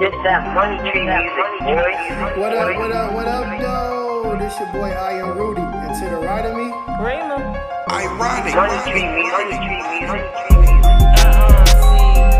It's 0.00 0.16
that 0.24 0.40
uh, 0.48 0.54
money 0.54 0.78
tree 0.90 1.04
music, 1.04 1.28
boy. 1.60 1.92
What 2.40 2.56
up, 2.56 2.72
what 2.74 2.90
up, 2.90 3.12
what 3.12 3.28
up, 3.28 3.60
yo? 3.60 4.34
This 4.38 4.58
your 4.58 4.72
boy 4.72 4.88
I 4.88 5.20
am 5.20 5.36
Rudy. 5.36 5.60
And 5.60 5.92
to 6.00 6.04
the 6.08 6.16
right 6.16 6.46
of 6.46 6.56
me, 6.56 6.72
Raymond. 7.04 7.44
Ironic. 7.92 8.54
Money 8.56 8.80
tree 8.88 9.04
uh-uh, 9.04 9.12
uh, 9.12 9.20
music, 9.20 9.60
tree 9.60 9.76
music. 9.92 10.24
Uh-uh, 11.20 11.64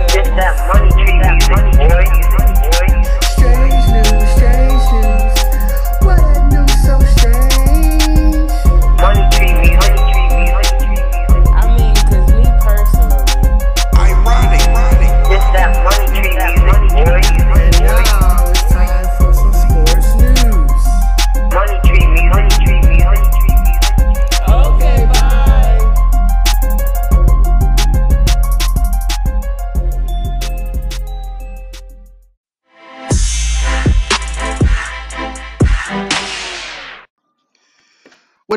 see, 0.08 0.20
It's 0.24 0.30
that 0.40 0.56
money 0.72 0.88
tree 1.04 1.20
music, 1.20 1.52
boy. 1.52 2.08
boy. 2.32 2.39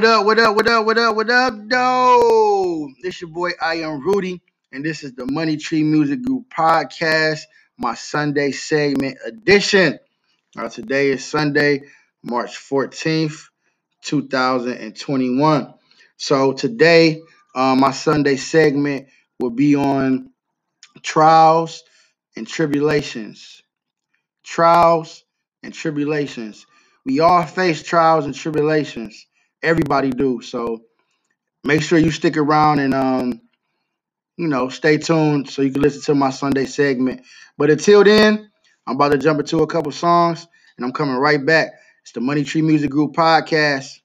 What 0.04 0.10
up, 0.12 0.26
what 0.26 0.38
up, 0.38 0.56
what 0.58 0.68
up, 0.68 0.86
what 0.86 0.98
up, 0.98 1.16
what 1.16 1.30
up, 1.30 1.54
though? 1.70 2.90
This 3.02 3.22
your 3.22 3.30
boy, 3.30 3.52
I 3.62 3.76
am 3.76 4.02
Rudy, 4.06 4.42
and 4.74 4.84
this 4.84 5.02
is 5.02 5.14
the 5.14 5.26
Money 5.26 5.56
Tree 5.56 5.82
Music 5.82 6.22
Group 6.22 6.50
podcast, 6.50 7.44
my 7.78 7.96
Sunday 7.96 8.52
segment 8.52 9.18
edition. 9.26 9.98
Now, 10.58 10.68
today 10.68 11.12
is 11.12 11.24
Sunday, 11.24 11.84
March 12.22 12.58
14th, 12.58 13.46
2021. 14.02 15.74
So, 16.18 16.52
today, 16.52 17.22
uh, 17.56 17.78
my 17.78 17.92
Sunday 17.92 18.36
segment 18.36 19.08
will 19.40 19.52
be 19.52 19.78
on 19.78 20.32
trials 21.02 21.82
and 22.36 22.46
tribulations. 22.46 23.62
Trials 24.44 25.24
and 25.64 25.74
tribulations. 25.74 26.66
We 27.06 27.22
all 27.22 27.46
face 27.46 27.82
trials 27.84 28.26
and 28.26 28.36
tribulations 28.36 29.28
everybody 29.64 30.12
do. 30.12 30.42
So 30.42 30.84
make 31.64 31.82
sure 31.82 32.00
you 32.00 32.12
stick 32.12 32.38
around 32.38 32.80
and 32.80 32.94
um, 32.94 33.42
you 34.38 34.48
know, 34.48 34.70
stay 34.70 34.98
tuned 34.98 35.50
so 35.50 35.62
you 35.62 35.72
can 35.72 35.82
listen 35.82 36.02
to 36.04 36.16
my 36.16 36.32
Sunday 36.32 36.66
segment. 36.66 37.22
But 37.58 37.70
until 37.72 38.04
then, 38.04 38.52
I'm 38.88 38.96
about 38.96 39.12
to 39.14 39.18
jump 39.18 39.40
into 39.40 39.60
a 39.60 39.68
couple 39.68 39.92
songs 39.92 40.48
and 40.78 40.86
I'm 40.86 40.92
coming 40.94 41.16
right 41.16 41.44
back. 41.44 41.74
It's 42.04 42.12
the 42.14 42.22
Money 42.22 42.44
Tree 42.44 42.62
Music 42.62 42.90
Group 42.92 43.14
podcast. 43.16 44.00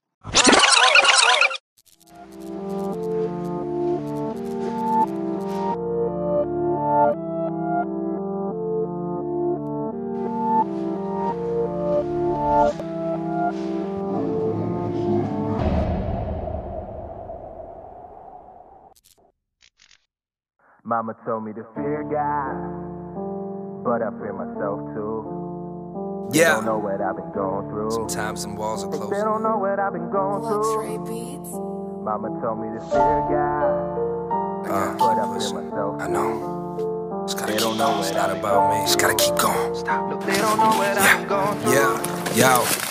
Mama 21.08 21.24
told 21.24 21.44
me 21.46 21.54
to 21.54 21.64
fear 21.74 22.04
God, 22.04 22.84
but 23.82 24.02
I 24.02 24.10
fear 24.20 24.34
myself 24.34 24.78
too. 24.92 25.48
They 26.30 26.40
Yeah. 26.40 26.56
don't 26.56 26.66
know 26.66 26.76
what 26.78 27.00
I've 27.00 27.16
been 27.16 27.32
going 27.32 27.66
through. 27.70 27.90
Sometimes 27.92 28.42
some 28.42 28.56
walls 28.56 28.84
are 28.84 28.90
They 28.90 29.22
don't 29.24 29.42
know 29.42 29.56
what 29.56 29.80
I've 29.80 29.94
been 29.94 30.10
going 30.10 30.42
through. 30.42 30.98
Mama 32.04 32.28
told 32.42 32.60
me 32.60 32.68
to 32.78 32.80
fear 32.90 33.20
God, 33.32 34.04
I 34.64 34.68
gotta 34.68 34.98
but 34.98 35.18
I 35.18 35.24
fear 35.24 35.32
pushing. 35.34 35.54
myself. 35.70 36.02
I 36.02 36.08
know. 36.08 37.24
Just 37.26 37.38
gotta 37.38 37.52
They 37.52 37.58
keep 37.58 37.62
don't 37.68 37.78
know 37.78 37.86
going. 37.88 38.00
It's 38.00 38.12
not 38.12 38.28
I've 38.28 38.34
been 38.36 38.40
about 38.40 38.70
me. 38.70 38.76
going 38.76 38.86
Just 38.86 38.98
gotta 39.00 39.14
keep 39.14 39.36
going. 39.36 39.72
Look, 40.10 40.20
they 40.26 40.38
don't 40.38 40.58
know 40.58 40.76
what 40.76 40.98
I've 40.98 41.18
been 41.20 41.28
going 41.28 41.60
through. 41.62 41.72
Yeah, 41.72 42.34
yo. 42.36 42.87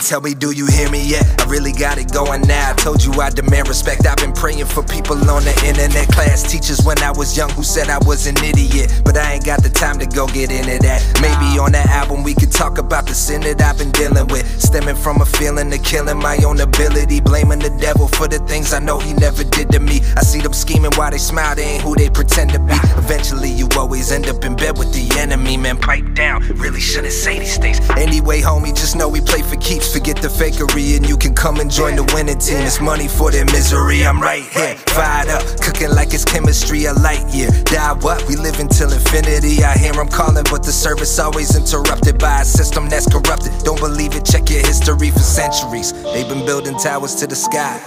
Tell 0.00 0.20
me, 0.20 0.34
do 0.34 0.50
you 0.50 0.66
hear 0.66 0.90
me 0.90 1.06
yet? 1.06 1.22
I 1.40 1.44
really 1.48 1.72
got 1.72 1.98
it 1.98 2.12
going 2.12 2.42
now. 2.42 2.70
I 2.70 2.74
told 2.74 3.04
you 3.04 3.12
I 3.20 3.30
demand 3.30 3.68
respect. 3.68 4.06
I've 4.06 4.16
been 4.16 4.32
praying 4.32 4.64
for 4.66 4.82
people 4.82 5.16
on 5.30 5.44
the 5.44 5.54
internet, 5.64 6.08
class 6.08 6.42
teachers 6.42 6.80
when 6.84 6.98
I 7.02 7.12
was 7.12 7.36
young 7.36 7.50
who 7.50 7.62
said 7.62 7.88
I 7.88 7.98
was 7.98 8.26
an 8.26 8.36
idiot. 8.42 9.02
But 9.04 9.16
I 9.16 9.34
ain't 9.34 9.44
got 9.44 9.62
the 9.62 9.68
time 9.68 9.98
to 10.00 10.06
go 10.06 10.26
get 10.26 10.50
into 10.50 10.78
that. 10.82 11.00
Maybe 11.22 11.58
on 11.60 11.72
that 11.72 11.86
album 11.88 12.24
we 12.24 12.34
could 12.34 12.50
talk 12.50 12.78
about 12.78 13.06
the 13.06 13.14
sin 13.14 13.42
that 13.42 13.60
I've 13.62 13.78
been 13.78 13.92
dealing 13.92 14.26
with. 14.28 14.44
Stemming 14.60 14.96
from 14.96 15.20
a 15.20 15.26
feeling 15.26 15.72
of 15.72 15.82
killing 15.84 16.18
my 16.18 16.36
own 16.44 16.60
ability. 16.60 17.20
Blaming 17.20 17.60
the 17.60 17.70
devil 17.78 18.08
for 18.08 18.26
the 18.26 18.40
things 18.40 18.72
I 18.72 18.80
know 18.80 18.98
he 18.98 19.12
never 19.14 19.44
did 19.44 19.70
to 19.70 19.78
me. 19.78 20.00
I 20.16 20.22
see 20.22 20.40
them 20.40 20.52
scheming 20.52 20.92
while 20.96 21.12
they 21.12 21.18
smile, 21.18 21.54
they 21.54 21.64
ain't 21.64 21.82
who 21.82 21.94
they 21.94 22.10
pretend 22.10 22.50
to 22.52 22.58
be. 22.58 22.74
Eventually 22.98 23.50
you 23.50 23.68
always 23.76 24.10
end 24.10 24.28
up 24.28 24.44
in 24.44 24.56
bed 24.56 24.78
with 24.78 24.92
the 24.92 25.06
enemy, 25.20 25.56
man. 25.56 25.76
Pipe 25.76 26.14
down, 26.14 26.42
really 26.56 26.80
shouldn't 26.80 27.12
say 27.12 27.38
these 27.38 27.58
things. 27.58 27.78
Anyway, 27.90 28.40
homie, 28.40 28.74
just 28.74 28.96
know 28.96 29.08
we 29.08 29.20
play 29.20 29.42
for 29.42 29.59
keeps. 29.60 29.92
Forget 29.92 30.16
the 30.16 30.28
fakery 30.28 30.96
and 30.96 31.08
you 31.08 31.16
can 31.16 31.34
come 31.34 31.60
and 31.60 31.70
join 31.70 31.96
the 31.96 32.04
winning 32.14 32.38
team. 32.38 32.60
It's 32.66 32.80
money 32.80 33.08
for 33.08 33.30
their 33.30 33.44
misery. 33.46 34.04
I'm 34.04 34.20
right 34.20 34.42
here, 34.42 34.74
fired 34.96 35.28
up, 35.28 35.42
cooking 35.60 35.90
like 35.90 36.12
it's 36.14 36.24
chemistry 36.24 36.86
a 36.86 36.94
light 36.94 37.26
year. 37.32 37.50
Die 37.64 37.92
what? 38.00 38.26
We 38.28 38.36
live 38.36 38.58
until 38.60 38.92
infinity. 38.92 39.62
I 39.62 39.76
hear 39.76 39.92
them 39.92 40.08
calling, 40.08 40.44
but 40.50 40.62
the 40.62 40.72
service 40.72 41.18
always 41.18 41.56
interrupted 41.56 42.18
by 42.18 42.42
a 42.42 42.44
system 42.44 42.88
that's 42.88 43.06
corrupted. 43.06 43.52
Don't 43.64 43.80
believe 43.80 44.14
it? 44.14 44.24
Check 44.24 44.50
your 44.50 44.60
history 44.60 45.10
for 45.10 45.20
centuries. 45.20 45.92
They've 46.12 46.28
been 46.28 46.44
building 46.46 46.76
towers 46.78 47.14
to 47.16 47.26
the 47.26 47.36
sky. 47.36 47.80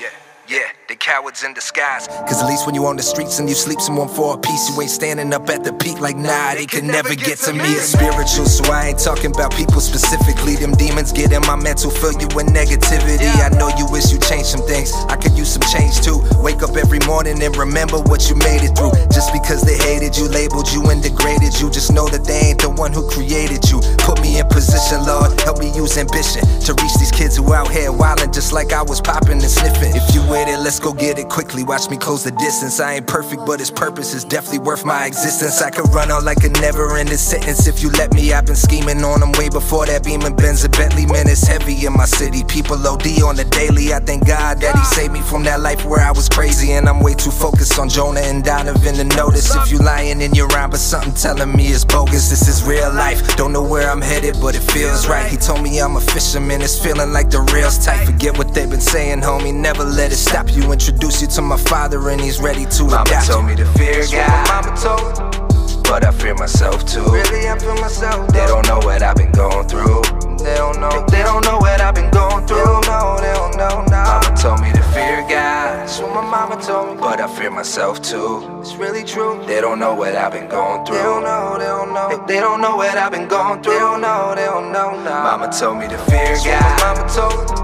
Yeah, 0.00 0.08
yeah, 0.48 0.68
they 0.88 0.96
cowards 0.96 1.42
in 1.44 1.54
disguise. 1.54 2.06
Cause 2.28 2.42
at 2.42 2.46
least 2.46 2.66
when 2.66 2.74
you 2.74 2.84
on 2.86 2.96
the 2.96 3.02
streets 3.02 3.38
and 3.38 3.48
you 3.48 3.54
sleep 3.54 3.80
someone 3.80 4.08
for 4.08 4.34
a 4.34 4.38
piece, 4.38 4.68
you 4.68 4.80
ain't 4.82 4.90
standing 4.90 5.32
up 5.32 5.48
at 5.48 5.64
the 5.64 5.72
peak 5.72 6.00
like 6.00 6.16
nah, 6.16 6.54
they 6.54 6.66
could 6.66 6.84
never 6.84 7.14
get 7.14 7.38
to 7.48 7.52
me. 7.52 7.64
It's 7.64 7.92
spiritual, 7.96 8.44
so 8.44 8.70
I 8.70 8.88
ain't 8.92 8.98
talking 8.98 9.32
about 9.32 9.54
people 9.56 9.80
specifically. 9.80 10.56
Them 10.56 10.72
demons 10.72 11.12
get 11.12 11.32
in 11.32 11.40
my 11.42 11.56
mental, 11.56 11.90
fill 11.90 12.12
you 12.20 12.28
with 12.36 12.52
negativity. 12.52 13.24
I 13.40 13.48
know 13.56 13.72
you 13.78 13.86
wish 13.88 14.12
you 14.12 14.18
changed 14.20 14.52
some 14.52 14.66
things. 14.66 14.92
I 15.08 15.16
could 15.16 15.32
use 15.32 15.52
some 15.52 15.64
change 15.72 16.00
too. 16.04 16.20
Wake 16.44 16.62
up 16.62 16.76
every 16.76 17.00
morning 17.06 17.40
and 17.42 17.56
remember 17.56 17.98
what 18.04 18.28
you 18.28 18.36
made 18.36 18.60
it 18.60 18.76
through. 18.76 18.92
Just 19.08 19.32
because 19.32 19.62
they 19.62 19.78
hated 19.78 20.16
you, 20.16 20.28
labeled 20.28 20.70
you, 20.72 20.84
and 20.92 21.02
degraded 21.02 21.56
you, 21.60 21.70
just 21.70 21.92
know 21.92 22.08
that 22.08 22.24
they 22.24 22.52
ain't 22.52 22.60
the 22.60 22.68
one 22.68 22.92
who 22.92 23.08
created 23.08 23.64
you. 23.70 23.80
Put 24.04 24.20
me 24.20 24.38
in 24.38 24.46
position, 24.48 25.00
Lord. 25.06 25.32
Help 25.40 25.58
me 25.58 25.72
use 25.72 25.96
ambition 25.96 26.44
to 26.68 26.76
reach 26.76 26.94
these 27.00 27.12
kids 27.12 27.36
who 27.36 27.54
out 27.54 27.70
here 27.70 27.88
wildin' 27.88 28.34
just 28.34 28.52
like 28.52 28.72
I 28.72 28.82
was 28.82 29.00
popping 29.00 29.40
and 29.40 29.50
sniffing. 29.50 29.96
If 29.96 30.14
you 30.14 30.20
with 30.28 30.48
it, 30.48 30.60
let's 30.74 30.84
go 30.84 30.92
get 30.92 31.20
it 31.20 31.28
quickly. 31.28 31.62
Watch 31.62 31.88
me 31.88 31.96
close 31.96 32.24
the 32.24 32.32
distance. 32.32 32.80
I 32.80 32.94
ain't 32.94 33.06
perfect, 33.06 33.46
but 33.46 33.60
its 33.60 33.70
purpose 33.70 34.12
is 34.12 34.24
definitely 34.24 34.58
worth 34.58 34.84
my 34.84 35.06
existence. 35.06 35.62
I 35.62 35.70
could 35.70 35.88
run 35.94 36.10
on 36.10 36.24
like 36.24 36.42
a 36.42 36.48
never 36.48 36.96
ending 36.96 37.16
sentence 37.16 37.68
if 37.68 37.80
you 37.80 37.90
let 37.90 38.12
me. 38.12 38.32
I've 38.32 38.44
been 38.44 38.56
scheming 38.56 39.04
on 39.04 39.20
them 39.20 39.30
way 39.38 39.48
before 39.48 39.86
that 39.86 40.02
beaming 40.02 40.34
Benz 40.34 40.64
and 40.64 40.72
Bentley. 40.72 41.06
Man, 41.06 41.28
it's 41.28 41.46
heavy 41.46 41.86
in 41.86 41.92
my 41.92 42.06
city. 42.06 42.42
People 42.42 42.74
OD 42.74 43.22
on 43.22 43.36
the 43.36 43.46
daily. 43.52 43.94
I 43.94 44.00
thank 44.00 44.26
God 44.26 44.60
that 44.62 44.74
He 44.74 44.84
saved 44.96 45.12
me 45.12 45.20
from 45.20 45.44
that 45.44 45.60
life 45.60 45.84
where 45.84 46.00
I 46.00 46.10
was 46.10 46.28
crazy. 46.28 46.72
And 46.72 46.88
I'm 46.88 46.98
way 46.98 47.14
too 47.14 47.30
focused 47.30 47.78
on 47.78 47.88
Jonah 47.88 48.26
and 48.26 48.42
Donovan 48.42 48.96
to 48.96 49.04
notice. 49.04 49.54
If 49.54 49.70
you 49.70 49.78
lying 49.78 50.22
in 50.22 50.34
your 50.34 50.48
rhyme, 50.48 50.70
but 50.70 50.80
something 50.80 51.14
telling 51.14 51.54
me 51.54 51.68
it's 51.68 51.84
bogus. 51.84 52.30
This 52.30 52.48
is 52.48 52.64
real 52.64 52.92
life. 52.92 53.36
Don't 53.36 53.52
know 53.52 53.62
where 53.62 53.88
I'm 53.88 54.02
headed, 54.02 54.38
but 54.40 54.56
it 54.56 54.64
feels 54.74 55.06
right. 55.06 55.30
He 55.30 55.36
told 55.36 55.62
me 55.62 55.78
I'm 55.80 55.94
a 55.94 56.00
fisherman. 56.00 56.62
It's 56.62 56.76
feeling 56.76 57.12
like 57.12 57.30
the 57.30 57.42
rail's 57.54 57.78
tight. 57.78 58.04
Forget 58.06 58.36
what 58.36 58.52
they've 58.52 58.68
been 58.68 58.80
saying, 58.80 59.20
homie. 59.20 59.54
Never 59.54 59.84
let 59.84 60.10
it 60.10 60.16
stop 60.16 60.50
you. 60.50 60.63
Introduce 60.72 61.22
you 61.22 61.28
to 61.28 61.42
my 61.42 61.56
father, 61.56 62.08
and 62.10 62.20
he's 62.20 62.40
ready 62.40 62.66
to 62.66 62.84
Mama 62.84 63.02
adapt. 63.02 63.26
told 63.28 63.46
me 63.46 63.54
to 63.56 63.64
fear 63.78 63.94
That's 64.04 64.10
God. 64.12 64.48
mama 64.66 64.76
told, 64.76 65.82
but 65.84 66.04
I 66.04 66.10
fear 66.10 66.34
myself 66.34 66.84
too. 66.84 67.04
Really, 67.04 67.48
I 67.48 67.58
feel 67.58 67.74
myself. 67.76 68.26
They 68.32 68.44
don't 68.46 68.66
know 68.66 68.78
what 68.78 69.02
I've 69.02 69.16
been 69.16 69.30
going 69.32 69.66
through. 69.68 70.02
They 70.44 70.54
don't 70.56 70.80
know. 70.80 71.06
They 71.08 71.22
don't 71.22 71.44
know 71.44 71.58
what 71.58 71.80
I've 71.80 71.94
been 71.94 72.10
going 72.10 72.40
They 72.42 72.48
through. 72.54 72.64
don't 72.64 72.86
know. 72.86 73.16
They 73.20 73.32
don't 73.32 73.56
know. 73.56 73.84
Nah. 73.88 74.20
Mama 74.20 74.36
told 74.36 74.60
me 74.60 74.72
to 74.72 74.82
fear 74.92 75.20
God, 75.22 75.86
That's 75.86 75.98
what 76.00 76.12
my 76.12 76.20
mama 76.22 76.60
told 76.60 76.96
me. 76.96 77.00
but 77.00 77.20
I 77.20 77.28
fear 77.34 77.50
myself 77.50 78.02
too. 78.02 78.58
It's 78.60 78.74
really 78.74 79.04
true. 79.04 79.42
They 79.46 79.60
don't 79.62 79.78
know 79.78 79.94
what 79.94 80.14
I've 80.16 80.32
been 80.32 80.48
going 80.48 80.84
They 80.84 80.90
through. 80.90 81.02
don't 81.02 81.22
know. 81.22 81.56
They 81.58 81.64
don't 81.66 81.94
know. 81.94 82.08
They, 82.26 82.34
they 82.34 82.40
don't 82.40 82.60
know 82.60 82.76
what 82.76 82.98
I've 82.98 83.12
been 83.12 83.28
going 83.28 83.62
through. 83.62 83.72
They 83.74 83.78
don't 83.78 84.00
know. 84.02 84.34
They 84.36 84.44
don't 84.44 84.72
know. 84.72 84.90
Nah. 85.02 85.22
Mama 85.38 85.52
told 85.52 85.78
me 85.78 85.88
to 85.88 85.96
fear 86.10 86.34
That's 86.34 86.44
what 86.44 86.60
my 86.60 86.76
God, 86.76 86.96
mama 86.98 87.08
told 87.08 87.63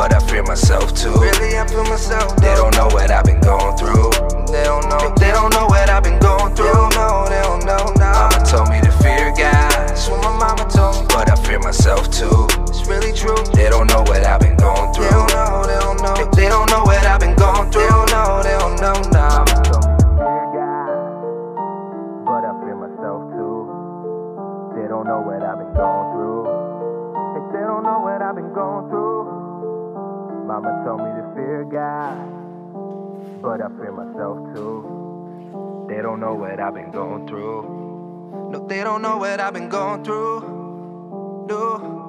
But 0.00 0.14
I 0.14 0.18
fear 0.32 0.42
myself 0.42 0.94
too. 0.94 1.12
Really, 1.12 1.58
I 1.58 1.66
feel 1.68 1.84
myself. 1.84 2.34
They 2.40 2.54
don't 2.56 2.74
know 2.74 2.88
what 2.88 3.10
I've 3.10 3.22
been 3.22 3.38
going 3.40 3.76
through. 3.76 4.08
They 4.48 4.64
don't 4.64 4.88
know. 4.88 5.12
They 5.20 5.28
don't 5.30 5.52
know 5.52 5.66
what 5.68 5.90
I've 5.90 6.02
been 6.02 6.18
going 6.20 6.56
through. 6.56 6.64
They 6.64 6.72
don't 6.72 6.94
know. 6.96 7.28
They 7.28 7.42
don't 7.44 7.64
know. 7.68 7.84
Nah. 8.00 8.32
Mama 8.32 8.40
told 8.48 8.70
me 8.72 8.80
to 8.80 8.90
fear 9.04 9.28
God, 9.36 9.68
That's 9.92 10.08
what 10.08 10.24
my 10.24 10.32
mama 10.40 10.64
told 10.72 11.04
me. 11.04 11.06
but 11.12 11.28
I 11.30 11.36
fear 11.44 11.58
myself 11.60 12.08
too. 12.10 12.48
It's 12.72 12.88
really 12.88 13.12
true. 13.12 13.36
They 13.52 13.68
don't 13.68 13.88
know 13.92 14.00
what 14.08 14.24
I've 14.24 14.40
been 14.40 14.56
going 14.56 14.88
They 14.96 15.04
through. 15.04 15.20
don't 15.20 15.36
know. 15.36 15.68
They 15.68 15.78
don't 15.84 16.00
know. 16.00 16.16
They, 16.16 16.28
they 16.40 16.48
don't 16.48 16.70
know 16.72 16.80
what 16.88 17.04
I've 17.04 17.20
been 17.20 17.36
going 17.36 17.68
through. 17.70 17.84
They 17.84 17.92
don't 17.92 18.08
know. 18.08 18.40
They 18.40 18.56
don't 18.56 18.80
know. 18.80 18.96
Nah. 19.12 19.44
Mama 19.44 19.60
told 19.68 19.84
me 19.84 19.92
to 20.00 20.08
fear 20.16 20.44
God, 20.56 20.96
But 22.24 22.40
I 22.48 22.52
fear 22.64 22.76
myself 22.88 23.20
too. 23.36 23.68
They 24.80 24.88
don't 24.88 25.04
know 25.04 25.20
what 25.20 25.44
I've 25.44 25.60
been 25.60 25.76
going 25.76 26.06
through. 26.16 26.48
They 27.52 27.60
don't 27.68 27.84
know 27.84 28.00
what 28.00 28.22
I've 28.24 28.32
been 28.40 28.48
going 28.56 28.88
through. 28.88 29.09
Mama 30.50 30.82
told 30.84 30.98
me 30.98 31.10
to 31.14 31.32
fear 31.36 31.62
God, 31.62 32.18
but 33.40 33.62
I 33.62 33.68
fear 33.78 33.92
myself 33.92 34.36
too. 34.52 35.86
They 35.88 36.02
don't 36.02 36.18
know 36.18 36.34
what 36.34 36.58
I've 36.58 36.74
been 36.74 36.90
going 36.90 37.28
through. 37.28 38.50
No, 38.50 38.66
they 38.66 38.82
don't 38.82 39.00
know 39.00 39.16
what 39.16 39.38
I've 39.38 39.54
been 39.54 39.68
going 39.68 40.02
through. 40.02 41.46
No. 41.48 41.99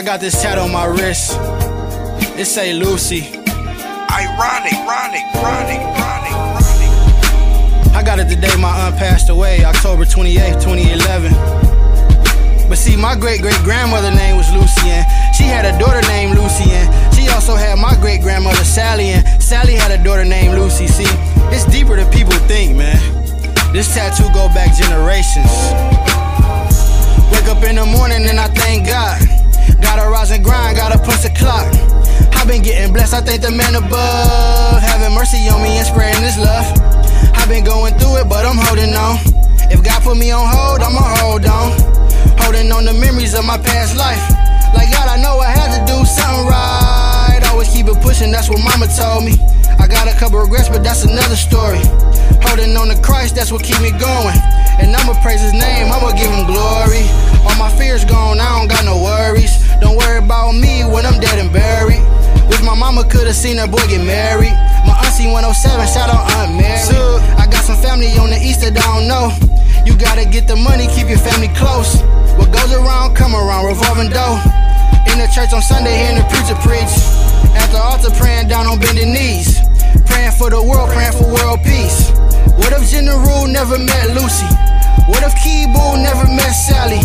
I 0.00 0.02
got 0.02 0.18
this 0.18 0.40
tat 0.40 0.56
on 0.56 0.72
my 0.72 0.86
wrist. 0.86 1.36
It 2.40 2.46
say 2.46 2.72
Lucy. 2.72 3.20
Ironic, 3.36 4.72
ironic, 4.80 5.24
ironic, 5.36 5.76
ironic, 5.76 6.32
ironic. 6.32 7.92
I 7.92 8.02
got 8.02 8.18
it 8.18 8.26
the 8.30 8.36
day 8.36 8.48
my 8.56 8.72
aunt 8.72 8.96
passed 8.96 9.28
away, 9.28 9.62
October 9.62 10.06
28th, 10.06 10.64
2011. 10.64 11.36
But 12.70 12.78
see, 12.78 12.96
my 12.96 13.14
great 13.14 13.42
great 13.42 13.60
grandmother 13.60 14.10
name 14.10 14.38
was 14.38 14.48
Lucian. 14.56 15.04
She 15.36 15.44
had 15.44 15.68
a 15.68 15.78
daughter 15.78 16.00
named 16.08 16.32
Lucian. 16.32 16.88
She 17.12 17.28
also 17.28 17.54
had 17.54 17.78
my 17.78 17.94
great 18.00 18.22
grandmother 18.22 18.64
Sally, 18.64 19.10
and 19.10 19.20
Sally 19.42 19.74
had 19.74 19.90
a 19.92 20.02
daughter 20.02 20.24
named 20.24 20.56
Lucy. 20.56 20.86
See, 20.86 21.12
it's 21.52 21.66
deeper 21.66 21.96
than 21.96 22.10
people 22.10 22.32
think, 22.48 22.74
man. 22.74 22.96
This 23.74 23.92
tattoo 23.92 24.32
go 24.32 24.48
back 24.56 24.72
generations. 24.74 25.52
Wake 27.36 27.52
up 27.52 27.62
in 27.68 27.76
the 27.76 27.84
morning 27.84 28.24
and 28.24 28.40
I 28.40 28.48
thank 28.48 28.86
God. 28.86 29.39
Gotta 29.80 30.08
rise 30.08 30.30
and 30.30 30.44
grind, 30.44 30.76
gotta 30.76 30.98
punch 30.98 31.22
the 31.22 31.30
clock. 31.30 31.66
I've 32.34 32.46
been 32.46 32.62
getting 32.62 32.92
blessed, 32.92 33.14
I 33.14 33.20
thank 33.20 33.42
the 33.42 33.50
man 33.50 33.74
above. 33.74 34.80
Having 34.80 35.14
mercy 35.14 35.48
on 35.48 35.62
me 35.62 35.76
and 35.76 35.86
spreading 35.86 36.22
his 36.22 36.38
love. 36.38 36.64
I've 37.34 37.48
been 37.48 37.64
going 37.64 37.94
through 37.98 38.18
it, 38.18 38.28
but 38.28 38.44
I'm 38.44 38.56
holding 38.56 38.94
on. 38.94 39.18
If 39.70 39.82
God 39.84 40.02
put 40.02 40.16
me 40.16 40.30
on 40.30 40.46
hold, 40.46 40.80
I'ma 40.80 41.00
hold 41.20 41.46
on. 41.46 41.72
Holding 42.38 42.72
on 42.72 42.84
the 42.84 42.92
memories 42.92 43.34
of 43.34 43.44
my 43.44 43.58
past 43.58 43.96
life. 43.96 44.22
Like 44.74 44.90
God, 44.90 45.08
I 45.08 45.20
know 45.20 45.38
I 45.38 45.50
had 45.50 45.78
to 45.78 45.92
do 45.92 46.04
something 46.04 46.46
right. 46.46 46.99
Keep 47.80 47.96
it 47.96 48.02
pushing, 48.04 48.28
that's 48.28 48.52
what 48.52 48.60
mama 48.60 48.92
told 48.92 49.24
me. 49.24 49.40
I 49.80 49.88
got 49.88 50.04
a 50.04 50.12
couple 50.12 50.36
regrets, 50.36 50.68
but 50.68 50.84
that's 50.84 51.08
another 51.08 51.32
story. 51.32 51.80
Holding 52.44 52.76
on 52.76 52.92
to 52.92 52.98
Christ, 53.00 53.40
that's 53.40 53.48
what 53.48 53.64
keep 53.64 53.80
me 53.80 53.88
going. 53.96 54.36
And 54.76 54.92
I'ma 54.92 55.16
praise 55.24 55.40
his 55.40 55.56
name, 55.56 55.88
I'ma 55.88 56.12
give 56.12 56.28
him 56.28 56.44
glory. 56.44 57.08
All 57.40 57.56
my 57.56 57.72
fears 57.80 58.04
gone, 58.04 58.36
I 58.36 58.52
don't 58.52 58.68
got 58.68 58.84
no 58.84 59.00
worries. 59.00 59.64
Don't 59.80 59.96
worry 59.96 60.20
about 60.20 60.52
me 60.52 60.84
when 60.84 61.08
I'm 61.08 61.16
dead 61.24 61.40
and 61.40 61.48
buried. 61.48 62.04
Wish 62.52 62.60
my 62.60 62.76
mama 62.76 63.00
could've 63.08 63.32
seen 63.32 63.56
her 63.56 63.66
boy 63.66 63.80
get 63.88 64.04
married. 64.04 64.52
My 64.84 65.00
auntie 65.00 65.32
107, 65.32 65.48
shout 65.88 66.12
out 66.12 66.28
Aunt 66.36 66.60
Mary. 66.60 66.84
I 67.40 67.48
got 67.48 67.64
some 67.64 67.80
family 67.80 68.12
on 68.20 68.28
the 68.28 68.36
east 68.44 68.60
that 68.60 68.76
I 68.76 68.84
don't 68.92 69.08
know. 69.08 69.32
You 69.88 69.96
gotta 69.96 70.28
get 70.28 70.44
the 70.44 70.56
money, 70.56 70.84
keep 70.92 71.08
your 71.08 71.16
family 71.24 71.48
close. 71.56 71.96
What 72.36 72.52
goes 72.52 72.76
around, 72.76 73.16
come 73.16 73.32
around, 73.32 73.72
revolving 73.72 74.12
door. 74.12 74.36
In 75.08 75.16
the 75.16 75.32
church 75.32 75.56
on 75.56 75.64
Sunday, 75.64 75.96
hearing 75.96 76.20
the 76.20 76.28
preacher 76.28 76.60
preach. 76.60 77.19
At 77.56 77.68
the 77.72 77.78
altar, 77.78 78.10
praying 78.16 78.48
down 78.48 78.66
on 78.66 78.78
bending 78.78 79.12
knees. 79.12 79.58
Praying 80.06 80.32
for 80.38 80.50
the 80.50 80.62
world, 80.62 80.90
praying 80.90 81.12
for 81.12 81.26
world 81.28 81.60
peace. 81.62 82.10
What 82.60 82.72
if 82.72 82.88
General 82.90 83.46
never 83.46 83.78
met 83.78 84.14
Lucy? 84.14 84.48
What 85.08 85.22
if 85.24 85.34
Keeble 85.40 85.98
never 86.02 86.26
met 86.28 86.52
Sally? 86.52 87.02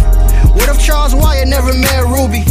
What 0.53 0.69
if 0.69 0.77
Charles 0.79 1.15
Wyatt 1.15 1.47
never 1.47 1.73
met 1.73 2.03
Ruby? 2.05 2.43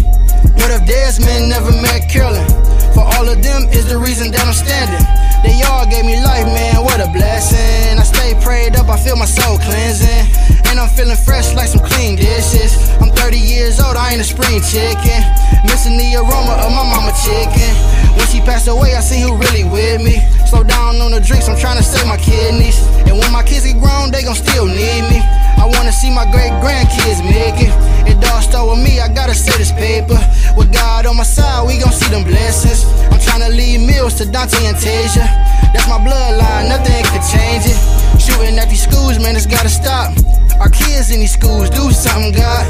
What 0.59 0.71
if 0.71 0.87
Desmond 0.87 1.49
never 1.49 1.71
met 1.71 2.09
Carolyn? 2.09 2.47
For 2.95 3.03
all 3.03 3.29
of 3.29 3.43
them 3.43 3.69
is 3.71 3.87
the 3.87 3.99
reason 3.99 4.31
that 4.33 4.43
I'm 4.47 4.55
standing. 4.55 5.05
They 5.45 5.61
all 5.69 5.85
gave 5.85 6.05
me 6.05 6.17
life, 6.23 6.47
man, 6.47 6.83
what 6.83 7.01
a 7.01 7.11
blessing. 7.13 7.99
I 7.99 8.03
stay 8.03 8.35
prayed 8.41 8.77
up, 8.77 8.89
I 8.89 8.97
feel 8.97 9.17
my 9.17 9.27
soul 9.27 9.59
cleansing. 9.59 10.64
And 10.75 10.83
I'm 10.83 10.91
feeling 10.91 11.15
fresh 11.15 11.55
like 11.55 11.71
some 11.71 11.87
clean 11.87 12.19
dishes. 12.19 12.75
I'm 12.99 13.15
30 13.15 13.39
years 13.39 13.79
old, 13.79 13.95
I 13.95 14.11
ain't 14.11 14.19
a 14.19 14.27
spring 14.27 14.59
chicken. 14.59 15.23
Missing 15.71 15.95
the 15.95 16.19
aroma 16.19 16.59
of 16.67 16.75
my 16.75 16.83
mama 16.83 17.15
chicken. 17.15 17.71
When 18.19 18.27
she 18.27 18.43
passed 18.43 18.67
away, 18.67 18.91
I 18.91 18.99
see 18.99 19.23
who 19.23 19.39
really 19.39 19.63
with 19.63 20.03
me. 20.03 20.19
Slow 20.51 20.67
down 20.67 20.99
on 20.99 21.15
the 21.15 21.23
drinks, 21.23 21.47
I'm 21.47 21.55
trying 21.55 21.79
to 21.79 21.87
save 21.87 22.11
my 22.11 22.19
kidneys. 22.19 22.75
And 23.07 23.15
when 23.15 23.31
my 23.31 23.47
kids 23.47 23.63
get 23.63 23.79
grown, 23.79 24.11
they 24.11 24.27
gon' 24.27 24.35
still 24.35 24.67
need 24.67 25.07
me. 25.15 25.23
I 25.23 25.71
wanna 25.71 25.95
see 25.95 26.11
my 26.11 26.27
great 26.35 26.51
grandkids 26.59 27.23
make 27.23 27.55
it. 27.63 27.71
It 28.11 28.19
all 28.35 28.43
start 28.43 28.67
with 28.67 28.83
me, 28.83 28.99
I 28.99 29.07
gotta 29.07 29.35
say 29.39 29.55
this 29.55 29.71
paper. 29.71 30.19
With 30.59 30.75
God 30.75 31.07
on 31.07 31.15
my 31.15 31.23
side, 31.23 31.63
we 31.71 31.79
gon' 31.79 31.95
see 31.95 32.11
them 32.11 32.27
blessings. 32.27 32.83
I'm 33.15 33.23
tryna 33.23 33.55
leave 33.55 33.79
meals 33.79 34.19
to 34.19 34.27
Dante 34.27 34.59
and 34.67 34.75
Tasia. 34.75 35.23
That's 35.71 35.87
my 35.87 36.03
bloodline, 36.03 36.67
nothing 36.67 36.99
could 37.15 37.23
change 37.31 37.63
it. 37.63 37.79
Shooting 38.19 38.59
at 38.59 38.67
these 38.67 38.83
schools, 38.83 39.23
man, 39.23 39.39
it's 39.39 39.47
gotta 39.47 39.71
stop. 39.71 40.11
Our 40.61 40.71
kids 40.71 41.11
in 41.11 41.21
these 41.21 41.33
schools, 41.33 41.71
do 41.71 41.91
something, 41.91 42.33
God. 42.33 42.65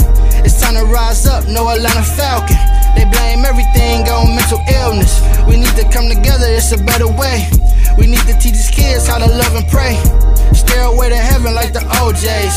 It's 0.44 0.60
time 0.60 0.74
to 0.74 0.84
rise 0.84 1.26
up, 1.26 1.46
no 1.48 1.68
Atlanta 1.68 2.02
Falcon. 2.02 2.56
They 2.96 3.04
blame 3.04 3.44
everything 3.44 4.08
on 4.08 4.34
mental 4.34 4.62
illness. 4.68 5.20
We 5.46 5.56
need 5.56 5.74
to 5.76 5.84
come 5.90 6.08
together, 6.08 6.46
it's 6.48 6.72
a 6.72 6.78
better 6.78 7.08
way. 7.08 7.48
We 7.98 8.06
need 8.06 8.24
to 8.26 8.34
teach 8.38 8.56
these 8.56 8.70
kids 8.70 9.06
how 9.06 9.18
to 9.18 9.26
love 9.26 9.54
and 9.54 9.66
pray. 9.68 10.00
Stairway 10.54 11.10
to 11.10 11.16
heaven 11.16 11.54
like 11.54 11.72
the 11.72 11.84
OJs. 12.00 12.56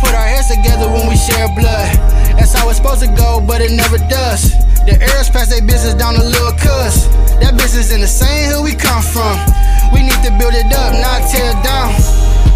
Put 0.00 0.14
our 0.14 0.28
heads 0.28 0.48
together 0.48 0.86
when 0.88 1.08
we 1.08 1.16
share 1.16 1.48
blood. 1.56 1.90
That's 2.38 2.52
how 2.52 2.68
it's 2.68 2.78
supposed 2.78 3.02
to 3.02 3.10
go, 3.12 3.40
but 3.40 3.60
it 3.60 3.72
never 3.72 3.98
does. 4.08 4.52
The 4.86 4.96
heirs 5.00 5.28
pass 5.28 5.48
their 5.48 5.62
business 5.62 5.94
down 5.94 6.14
to 6.14 6.22
little 6.22 6.52
Cuz. 6.52 7.08
That 7.40 7.56
business 7.56 7.92
in 7.92 8.00
the 8.00 8.08
same 8.08 8.52
hood 8.52 8.64
we 8.64 8.74
come 8.74 9.02
from. 9.02 9.36
We 9.92 10.02
need 10.02 10.20
to 10.24 10.32
build 10.38 10.54
it 10.54 10.72
up, 10.72 10.92
not 10.94 11.28
tear 11.28 11.52
it 11.52 11.60
down. 11.64 11.92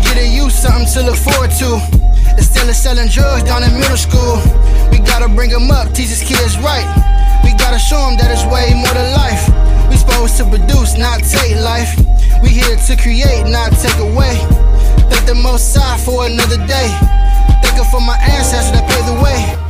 Get 0.05 0.17
a 0.19 0.27
youth 0.29 0.53
something 0.53 0.87
to 0.95 1.03
look 1.11 1.17
forward 1.17 1.51
to. 1.59 2.04
Instead 2.37 2.69
of 2.69 2.75
selling 2.75 3.09
drugs 3.09 3.45
down 3.45 3.63
in 3.63 3.73
middle 3.79 3.97
school, 3.97 4.37
we 4.91 4.99
gotta 4.99 5.29
bring 5.29 5.51
them 5.51 5.71
up, 5.71 5.89
teach 5.95 6.09
these 6.09 6.23
kids 6.23 6.59
right. 6.59 6.87
We 7.45 7.55
gotta 7.55 7.79
show 7.79 7.99
them 8.07 8.17
that 8.19 8.31
it's 8.31 8.45
way 8.51 8.75
more 8.75 8.95
to 8.95 9.07
life. 9.15 9.45
We 9.91 9.97
supposed 9.97 10.37
to 10.39 10.45
produce, 10.49 10.99
not 10.99 11.23
take 11.23 11.57
life. 11.63 11.95
We 12.43 12.51
here 12.51 12.77
to 12.77 12.97
create, 12.97 13.47
not 13.47 13.73
take 13.79 13.99
away. 13.99 14.35
Thank 15.11 15.27
the 15.27 15.35
most 15.35 15.77
high 15.77 15.99
for 15.99 16.27
another 16.27 16.59
day. 16.67 16.89
Thank 17.63 17.77
you 17.77 17.85
for 17.91 18.01
my 18.01 18.17
ancestors 18.19 18.73
that 18.75 18.85
paved 18.91 19.09
the 19.09 19.19
way. 19.23 19.61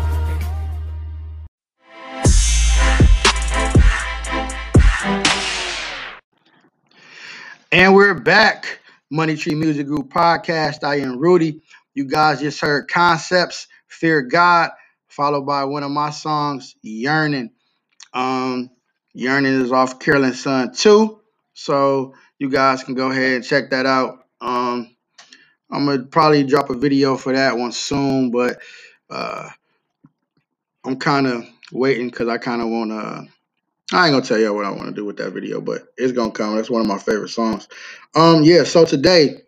And 7.72 7.94
we're 7.94 8.14
back. 8.14 8.78
Money 9.10 9.36
Tree 9.36 9.54
Music 9.54 9.86
Group 9.86 10.08
podcast. 10.12 10.84
I 10.84 11.00
am 11.00 11.18
Rudy. 11.18 11.60
You 11.94 12.04
guys 12.06 12.40
just 12.40 12.60
heard 12.60 12.88
Conceptz, 12.88 13.68
Fear 13.88 14.22
God, 14.22 14.70
followed 15.08 15.46
by 15.46 15.64
one 15.64 15.84
of 15.84 15.90
my 15.90 16.10
songs, 16.10 16.74
Yearning. 16.82 17.50
Um, 18.12 18.70
Yearning 19.14 19.62
is 19.62 19.72
off 19.72 20.00
Carolyn 20.00 20.34
Sun 20.34 20.74
2. 20.74 21.20
So 21.54 22.14
you 22.38 22.50
guys 22.50 22.82
can 22.82 22.94
go 22.94 23.10
ahead 23.10 23.34
and 23.34 23.44
check 23.44 23.70
that 23.70 23.86
out. 23.86 24.24
Um, 24.40 24.94
I'm 25.70 25.86
gonna 25.86 26.04
probably 26.04 26.44
drop 26.44 26.70
a 26.70 26.74
video 26.74 27.16
for 27.16 27.32
that 27.32 27.56
one 27.56 27.72
soon, 27.72 28.30
but 28.30 28.60
uh, 29.10 29.48
I'm 30.84 30.98
kind 30.98 31.26
of 31.26 31.46
waiting 31.72 32.08
because 32.08 32.28
I 32.28 32.38
kind 32.38 32.62
of 32.62 32.68
want 32.68 32.90
to. 32.90 33.26
I 33.92 34.06
ain't 34.06 34.14
gonna 34.14 34.22
tell 34.24 34.38
y'all 34.38 34.54
what 34.56 34.64
I 34.66 34.70
want 34.70 34.86
to 34.86 34.92
do 34.92 35.04
with 35.04 35.18
that 35.18 35.32
video, 35.32 35.60
but 35.60 35.82
it's 35.96 36.12
gonna 36.12 36.32
come. 36.32 36.56
That's 36.56 36.70
one 36.70 36.80
of 36.82 36.88
my 36.88 36.98
favorite 36.98 37.30
songs. 37.30 37.68
Um, 38.14 38.42
yeah. 38.44 38.64
So 38.64 38.84
today, 38.84 39.42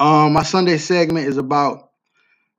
um, 0.00 0.32
my 0.32 0.42
Sunday 0.42 0.78
segment 0.78 1.28
is 1.28 1.36
about 1.36 1.90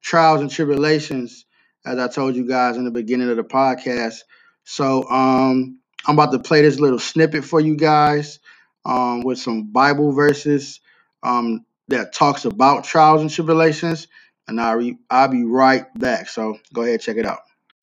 trials 0.01 0.41
and 0.41 0.49
tribulations, 0.51 1.45
as 1.83 1.97
I 1.97 2.07
told 2.07 2.35
you 2.35 2.47
guys 2.47 2.77
in 2.77 2.85
the 2.85 2.91
beginning 2.91 3.29
of 3.29 3.37
the 3.37 3.43
podcast. 3.43 4.19
So, 4.63 5.09
um, 5.09 5.79
I'm 6.05 6.17
about 6.17 6.31
to 6.33 6.39
play 6.39 6.61
this 6.61 6.79
little 6.79 6.99
snippet 6.99 7.43
for 7.43 7.59
you 7.59 7.75
guys, 7.75 8.39
um, 8.85 9.21
with 9.21 9.39
some 9.39 9.71
Bible 9.71 10.11
verses, 10.11 10.79
um, 11.23 11.65
that 11.87 12.13
talks 12.13 12.45
about 12.45 12.83
trials 12.83 13.21
and 13.21 13.29
tribulations, 13.29 14.07
and 14.47 14.61
I'll 14.61 14.77
re- 14.77 14.99
I'll 15.09 15.27
be 15.27 15.43
right 15.43 15.85
back. 15.99 16.29
So 16.29 16.59
go 16.73 16.83
ahead, 16.83 17.01
check 17.01 17.17
it 17.17 17.25
out. 17.25 17.39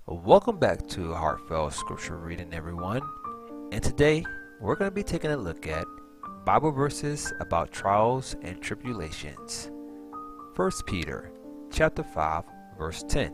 Welcome 0.06 0.58
back 0.58 0.86
to 0.90 1.12
Heartfelt 1.12 1.74
Scripture 1.74 2.16
Reading, 2.16 2.54
everyone. 2.54 3.02
And 3.72 3.82
today 3.82 4.24
we're 4.60 4.76
going 4.76 4.90
to 4.90 4.94
be 4.94 5.02
taking 5.02 5.30
a 5.30 5.36
look 5.36 5.66
at 5.66 5.84
Bible 6.48 6.72
verses 6.72 7.30
about 7.40 7.72
trials 7.72 8.34
and 8.40 8.58
tribulations. 8.62 9.70
1 10.56 10.70
Peter 10.86 11.30
chapter 11.70 12.02
5, 12.02 12.42
verse 12.78 13.04
10. 13.06 13.26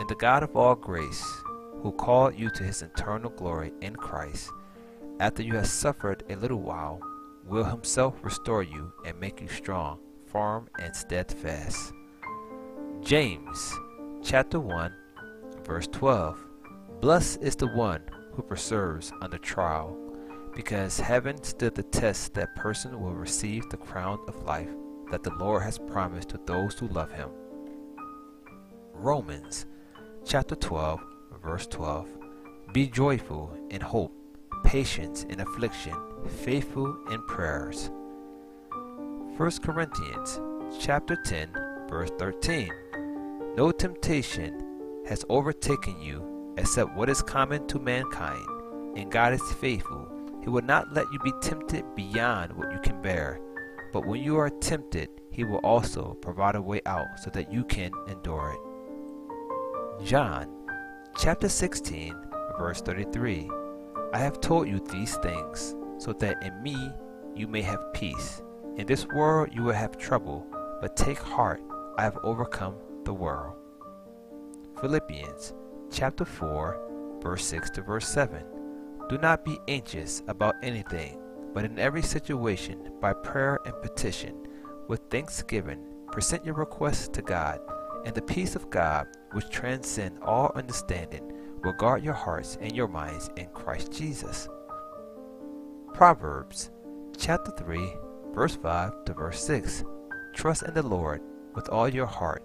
And 0.00 0.08
the 0.08 0.16
God 0.16 0.42
of 0.42 0.56
all 0.56 0.74
grace, 0.74 1.24
who 1.82 1.92
called 1.92 2.36
you 2.36 2.50
to 2.50 2.64
his 2.64 2.82
eternal 2.82 3.30
glory 3.30 3.72
in 3.80 3.94
Christ, 3.94 4.50
after 5.20 5.44
you 5.44 5.54
have 5.54 5.68
suffered 5.68 6.24
a 6.28 6.34
little 6.34 6.58
while, 6.58 7.00
will 7.46 7.62
himself 7.62 8.16
restore 8.24 8.64
you 8.64 8.92
and 9.06 9.20
make 9.20 9.40
you 9.40 9.46
strong, 9.46 10.00
firm, 10.26 10.68
and 10.80 10.96
steadfast. 10.96 11.92
James 13.02 13.72
chapter 14.20 14.58
1, 14.58 14.92
verse 15.62 15.86
12. 15.92 16.44
Blessed 17.00 17.40
is 17.40 17.54
the 17.54 17.68
one 17.68 18.02
who 18.32 18.42
perseveres 18.42 19.12
under 19.20 19.38
trial, 19.38 19.96
because 20.54 21.00
having 21.00 21.42
stood 21.42 21.74
the 21.74 21.82
test, 21.82 22.34
that 22.34 22.54
person 22.56 23.00
will 23.00 23.14
receive 23.14 23.68
the 23.70 23.76
crown 23.76 24.18
of 24.28 24.42
life 24.44 24.68
that 25.10 25.22
the 25.22 25.34
Lord 25.34 25.62
has 25.62 25.78
promised 25.78 26.30
to 26.30 26.40
those 26.46 26.74
who 26.78 26.88
love 26.88 27.12
him. 27.12 27.28
Romans 28.94 29.66
chapter 30.24 30.54
12, 30.54 31.00
verse 31.42 31.66
12. 31.66 32.08
Be 32.72 32.86
joyful 32.86 33.56
in 33.70 33.80
hope, 33.80 34.14
patience 34.64 35.24
in 35.24 35.40
affliction, 35.40 35.94
faithful 36.44 36.96
in 37.10 37.22
prayers. 37.26 37.90
1 39.36 39.50
Corinthians 39.62 40.40
chapter 40.78 41.16
10, 41.16 41.52
verse 41.88 42.10
13. 42.18 42.70
No 43.56 43.70
temptation 43.72 45.04
has 45.06 45.24
overtaken 45.28 46.00
you 46.00 46.54
except 46.56 46.94
what 46.94 47.10
is 47.10 47.22
common 47.22 47.66
to 47.66 47.78
mankind, 47.78 48.46
and 48.96 49.10
God 49.10 49.32
is 49.32 49.52
faithful. 49.60 50.08
He 50.42 50.48
will 50.48 50.62
not 50.62 50.92
let 50.92 51.06
you 51.12 51.18
be 51.20 51.32
tempted 51.40 51.84
beyond 51.94 52.52
what 52.52 52.72
you 52.72 52.80
can 52.80 53.00
bear, 53.00 53.40
but 53.92 54.06
when 54.06 54.22
you 54.22 54.36
are 54.36 54.50
tempted, 54.50 55.08
He 55.30 55.44
will 55.44 55.58
also 55.58 56.14
provide 56.20 56.56
a 56.56 56.62
way 56.62 56.80
out 56.84 57.06
so 57.22 57.30
that 57.30 57.52
you 57.52 57.64
can 57.64 57.92
endure 58.08 58.54
it. 58.54 60.04
John 60.04 60.48
chapter 61.16 61.48
16, 61.48 62.14
verse 62.58 62.80
33. 62.80 63.48
I 64.12 64.18
have 64.18 64.40
told 64.40 64.68
you 64.68 64.80
these 64.90 65.16
things 65.18 65.76
so 65.98 66.12
that 66.14 66.42
in 66.42 66.62
me 66.62 66.90
you 67.36 67.46
may 67.46 67.62
have 67.62 67.92
peace. 67.92 68.42
In 68.76 68.86
this 68.86 69.06
world 69.06 69.50
you 69.52 69.62
will 69.62 69.72
have 69.72 69.96
trouble, 69.96 70.46
but 70.80 70.96
take 70.96 71.18
heart, 71.18 71.62
I 71.98 72.02
have 72.02 72.18
overcome 72.24 72.74
the 73.04 73.14
world. 73.14 73.54
Philippians 74.80 75.54
chapter 75.92 76.24
4, 76.24 77.20
verse 77.22 77.44
6 77.44 77.70
to 77.70 77.82
verse 77.82 78.08
7. 78.08 78.42
Do 79.08 79.18
not 79.18 79.44
be 79.44 79.58
anxious 79.68 80.22
about 80.28 80.56
anything, 80.62 81.18
but 81.52 81.64
in 81.64 81.78
every 81.78 82.02
situation, 82.02 82.92
by 83.00 83.12
prayer 83.12 83.58
and 83.64 83.74
petition, 83.82 84.46
with 84.88 85.00
thanksgiving, 85.10 85.84
present 86.10 86.44
your 86.44 86.54
requests 86.54 87.08
to 87.08 87.22
God, 87.22 87.60
and 88.04 88.14
the 88.14 88.22
peace 88.22 88.56
of 88.56 88.70
God, 88.70 89.06
which 89.32 89.48
transcends 89.50 90.18
all 90.22 90.52
understanding, 90.54 91.32
will 91.62 91.72
guard 91.74 92.02
your 92.02 92.14
hearts 92.14 92.58
and 92.60 92.74
your 92.74 92.88
minds 92.88 93.30
in 93.36 93.46
Christ 93.48 93.92
Jesus. 93.92 94.48
Proverbs 95.94 96.70
chapter 97.18 97.52
3, 97.52 97.94
verse 98.32 98.56
5 98.56 99.04
to 99.04 99.12
verse 99.14 99.44
6. 99.44 99.84
Trust 100.34 100.62
in 100.64 100.74
the 100.74 100.82
Lord 100.82 101.20
with 101.54 101.68
all 101.68 101.88
your 101.88 102.06
heart, 102.06 102.42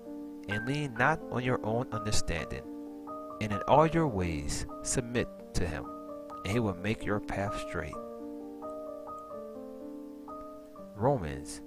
and 0.50 0.68
lean 0.68 0.94
not 0.96 1.20
on 1.32 1.44
your 1.44 1.60
own 1.66 1.88
understanding. 1.92 2.62
And 3.42 3.52
in 3.52 3.60
all 3.68 3.88
your 3.88 4.08
ways 4.08 4.66
submit 4.84 5.28
to 5.54 5.66
him, 5.66 5.86
and 6.48 6.54
he 6.54 6.62
will 6.62 6.76
make 6.76 7.06
your 7.06 7.20
path 7.20 7.60
straight. 7.68 7.94
Romans 10.96 11.60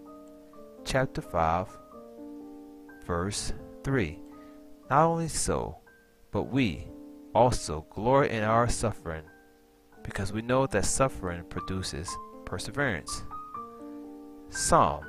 chapter 0.87 1.21
5, 1.21 1.69
verse 3.07 3.53
3. 3.85 4.19
Not 4.89 5.05
only 5.05 5.29
so, 5.29 5.77
but 6.31 6.45
we 6.45 6.87
also 7.35 7.85
glory 7.91 8.31
in 8.31 8.43
our 8.43 8.71
suffering, 8.71 9.25
because 10.03 10.33
we 10.33 10.41
know 10.41 10.67
that 10.69 10.87
suffering 10.87 11.45
produces 11.45 12.09
perseverance. 12.47 13.25
Psalm 14.49 15.05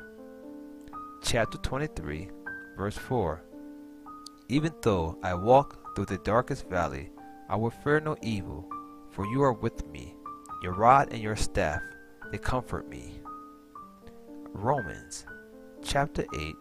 chapter 1.23 1.57
23, 1.59 2.29
verse 2.75 2.97
4. 2.97 3.41
Even 4.49 4.73
though 4.81 5.17
I 5.23 5.33
walk 5.33 5.95
through 5.95 6.07
the 6.07 6.17
darkest 6.17 6.69
valley, 6.69 7.09
I 7.47 7.55
will 7.55 7.69
fear 7.69 8.01
no 8.01 8.17
evil, 8.21 8.69
for 9.12 9.25
you 9.27 9.44
are 9.44 9.53
with 9.53 9.86
me. 9.88 10.15
Your 10.63 10.74
rod 10.74 11.10
and 11.12 11.22
your 11.22 11.36
staff, 11.36 11.82
they 12.32 12.38
comfort 12.38 12.88
me. 12.89 13.20
Romans 14.53 15.25
chapter 15.84 16.25
8, 16.38 16.56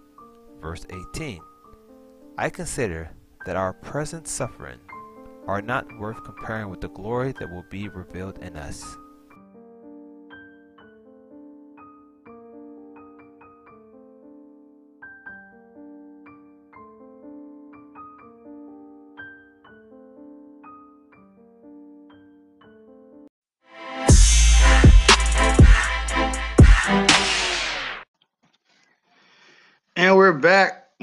verse 0.60 0.86
18. 1.14 1.40
I 2.38 2.50
consider 2.50 3.10
that 3.46 3.56
our 3.56 3.72
present 3.72 4.26
suffering 4.28 4.78
are 5.46 5.62
not 5.62 5.98
worth 5.98 6.22
comparing 6.24 6.68
with 6.68 6.80
the 6.80 6.88
glory 6.88 7.32
that 7.32 7.50
will 7.50 7.64
be 7.70 7.88
revealed 7.88 8.38
in 8.38 8.56
us. 8.56 8.96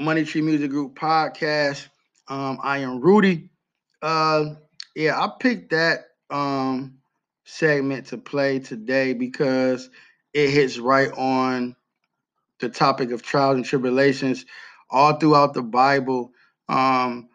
Money 0.08 0.24
Tree 0.24 0.40
Music 0.40 0.70
Group 0.70 0.98
podcast. 0.98 1.86
Um, 2.28 2.58
I 2.62 2.78
am 2.78 3.02
Rudy. 3.02 3.50
Uh, 4.00 4.54
yeah, 4.96 5.22
I 5.22 5.30
picked 5.38 5.72
that 5.72 6.06
um 6.30 6.94
segment 7.44 8.06
to 8.06 8.16
play 8.16 8.58
today 8.58 9.12
because 9.12 9.90
it 10.32 10.48
hits 10.48 10.78
right 10.78 11.12
on 11.12 11.76
the 12.58 12.70
topic 12.70 13.10
of 13.10 13.20
trials 13.20 13.56
and 13.56 13.66
tribulations. 13.66 14.46
All 14.88 15.12
throughout 15.12 15.52
the 15.52 15.60
Bible, 15.60 16.32
um, 16.70 17.28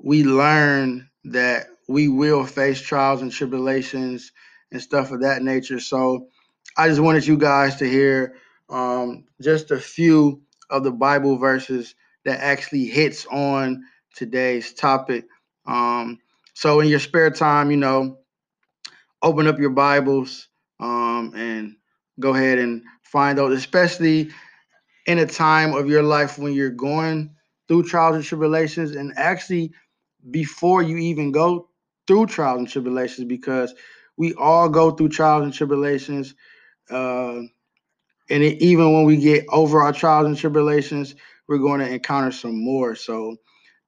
we 0.00 0.22
learn 0.22 1.10
that 1.24 1.66
we 1.88 2.06
will 2.06 2.44
face 2.44 2.80
trials 2.80 3.20
and 3.20 3.32
tribulations 3.32 4.30
and 4.70 4.80
stuff 4.80 5.10
of 5.10 5.22
that 5.22 5.42
nature. 5.42 5.80
So 5.80 6.28
I 6.76 6.86
just 6.86 7.00
wanted 7.00 7.26
you 7.26 7.36
guys 7.36 7.74
to 7.78 7.90
hear 7.90 8.36
um, 8.68 9.24
just 9.42 9.72
a 9.72 9.80
few 9.80 10.45
of 10.70 10.84
the 10.84 10.92
Bible 10.92 11.36
verses 11.36 11.94
that 12.24 12.40
actually 12.40 12.86
hits 12.86 13.26
on 13.26 13.84
today's 14.14 14.72
topic. 14.72 15.26
Um, 15.66 16.18
so 16.54 16.80
in 16.80 16.88
your 16.88 17.00
spare 17.00 17.30
time, 17.30 17.70
you 17.70 17.76
know, 17.76 18.18
open 19.22 19.46
up 19.46 19.58
your 19.58 19.70
Bibles 19.70 20.48
um, 20.80 21.32
and 21.36 21.76
go 22.20 22.34
ahead 22.34 22.58
and 22.58 22.82
find 23.02 23.38
those, 23.38 23.56
especially 23.56 24.30
in 25.06 25.18
a 25.18 25.26
time 25.26 25.72
of 25.72 25.88
your 25.88 26.02
life 26.02 26.38
when 26.38 26.52
you're 26.52 26.70
going 26.70 27.34
through 27.68 27.82
trials 27.84 28.16
and 28.16 28.24
tribulations, 28.24 28.96
and 28.96 29.12
actually 29.16 29.72
before 30.30 30.82
you 30.82 30.96
even 30.96 31.32
go 31.32 31.68
through 32.06 32.26
trials 32.26 32.58
and 32.58 32.68
tribulations, 32.68 33.26
because 33.26 33.74
we 34.16 34.32
all 34.34 34.68
go 34.68 34.90
through 34.90 35.08
trials 35.08 35.44
and 35.44 35.52
tribulations. 35.52 36.34
Uh, 36.90 37.42
and 38.30 38.42
it, 38.42 38.60
even 38.62 38.92
when 38.92 39.04
we 39.04 39.16
get 39.16 39.44
over 39.50 39.82
our 39.82 39.92
trials 39.92 40.26
and 40.26 40.36
tribulations, 40.36 41.14
we're 41.48 41.58
going 41.58 41.80
to 41.80 41.88
encounter 41.88 42.32
some 42.32 42.62
more. 42.62 42.94
So 42.94 43.36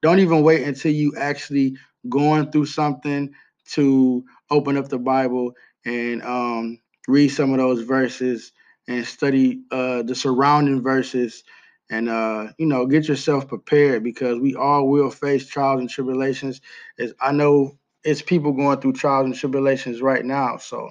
don't 0.01 0.19
even 0.19 0.43
wait 0.43 0.63
until 0.63 0.91
you 0.91 1.13
actually 1.17 1.75
going 2.07 2.51
through 2.51 2.65
something 2.65 3.33
to 3.71 4.23
open 4.49 4.77
up 4.77 4.87
the 4.89 4.97
Bible 4.99 5.53
and 5.85 6.21
um, 6.23 6.79
read 7.07 7.29
some 7.29 7.51
of 7.51 7.59
those 7.59 7.81
verses 7.81 8.51
and 8.87 9.05
study 9.05 9.61
uh, 9.71 10.03
the 10.03 10.15
surrounding 10.15 10.81
verses 10.81 11.43
and 11.91 12.09
uh, 12.09 12.47
you 12.57 12.65
know 12.65 12.85
get 12.85 13.07
yourself 13.07 13.47
prepared 13.47 14.03
because 14.03 14.39
we 14.39 14.55
all 14.55 14.87
will 14.87 15.09
face 15.11 15.47
trials 15.47 15.79
and 15.79 15.89
tribulations. 15.89 16.61
As 16.97 17.13
I 17.21 17.31
know, 17.31 17.77
it's 18.03 18.21
people 18.21 18.53
going 18.53 18.79
through 18.79 18.93
trials 18.93 19.25
and 19.25 19.35
tribulations 19.35 20.01
right 20.01 20.23
now. 20.23 20.57
So 20.57 20.89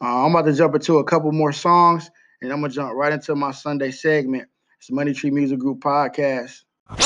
uh, 0.00 0.24
I'm 0.24 0.34
about 0.34 0.46
to 0.46 0.54
jump 0.54 0.74
into 0.74 0.98
a 0.98 1.04
couple 1.04 1.32
more 1.32 1.52
songs, 1.52 2.10
and 2.42 2.52
I'm 2.52 2.60
gonna 2.60 2.72
jump 2.72 2.94
right 2.94 3.12
into 3.12 3.34
my 3.34 3.50
Sunday 3.52 3.90
segment. 3.90 4.48
It's 4.78 4.90
Money 4.90 5.12
Tree 5.14 5.30
Music 5.30 5.58
Group 5.58 5.80
podcast. 5.80 6.62
I 6.90 6.96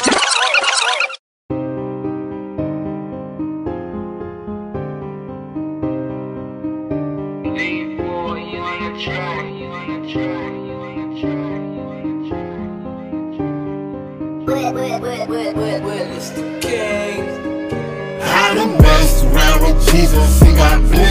around 19.25 19.62
with 19.62 19.88
Jesus 19.90 20.42
got. 20.42 21.08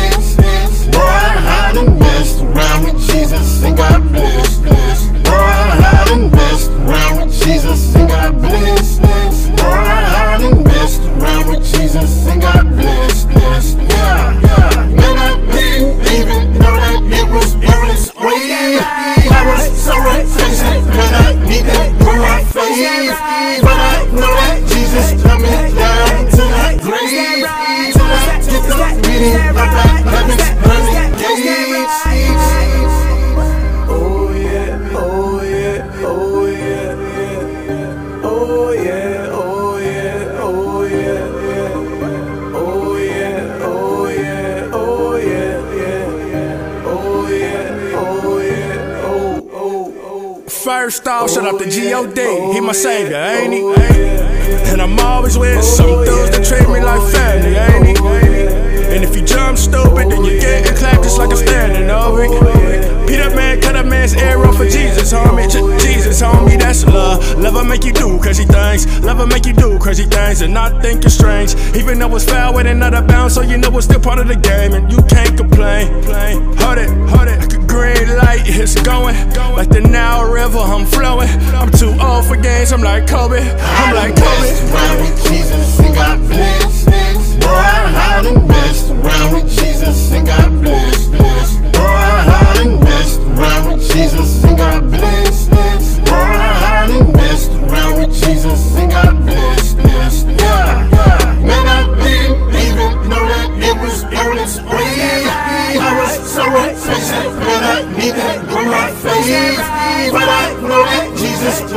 Part 74.08 74.20
of 74.20 74.28
the 74.30 74.36
game 74.38 74.72
and 74.74 74.90
you 74.90 75.02
can't 75.04 75.36
complain. 75.36 75.92
Hold 76.62 76.78
it, 76.78 76.90
hold 77.12 77.28
it. 77.28 77.40
like 77.42 77.54
a 77.54 77.68
Green 77.68 78.08
light, 78.16 78.44
it's 78.46 78.82
going. 78.82 79.18
Like 79.58 79.68
the 79.68 79.82
Nile 79.82 80.32
River, 80.32 80.60
I'm 80.60 80.86
flowing. 80.86 81.28
I'm 81.54 81.70
too 81.70 81.94
old 82.02 82.24
for 82.26 82.38
games, 82.38 82.72
I'm 82.72 82.82
like 82.82 83.06
Kobe. 83.06 83.42
I'm 83.42 83.94
like 83.94 84.16
Kobe. 84.16 84.50
Jesus 85.28 85.78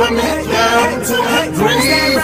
Jesus 0.01 0.17
put 0.17 0.49
down 0.49 0.97
to 1.05 1.13
that 1.13 1.53
grave. 1.53 2.17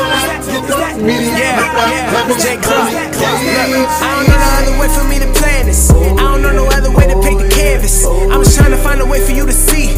I 0.00 0.40
get 0.48 0.64
the 0.64 1.04
meeting. 1.04 1.36
Yeah, 1.36 1.60
yeah, 1.60 2.38
J. 2.40 2.56
Clark. 2.56 2.88
Look, 2.88 3.88
I 4.00 4.16
don't 4.16 4.28
know 4.28 4.38
no 4.38 4.50
other 4.56 4.74
way 4.80 4.88
for 4.88 5.04
me 5.04 5.18
to 5.20 5.28
plan 5.38 5.66
this. 5.66 5.90
I 5.90 6.16
don't 6.16 6.42
know 6.42 6.52
no 6.52 6.66
other 6.72 6.90
way 6.90 7.06
to 7.06 7.20
paint 7.20 7.40
the 7.40 7.48
canvas. 7.48 8.06
I'm 8.06 8.42
just 8.42 8.56
trying 8.56 8.70
to 8.70 8.78
find 8.78 9.00
a 9.00 9.06
way 9.06 9.20
for 9.20 9.32
you 9.32 9.44
to 9.44 9.52
see. 9.52 9.94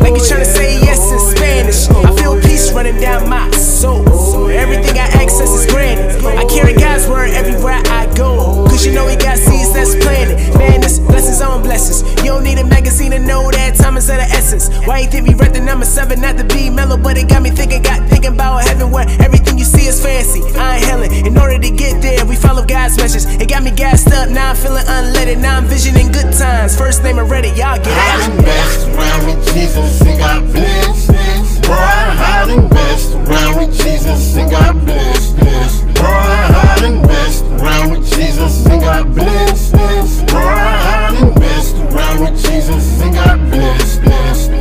Like 0.00 0.16
you're 0.16 0.26
trying 0.26 0.44
to 0.44 0.50
say 0.50 0.80
yes 0.80 1.12
in 1.12 1.20
Spanish. 1.36 1.88
I 1.90 2.14
feel 2.16 2.40
peace 2.40 2.72
running 2.72 2.98
down 3.00 3.28
my 3.28 3.50
soul. 3.50 4.48
Everything 4.48 4.96
I 4.98 5.06
access 5.20 5.50
is 5.50 5.66
granted. 5.70 6.24
I 6.24 6.44
carry 6.46 6.74
God's 6.74 7.06
word 7.08 7.30
everywhere 7.30 7.80
I 7.86 8.12
go. 8.16 8.64
Cause 8.68 8.86
you 8.86 8.92
know 8.92 9.06
He 9.06 9.16
got 9.16 9.38
seeds 9.38 9.72
that's 9.72 9.94
planted. 9.96 10.36
Man, 10.58 10.80
this 10.80 10.98
blessings 10.98 11.40
on 11.40 11.62
blessings. 11.62 12.02
You 12.24 12.32
don't 12.32 12.44
need 12.44 12.58
a 12.58 12.64
magazine 12.64 13.10
to 13.12 13.18
know 13.18 13.50
that 13.50 13.76
of 14.08 14.16
the 14.16 14.28
essence. 14.32 14.70
Why 14.86 15.00
you 15.00 15.08
think 15.08 15.28
we 15.28 15.34
read 15.34 15.52
the 15.52 15.60
number 15.60 15.84
seven, 15.84 16.20
not 16.20 16.38
to 16.38 16.44
be 16.44 16.70
mellow, 16.70 16.96
but 16.96 17.18
it 17.18 17.28
got 17.28 17.42
me 17.42 17.50
thinking, 17.50 17.82
got 17.82 18.08
thinking 18.08 18.32
about 18.32 18.64
heaven 18.64 18.90
where 18.90 19.06
everything 19.20 19.58
you 19.58 19.64
see 19.64 19.86
is 19.86 20.02
fancy. 20.02 20.40
I 20.56 20.76
ain't 20.76 20.86
hailing. 20.86 21.26
In 21.26 21.36
order 21.36 21.58
to 21.58 21.70
get 21.70 22.00
there, 22.00 22.24
we 22.24 22.36
follow 22.36 22.64
God's 22.64 22.96
message. 22.96 23.26
It 23.40 23.48
got 23.48 23.62
me 23.62 23.70
gassed 23.70 24.10
up, 24.12 24.30
now 24.30 24.50
I'm 24.50 24.56
feeling 24.56 24.84
unleaded. 24.86 25.38
Now 25.40 25.58
I'm 25.58 25.66
visioning 25.66 26.12
good 26.12 26.32
times. 26.32 26.78
First 26.78 27.02
name 27.02 27.18
already, 27.18 27.48
y'all 27.48 27.76
get 27.76 27.88
it. 27.88 27.92
done 27.92 28.36
messed 28.44 28.88
around 28.88 29.26
with 29.26 29.44
Jesus 29.52 30.00
and 30.02 30.18
got 30.18 30.52
blessed. 30.52 31.08
Done 31.62 32.68
messed 32.70 33.12
around 33.12 33.58
with 33.58 33.84
Jesus 33.84 34.36
and 34.36 34.50
got 34.50 34.84
blessed. 34.84 35.36
Boy, 36.00 37.00
messed 37.06 37.44
around 37.44 37.90
with 37.90 38.08
Jesus 38.16 38.66
and 38.66 38.80
done 38.80 39.14
messed 39.14 39.74
around 41.92 42.20
with 42.20 42.44
Jesus 42.44 43.00
and 43.00 43.14
got 43.14 43.38
blessed. 43.50 44.02
Yeah, 44.02 44.59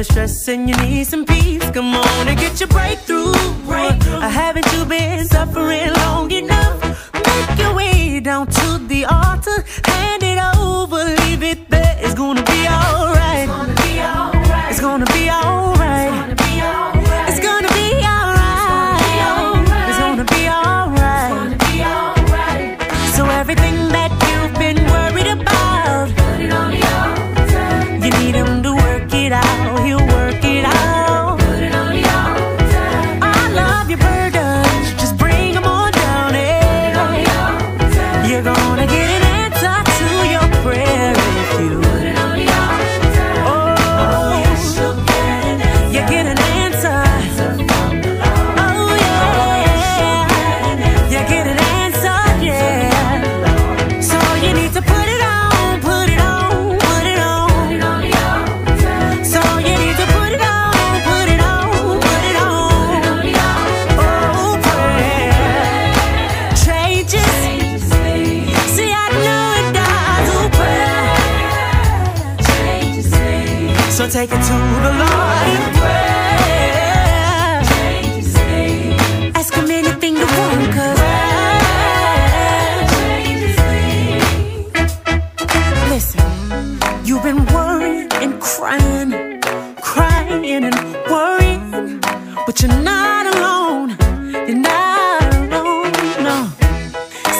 Got 0.00 0.06
stress 0.06 0.48
and 0.48 0.66
you 0.66 0.74
need 0.76 1.04
some 1.04 1.26
peace. 1.26 1.70
Come 1.72 1.94
on 1.94 2.26
and 2.26 2.38
get 2.38 2.58
your 2.58 2.70
breakthrough. 2.70 3.34
breakthrough. 3.66 4.20
Haven't 4.20 4.72
you 4.72 4.86
been 4.86 5.26
suffering 5.26 5.92
long 5.92 6.30
enough? 6.30 7.12
Make 7.12 7.58
your 7.58 7.74
way 7.74 8.18
down 8.20 8.46
to 8.46 8.78
the 8.88 9.04
altar. 9.04 9.62
Hand 9.84 10.22
it 10.22 10.38
over. 10.56 11.04
Leave 11.26 11.42
it 11.42 11.68
there. 11.68 11.98
It's 12.00 12.14
gonna 12.14 12.42
be 12.44 12.66
alright. 12.66 13.09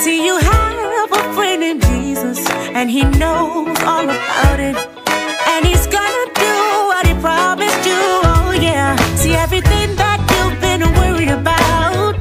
See, 0.02 0.24
you 0.24 0.38
have 0.38 1.12
a 1.12 1.34
friend 1.34 1.62
in 1.62 1.78
Jesus, 1.78 2.38
and 2.48 2.90
He 2.90 3.02
knows 3.04 3.78
all 3.82 4.04
about 4.04 4.58
it. 4.58 4.74
And 5.52 5.66
He's 5.66 5.86
gonna 5.86 6.26
do 6.34 6.54
what 6.90 7.06
He 7.06 7.12
promised 7.20 7.84
you, 7.84 8.00
oh 8.32 8.56
yeah. 8.58 8.96
See, 9.16 9.34
everything 9.34 9.96
that 9.96 10.18
you've 10.32 10.58
been 10.58 10.82
worried 10.98 11.28
about, 11.28 12.16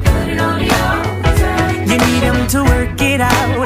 you 1.88 1.96
need 2.06 2.22
Him 2.22 2.46
to 2.48 2.64
work 2.64 3.00
it 3.00 3.22
out. 3.22 3.59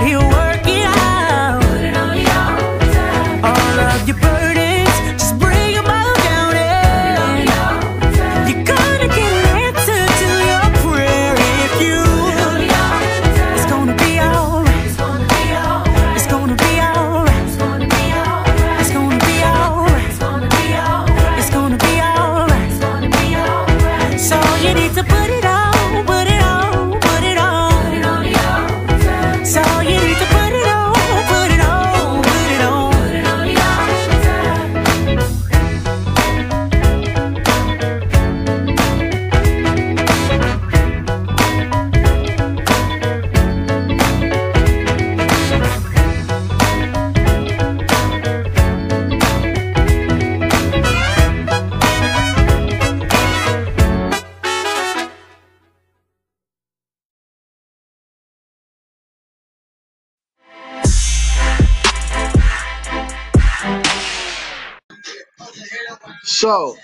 So, 66.44 66.76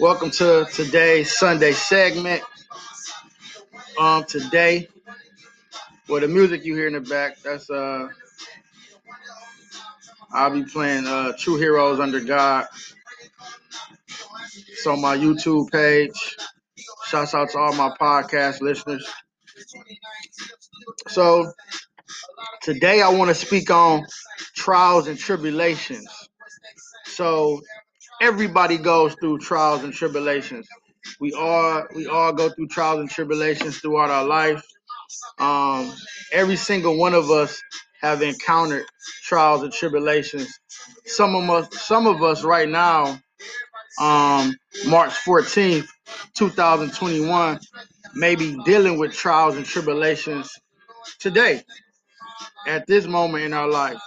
welcome 0.00 0.32
to 0.32 0.66
today's 0.74 1.38
Sunday 1.38 1.70
segment. 1.70 2.42
Um, 3.96 4.24
today, 4.24 4.88
well, 6.08 6.20
the 6.20 6.26
music 6.26 6.64
you 6.64 6.74
hear 6.74 6.88
in 6.88 6.94
the 6.94 7.00
back, 7.00 7.40
that's 7.44 7.70
uh, 7.70 8.08
I'll 10.32 10.50
be 10.50 10.64
playing 10.64 11.06
uh, 11.06 11.34
True 11.38 11.56
Heroes 11.56 12.00
Under 12.00 12.18
God. 12.18 12.66
It's 14.56 14.84
on 14.88 15.00
my 15.00 15.16
YouTube 15.16 15.70
page. 15.70 16.36
Shouts 17.06 17.32
out 17.32 17.50
to 17.50 17.58
all 17.58 17.74
my 17.74 17.90
podcast 17.90 18.60
listeners. 18.60 19.08
So, 21.06 21.52
today 22.60 23.02
I 23.02 23.10
want 23.10 23.28
to 23.28 23.36
speak 23.36 23.70
on 23.70 24.04
trials 24.56 25.06
and 25.06 25.16
tribulations. 25.16 26.27
So, 27.18 27.60
everybody 28.22 28.78
goes 28.78 29.16
through 29.20 29.38
trials 29.40 29.82
and 29.84 29.92
tribulations. 29.92 30.68
We 31.20 31.32
all 31.32 31.84
we 31.96 32.06
all 32.06 32.32
go 32.32 32.50
through 32.50 32.68
trials 32.68 33.00
and 33.00 33.10
tribulations 33.10 33.78
throughout 33.80 34.10
our 34.10 34.24
life. 34.24 34.62
Um, 35.40 35.92
every 36.32 36.56
single 36.56 36.98
one 36.98 37.14
of 37.14 37.30
us 37.30 37.60
have 38.02 38.22
encountered 38.22 38.86
trials 39.24 39.64
and 39.64 39.72
tribulations. 39.72 40.48
Some 41.06 41.34
of 41.34 41.50
us, 41.50 41.82
some 41.82 42.06
of 42.06 42.22
us 42.22 42.44
right 42.44 42.68
now, 42.68 43.20
um, 44.00 44.54
March 44.86 45.12
14th, 45.26 45.88
2021, 46.36 47.58
may 48.14 48.36
be 48.36 48.56
dealing 48.64 48.98
with 48.98 49.12
trials 49.12 49.56
and 49.56 49.66
tribulations 49.66 50.52
today, 51.18 51.62
at 52.68 52.86
this 52.86 53.06
moment 53.06 53.44
in 53.44 53.54
our 53.54 53.68
life. 53.68 53.98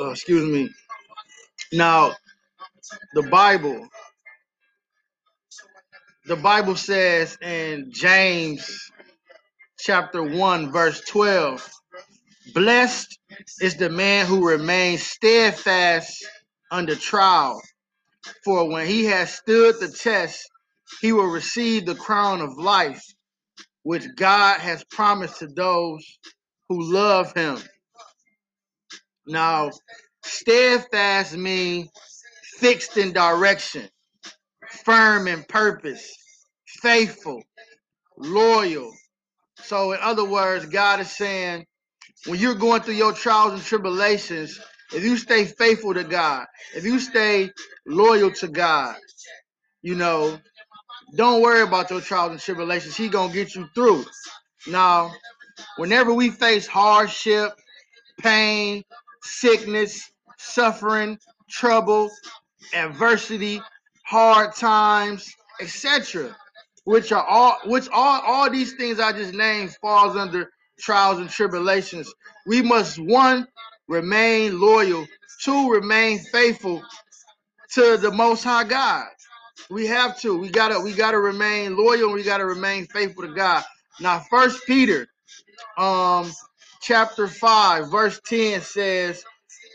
Uh, 0.00 0.10
excuse 0.10 0.44
me. 0.44 0.70
Now, 1.72 2.14
the 3.14 3.22
Bible, 3.22 3.86
the 6.26 6.34
Bible 6.34 6.74
says 6.74 7.38
in 7.40 7.92
James 7.92 8.90
chapter 9.78 10.22
1, 10.22 10.72
verse 10.72 11.00
12, 11.02 11.70
blessed 12.54 13.18
is 13.60 13.76
the 13.76 13.88
man 13.88 14.26
who 14.26 14.48
remains 14.48 15.04
steadfast 15.04 16.26
under 16.72 16.96
trial, 16.96 17.62
for 18.44 18.68
when 18.68 18.88
he 18.88 19.04
has 19.04 19.32
stood 19.32 19.76
the 19.78 19.88
test, 19.88 20.50
he 21.00 21.12
will 21.12 21.30
receive 21.30 21.86
the 21.86 21.94
crown 21.94 22.40
of 22.40 22.58
life, 22.58 23.02
which 23.84 24.04
God 24.16 24.58
has 24.60 24.82
promised 24.90 25.38
to 25.38 25.46
those 25.46 26.04
who 26.68 26.92
love 26.92 27.32
him. 27.34 27.58
Now, 29.28 29.70
steadfast 30.24 31.36
means 31.36 31.88
fixed 32.58 32.96
in 32.96 33.12
direction, 33.12 33.88
firm 34.84 35.28
in 35.28 35.44
purpose, 35.44 36.14
faithful, 36.66 37.42
loyal. 38.18 38.92
So, 39.62 39.92
in 39.92 39.98
other 40.00 40.24
words, 40.24 40.66
God 40.66 41.00
is 41.00 41.10
saying, 41.10 41.66
when 42.26 42.38
you're 42.38 42.54
going 42.54 42.82
through 42.82 42.94
your 42.94 43.12
trials 43.12 43.54
and 43.54 43.62
tribulations, 43.62 44.60
if 44.94 45.04
you 45.04 45.16
stay 45.16 45.44
faithful 45.44 45.94
to 45.94 46.04
God, 46.04 46.46
if 46.74 46.84
you 46.84 46.98
stay 46.98 47.50
loyal 47.86 48.30
to 48.32 48.48
God, 48.48 48.96
you 49.82 49.94
know, 49.94 50.38
don't 51.14 51.42
worry 51.42 51.62
about 51.62 51.90
your 51.90 52.00
trials 52.00 52.32
and 52.32 52.40
tribulations. 52.40 52.96
He 52.96 53.08
gonna 53.08 53.32
get 53.32 53.54
you 53.54 53.68
through. 53.74 54.04
Now, 54.66 55.12
whenever 55.76 56.12
we 56.14 56.30
face 56.30 56.66
hardship, 56.66 57.52
pain, 58.20 58.84
sickness, 59.22 60.10
suffering, 60.38 61.18
trouble, 61.50 62.10
adversity, 62.74 63.60
hard 64.06 64.54
times, 64.54 65.34
etc., 65.60 66.36
which 66.84 67.12
are 67.12 67.24
all 67.26 67.58
which 67.66 67.88
all 67.92 68.20
all 68.22 68.50
these 68.50 68.74
things 68.74 69.00
I 69.00 69.12
just 69.12 69.34
named 69.34 69.76
falls 69.80 70.16
under 70.16 70.50
trials 70.80 71.18
and 71.20 71.30
tribulations. 71.30 72.12
We 72.46 72.62
must 72.62 72.98
one 72.98 73.46
remain 73.88 74.60
loyal, 74.60 75.06
two 75.42 75.70
remain 75.70 76.18
faithful 76.18 76.82
to 77.74 77.96
the 77.96 78.10
most 78.10 78.44
high 78.44 78.64
God. 78.64 79.06
We 79.70 79.86
have 79.86 80.18
to. 80.20 80.38
We 80.38 80.50
gotta 80.50 80.80
we 80.80 80.92
gotta 80.92 81.18
remain 81.18 81.76
loyal 81.76 82.12
we 82.12 82.22
gotta 82.22 82.46
remain 82.46 82.86
faithful 82.86 83.24
to 83.26 83.34
God. 83.34 83.64
Now, 84.00 84.20
first 84.30 84.66
Peter 84.66 85.06
um 85.78 86.32
chapter 86.80 87.28
5, 87.28 87.90
verse 87.90 88.20
10 88.26 88.62
says, 88.62 89.24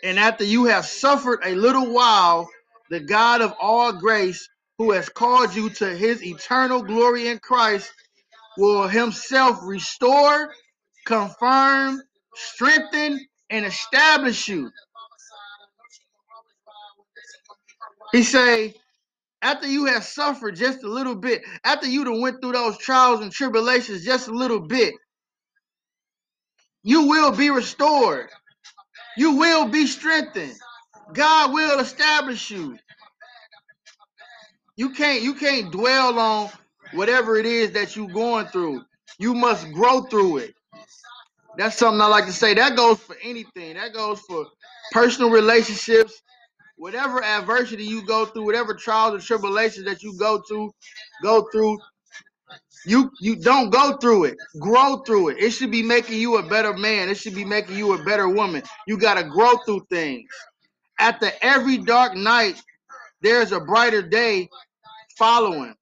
And 0.03 0.19
after 0.19 0.43
you 0.43 0.65
have 0.65 0.85
suffered 0.85 1.41
a 1.45 1.55
little 1.55 1.93
while, 1.93 2.49
the 2.89 3.01
God 3.01 3.41
of 3.41 3.53
all 3.61 3.93
grace, 3.93 4.47
who 4.77 4.91
has 4.91 5.09
called 5.09 5.55
you 5.55 5.69
to 5.71 5.95
his 5.97 6.23
eternal 6.23 6.83
glory 6.83 7.29
in 7.29 7.39
Christ, 7.39 7.91
will 8.57 8.87
himself 8.87 9.59
restore, 9.63 10.51
confirm, 11.05 12.01
strengthen, 12.35 13.19
and 13.49 13.65
establish 13.65 14.47
you. 14.47 14.71
He 18.11 18.23
say, 18.23 18.75
after 19.41 19.67
you 19.67 19.85
have 19.85 20.03
suffered 20.03 20.55
just 20.55 20.83
a 20.83 20.89
little 20.89 21.15
bit, 21.15 21.43
after 21.63 21.87
you 21.87 22.05
done 22.05 22.21
went 22.21 22.41
through 22.41 22.53
those 22.53 22.77
trials 22.77 23.21
and 23.21 23.31
tribulations 23.31 24.05
just 24.05 24.27
a 24.27 24.33
little 24.33 24.61
bit, 24.61 24.95
you 26.85 27.09
will 27.09 27.33
be 27.33 27.51
restored. 27.51 28.29
You 29.17 29.37
will 29.37 29.67
be 29.69 29.87
strengthened. 29.87 30.55
God 31.13 31.53
will 31.53 31.79
establish 31.79 32.51
you. 32.51 32.77
You 34.77 34.91
can't 34.91 35.23
you 35.23 35.35
can't 35.35 35.71
dwell 35.71 36.19
on 36.19 36.49
whatever 36.93 37.37
it 37.37 37.45
is 37.47 37.71
that 37.73 37.95
you're 37.95 38.09
going 38.09 38.47
through. 38.47 38.83
You 39.19 39.33
must 39.35 39.71
grow 39.73 40.03
through 40.03 40.39
it. 40.39 40.55
That's 41.57 41.77
something 41.77 42.01
I 42.01 42.07
like 42.07 42.25
to 42.27 42.33
say. 42.33 42.55
That 42.55 42.75
goes 42.77 42.99
for 42.99 43.15
anything. 43.23 43.75
That 43.75 43.93
goes 43.93 44.21
for 44.21 44.47
personal 44.93 45.31
relationships. 45.31 46.13
whatever 46.77 47.23
adversity 47.23 47.83
you 47.85 48.05
go 48.05 48.25
through, 48.25 48.45
whatever 48.45 48.73
trials 48.73 49.13
and 49.15 49.23
tribulations 49.23 49.85
that 49.85 50.03
you 50.03 50.17
go 50.17 50.41
to, 50.49 50.71
go 51.21 51.47
through, 51.51 51.77
you 52.87 53.11
you 53.21 53.35
don't 53.37 53.71
go 53.71 53.97
through 53.97 54.25
it. 54.25 54.37
Grow 54.59 54.97
through 55.05 55.29
it. 55.29 55.39
It 55.39 55.51
should 55.51 55.71
be 55.71 55.83
making 55.83 56.19
you 56.19 56.37
a 56.37 56.43
better 56.47 56.73
man. 56.73 57.09
It 57.09 57.17
should 57.17 57.35
be 57.35 57.45
making 57.45 57.77
you 57.77 57.93
a 57.93 58.03
better 58.03 58.29
woman. 58.29 58.63
You 58.87 58.97
got 58.97 59.15
to 59.15 59.23
grow 59.25 59.57
through 59.65 59.87
things. 59.89 60.29
The 61.21 61.33
every 61.45 61.77
dark 61.79 62.15
night, 62.15 62.61
there's 63.21 63.51
a 63.53 63.59
brighter 63.61 64.01
day 64.01 64.49
following. 65.17 65.75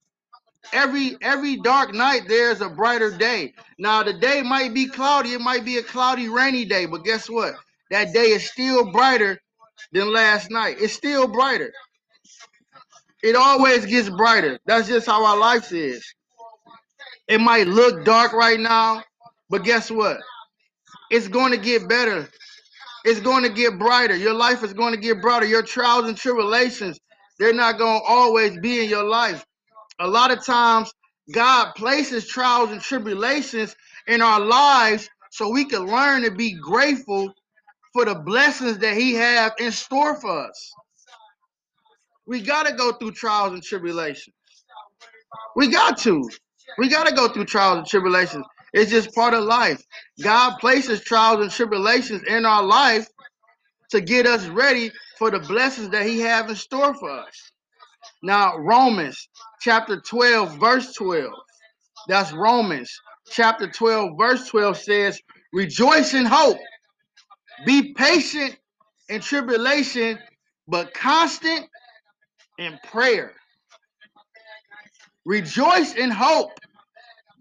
Every 0.73 1.17
every 1.21 1.57
dark 1.57 1.93
night 1.93 2.23
there's 2.27 2.61
a 2.61 2.69
brighter 2.69 3.11
day. 3.17 3.53
Now 3.79 4.03
the 4.03 4.13
day 4.13 4.41
might 4.43 4.73
be 4.73 4.87
cloudy, 4.87 5.33
it 5.33 5.41
might 5.41 5.65
be 5.65 5.77
a 5.77 5.83
cloudy, 5.83 6.29
rainy 6.29 6.65
day, 6.65 6.85
but 6.85 7.03
guess 7.05 7.29
what? 7.29 7.55
That 7.91 8.13
day 8.13 8.27
is 8.27 8.49
still 8.49 8.91
brighter 8.91 9.39
than 9.93 10.13
last 10.13 10.51
night. 10.51 10.77
It's 10.79 10.93
still 10.93 11.27
brighter. 11.27 11.73
It 13.23 13.35
always 13.35 13.85
gets 13.85 14.09
brighter. 14.09 14.59
That's 14.65 14.87
just 14.87 15.07
how 15.07 15.25
our 15.25 15.37
life 15.37 15.71
is. 15.73 16.05
It 17.27 17.39
might 17.41 17.67
look 17.67 18.05
dark 18.05 18.33
right 18.33 18.59
now, 18.59 19.03
but 19.49 19.63
guess 19.63 19.89
what? 19.91 20.17
It's 21.11 21.27
going 21.27 21.51
to 21.51 21.57
get 21.57 21.87
better. 21.89 22.29
It's 23.05 23.19
going 23.19 23.43
to 23.43 23.49
get 23.49 23.79
brighter. 23.79 24.15
Your 24.15 24.33
life 24.33 24.63
is 24.63 24.73
going 24.73 24.93
to 24.93 24.99
get 24.99 25.21
brighter. 25.21 25.45
Your 25.45 25.63
trials 25.63 26.07
and 26.07 26.17
tribulations, 26.17 26.99
they're 27.39 27.53
not 27.53 27.77
going 27.77 27.99
to 28.01 28.05
always 28.05 28.57
be 28.59 28.83
in 28.83 28.89
your 28.89 29.03
life. 29.03 29.45
A 29.99 30.07
lot 30.07 30.31
of 30.31 30.45
times, 30.45 30.93
God 31.33 31.73
places 31.75 32.27
trials 32.27 32.71
and 32.71 32.81
tribulations 32.81 33.75
in 34.07 34.21
our 34.21 34.39
lives 34.39 35.09
so 35.31 35.49
we 35.49 35.65
can 35.65 35.85
learn 35.87 36.23
to 36.23 36.31
be 36.31 36.53
grateful 36.53 37.33
for 37.93 38.05
the 38.05 38.15
blessings 38.15 38.79
that 38.79 38.95
He 38.97 39.13
have 39.15 39.53
in 39.59 39.71
store 39.71 40.19
for 40.19 40.47
us. 40.47 40.73
We 42.25 42.41
got 42.41 42.67
to 42.67 42.73
go 42.73 42.93
through 42.93 43.11
trials 43.11 43.53
and 43.53 43.63
tribulations. 43.63 44.35
We 45.55 45.69
got 45.69 45.97
to. 45.99 46.29
We 46.77 46.89
got 46.89 47.07
to 47.07 47.15
go 47.15 47.27
through 47.29 47.45
trials 47.45 47.77
and 47.79 47.87
tribulations. 47.87 48.45
It's 48.73 48.91
just 48.91 49.13
part 49.13 49.33
of 49.33 49.43
life. 49.43 49.83
God 50.21 50.57
places 50.59 51.01
trials 51.01 51.41
and 51.41 51.51
tribulations 51.51 52.23
in 52.27 52.45
our 52.45 52.63
life 52.63 53.07
to 53.91 54.01
get 54.01 54.25
us 54.25 54.47
ready 54.47 54.91
for 55.17 55.29
the 55.29 55.39
blessings 55.39 55.89
that 55.89 56.05
He 56.05 56.19
have 56.21 56.49
in 56.49 56.55
store 56.55 56.93
for 56.95 57.09
us. 57.09 57.51
Now, 58.23 58.57
Romans 58.57 59.29
chapter 59.61 60.01
12, 60.01 60.59
verse 60.59 60.93
12. 60.93 61.31
That's 62.07 62.33
Romans 62.33 62.91
chapter 63.29 63.69
12, 63.69 64.11
verse 64.17 64.47
12 64.47 64.77
says, 64.77 65.21
Rejoice 65.53 66.13
in 66.13 66.25
hope, 66.25 66.57
be 67.65 67.93
patient 67.93 68.57
in 69.09 69.21
tribulation, 69.21 70.19
but 70.67 70.93
constant 70.93 71.67
in 72.57 72.79
prayer. 72.85 73.33
Rejoice 75.25 75.93
in 75.93 76.11
hope, 76.11 76.51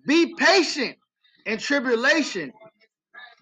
be 0.07 0.35
patient 0.35 0.97
in 1.47 1.59
tribulation, 1.59 2.53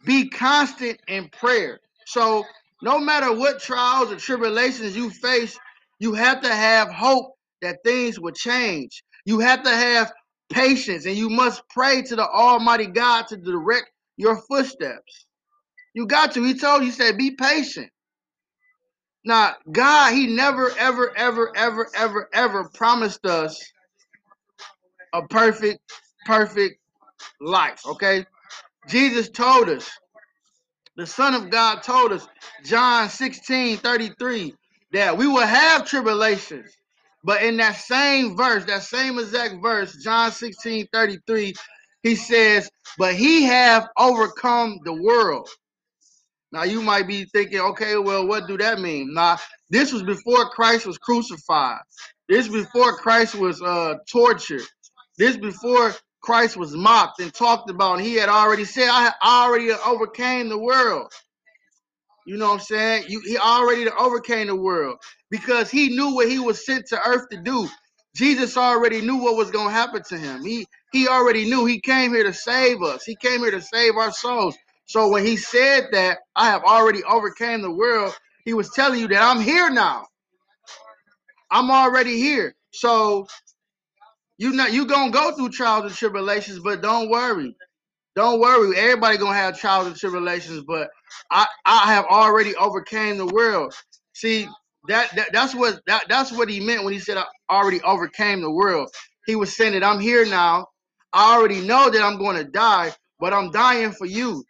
be 0.04 0.28
constant 0.28 1.00
in 1.08 1.28
prayer. 1.28 1.80
So, 2.06 2.44
no 2.82 2.98
matter 2.98 3.32
what 3.34 3.60
trials 3.60 4.10
or 4.10 4.16
tribulations 4.16 4.96
you 4.96 5.10
face, 5.10 5.58
you 5.98 6.14
have 6.14 6.40
to 6.42 6.54
have 6.54 6.90
hope 6.90 7.34
that 7.62 7.78
things 7.84 8.18
will 8.18 8.32
change. 8.32 9.02
You 9.26 9.40
have 9.40 9.62
to 9.64 9.70
have 9.70 10.12
patience 10.50 11.06
and 11.06 11.16
you 11.16 11.28
must 11.30 11.62
pray 11.68 12.02
to 12.02 12.16
the 12.16 12.26
Almighty 12.26 12.86
God 12.86 13.28
to 13.28 13.36
direct 13.36 13.90
your 14.16 14.40
footsteps. 14.48 15.26
You 15.94 16.06
got 16.06 16.32
to. 16.32 16.44
He 16.44 16.54
told 16.54 16.82
you, 16.82 16.86
he 16.86 16.92
said, 16.92 17.18
be 17.18 17.32
patient. 17.32 17.90
Now, 19.24 19.54
God, 19.70 20.14
He 20.14 20.26
never, 20.28 20.70
ever, 20.78 21.16
ever, 21.16 21.52
ever, 21.56 21.88
ever, 21.94 22.28
ever 22.32 22.70
promised 22.74 23.26
us 23.26 23.60
a 25.12 25.22
perfect, 25.28 25.80
perfect 26.26 26.80
life. 27.40 27.80
Okay. 27.86 28.26
Jesus 28.88 29.28
told 29.28 29.68
us, 29.68 29.90
the 30.96 31.06
Son 31.06 31.34
of 31.34 31.50
God 31.50 31.82
told 31.82 32.12
us, 32.12 32.26
John 32.64 33.08
16 33.08 33.78
33, 33.78 34.54
that 34.92 35.16
we 35.16 35.26
will 35.26 35.46
have 35.46 35.86
tribulations. 35.86 36.70
But 37.22 37.42
in 37.42 37.58
that 37.58 37.76
same 37.76 38.36
verse, 38.36 38.64
that 38.64 38.82
same 38.82 39.18
exact 39.18 39.62
verse, 39.62 39.96
John 40.02 40.32
16 40.32 40.88
33, 40.92 41.54
he 42.02 42.14
says, 42.16 42.70
But 42.98 43.14
he 43.14 43.44
have 43.44 43.88
overcome 43.96 44.78
the 44.84 44.94
world. 44.94 45.48
Now 46.52 46.64
you 46.64 46.82
might 46.82 47.06
be 47.06 47.24
thinking, 47.26 47.60
okay, 47.60 47.96
well, 47.96 48.26
what 48.26 48.48
do 48.48 48.58
that 48.58 48.80
mean? 48.80 49.14
Now, 49.14 49.38
this 49.68 49.92
was 49.92 50.02
before 50.02 50.50
Christ 50.50 50.86
was 50.86 50.98
crucified. 50.98 51.78
This 52.28 52.48
before 52.48 52.96
Christ 52.96 53.36
was 53.36 53.62
uh, 53.62 53.94
tortured. 54.10 54.62
This 55.16 55.36
before 55.36 55.94
Christ 56.22 56.56
was 56.56 56.74
mocked 56.74 57.20
and 57.20 57.32
talked 57.34 57.70
about. 57.70 57.98
And 57.98 58.06
he 58.06 58.14
had 58.16 58.28
already 58.30 58.64
said, 58.64 58.88
I 58.90 59.12
already 59.24 59.70
overcame 59.72 60.48
the 60.50 60.58
world. 60.58 61.12
You 62.26 62.36
know 62.38 62.48
what 62.48 62.54
I'm 62.54 62.60
saying? 62.60 63.04
You, 63.08 63.20
he 63.26 63.38
already 63.38 63.88
overcame 63.90 64.48
the 64.48 64.56
world 64.56 64.98
because 65.30 65.70
he 65.70 65.90
knew 65.90 66.14
what 66.14 66.28
he 66.30 66.38
was 66.38 66.64
sent 66.64 66.86
to 66.88 67.00
earth 67.04 67.28
to 67.30 67.38
do. 67.42 67.68
Jesus 68.16 68.56
already 68.56 69.00
knew 69.02 69.16
what 69.16 69.36
was 69.36 69.50
going 69.50 69.68
to 69.68 69.74
happen 69.74 70.02
to 70.10 70.18
him. 70.18 70.44
He 70.44 70.66
he 70.92 71.08
already 71.08 71.46
knew 71.50 71.66
he 71.66 71.80
came 71.80 72.14
here 72.14 72.24
to 72.24 72.34
save 72.34 72.82
us. 72.82 73.04
He 73.04 73.16
came 73.16 73.40
here 73.40 73.52
to 73.52 73.62
save 73.62 73.96
our 73.96 74.12
souls. 74.12 74.56
So 74.86 75.08
when 75.08 75.26
he 75.26 75.36
said 75.38 75.88
that, 75.92 76.18
I 76.36 76.46
have 76.50 76.64
already 76.64 77.02
overcame 77.04 77.62
the 77.62 77.72
world, 77.72 78.14
he 78.44 78.54
was 78.54 78.70
telling 78.70 79.00
you 79.00 79.08
that 79.08 79.22
I'm 79.22 79.40
here 79.42 79.70
now. 79.70 80.06
I'm 81.50 81.70
already 81.70 82.18
here. 82.18 82.54
So 82.72 83.28
you 84.40 84.52
not 84.54 84.72
you 84.74 84.86
gonna 84.86 85.12
go 85.12 85.32
through 85.36 85.50
trials 85.50 85.84
and 85.86 85.94
tribulations, 85.94 86.60
but 86.60 86.82
don't 86.82 87.10
worry. 87.10 87.54
Don't 88.16 88.40
worry. 88.40 88.76
Everybody 88.76 89.18
gonna 89.18 89.36
have 89.36 89.58
trials 89.58 89.86
and 89.86 89.96
tribulations, 89.96 90.64
but 90.66 90.90
I 91.30 91.46
I 91.66 91.92
have 91.92 92.06
already 92.06 92.54
overcame 92.56 93.18
the 93.18 93.26
world. 93.26 93.74
See 94.14 94.48
that, 94.88 95.14
that 95.16 95.32
that's 95.32 95.54
what 95.54 95.80
that 95.86 96.04
that's 96.08 96.32
what 96.32 96.50
he 96.50 96.60
meant 96.60 96.84
when 96.84 96.92
he 96.92 97.00
said 97.00 97.16
I 97.18 97.24
already 97.50 97.80
overcame 97.82 98.42
the 98.42 98.50
world. 98.52 98.90
He 99.26 99.36
was 99.36 99.56
saying 99.56 99.74
that 99.74 99.84
I'm 99.84 100.00
here 100.00 100.26
now. 100.26 100.66
I 101.12 101.36
already 101.36 101.60
know 101.60 101.90
that 101.90 102.02
I'm 102.02 102.18
going 102.18 102.36
to 102.36 102.44
die, 102.44 102.92
but 103.20 103.32
I'm 103.34 103.50
dying 103.52 103.92
for 103.92 104.06
you. 104.06 104.44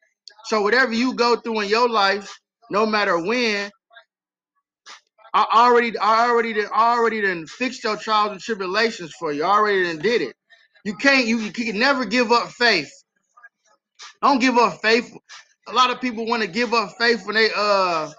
So 0.46 0.62
whatever 0.62 0.92
you 0.92 1.14
go 1.14 1.36
through 1.36 1.60
in 1.60 1.68
your 1.68 1.88
life, 1.88 2.32
no 2.70 2.86
matter 2.86 3.18
when, 3.20 3.70
I 5.34 5.46
already 5.54 5.96
I 5.98 6.28
already 6.28 6.52
did 6.54 6.66
already 6.96 7.22
done 7.22 7.46
fixed 7.46 7.84
your 7.84 7.96
trials 7.96 8.32
and 8.32 8.40
tribulations 8.40 9.12
for 9.18 9.32
you. 9.32 9.44
I 9.44 9.48
already 9.50 9.84
done 9.84 9.98
did 9.98 10.22
it. 10.22 10.36
You 10.84 10.96
can't 10.96 11.26
you, 11.26 11.38
you 11.38 11.52
can 11.52 11.78
never 11.78 12.04
give 12.04 12.32
up 12.32 12.48
faith. 12.50 12.90
Don't 14.22 14.40
give 14.40 14.58
up 14.58 14.80
faith. 14.82 15.12
A 15.68 15.72
lot 15.74 15.90
of 15.90 16.00
people 16.00 16.26
want 16.26 16.42
to 16.42 16.48
give 16.48 16.74
up 16.74 16.92
faith 16.98 17.26
when 17.26 17.36
they 17.36 17.50
uh 17.56 18.10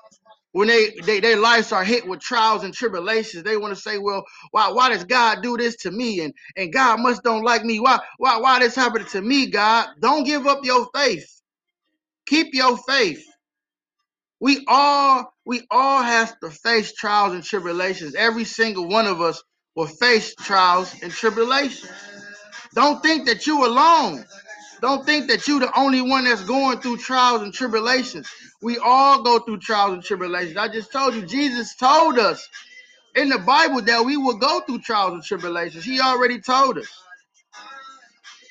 when 0.53 0.67
they, 0.69 0.91
they 1.05 1.19
their 1.21 1.37
lives 1.37 1.71
are 1.71 1.83
hit 1.83 2.07
with 2.07 2.21
trials 2.21 2.63
and 2.63 2.73
tribulations. 2.73 3.43
They 3.43 3.57
want 3.57 3.75
to 3.75 3.81
say, 3.81 3.99
well, 3.99 4.23
why 4.51 4.71
why 4.71 4.89
does 4.89 5.05
God 5.05 5.43
do 5.43 5.57
this 5.57 5.77
to 5.77 5.91
me? 5.91 6.21
And 6.21 6.33
and 6.57 6.73
God 6.73 6.99
must 7.01 7.23
don't 7.23 7.43
like 7.43 7.65
me. 7.65 7.79
Why 7.79 7.99
why 8.17 8.37
why 8.37 8.59
this 8.59 8.75
happening 8.75 9.07
to 9.09 9.21
me, 9.21 9.47
God? 9.51 9.87
Don't 10.01 10.25
give 10.25 10.47
up 10.47 10.61
your 10.65 10.87
faith. 10.95 11.27
Keep 12.27 12.53
your 12.55 12.77
faith. 12.77 13.23
We 14.41 14.65
all 14.67 15.30
we 15.45 15.65
all 15.71 16.03
have 16.03 16.39
to 16.41 16.49
face 16.49 16.93
trials 16.93 17.33
and 17.33 17.43
tribulations. 17.43 18.15
Every 18.15 18.45
single 18.45 18.87
one 18.87 19.07
of 19.07 19.21
us 19.21 19.41
will 19.75 19.87
face 19.87 20.35
trials 20.35 20.95
and 21.01 21.11
tribulations. 21.11 21.91
Don't 22.73 23.01
think 23.03 23.27
that 23.27 23.47
you 23.47 23.65
alone. 23.65 24.25
Don't 24.81 25.05
think 25.05 25.27
that 25.29 25.47
you 25.47 25.59
the 25.59 25.77
only 25.79 26.01
one 26.01 26.25
that's 26.25 26.43
going 26.43 26.79
through 26.79 26.97
trials 26.97 27.41
and 27.43 27.53
tribulations. 27.53 28.27
We 28.61 28.77
all 28.79 29.23
go 29.23 29.39
through 29.39 29.59
trials 29.59 29.93
and 29.93 30.03
tribulations. 30.03 30.57
I 30.57 30.67
just 30.67 30.91
told 30.91 31.15
you, 31.15 31.23
Jesus 31.23 31.75
told 31.75 32.19
us 32.19 32.47
in 33.15 33.29
the 33.29 33.39
Bible 33.39 33.81
that 33.83 34.05
we 34.05 34.17
will 34.17 34.37
go 34.37 34.61
through 34.61 34.79
trials 34.79 35.13
and 35.13 35.23
tribulations. 35.23 35.83
He 35.83 35.99
already 35.99 36.39
told 36.41 36.77
us. 36.79 36.87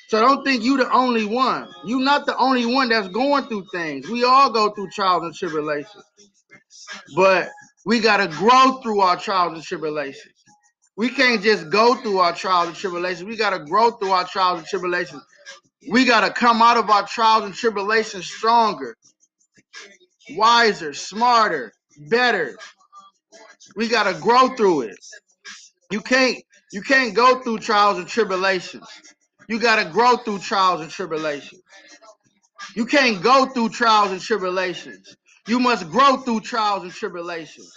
So 0.09 0.21
don't 0.21 0.43
think 0.45 0.63
you 0.63 0.77
the 0.77 0.91
only 0.91 1.25
one. 1.25 1.69
You're 1.85 2.01
not 2.01 2.25
the 2.25 2.37
only 2.37 2.65
one 2.65 2.89
that's 2.89 3.07
going 3.09 3.45
through 3.47 3.65
things. 3.73 4.09
We 4.09 4.23
all 4.23 4.51
go 4.51 4.69
through 4.71 4.89
trials 4.91 5.23
and 5.23 5.33
tribulations. 5.33 6.03
But 7.15 7.49
we 7.85 7.99
got 7.99 8.17
to 8.17 8.27
grow 8.27 8.81
through 8.83 9.01
our 9.01 9.17
trials 9.17 9.53
and 9.55 9.63
tribulations. 9.63 10.33
We 10.97 11.09
can't 11.09 11.41
just 11.43 11.69
go 11.71 11.95
through 11.95 12.19
our 12.19 12.33
trials 12.33 12.69
and 12.69 12.77
tribulations. 12.77 13.25
We 13.27 13.37
got 13.37 13.51
to 13.51 13.59
grow 13.65 13.91
through 13.91 14.11
our 14.11 14.27
trials 14.27 14.59
and 14.59 14.67
tribulations. 14.67 15.23
We 15.91 16.05
got 16.05 16.21
to 16.27 16.33
come 16.33 16.61
out 16.61 16.77
of 16.77 16.89
our 16.89 17.07
trials 17.07 17.45
and 17.45 17.53
tribulations 17.53 18.25
stronger, 18.27 18.95
wiser, 20.31 20.93
smarter, 20.93 21.73
better. 22.09 22.57
We 23.75 23.89
got 23.89 24.11
to 24.13 24.19
grow 24.21 24.49
through 24.55 24.83
it. 24.83 24.97
You 25.91 26.01
can't 26.01 26.37
you 26.73 26.81
can't 26.81 27.15
go 27.15 27.41
through 27.43 27.59
trials 27.59 27.97
and 27.99 28.07
tribulations. 28.07 28.87
You 29.49 29.59
got 29.59 29.83
to 29.83 29.89
grow 29.91 30.17
through 30.17 30.39
trials 30.39 30.81
and 30.81 30.91
tribulations. 30.91 31.61
You 32.75 32.85
can't 32.85 33.23
go 33.23 33.47
through 33.47 33.69
trials 33.69 34.11
and 34.11 34.21
tribulations. 34.21 35.15
You 35.47 35.59
must 35.59 35.89
grow 35.89 36.17
through 36.17 36.41
trials 36.41 36.83
and 36.83 36.91
tribulations. 36.91 37.71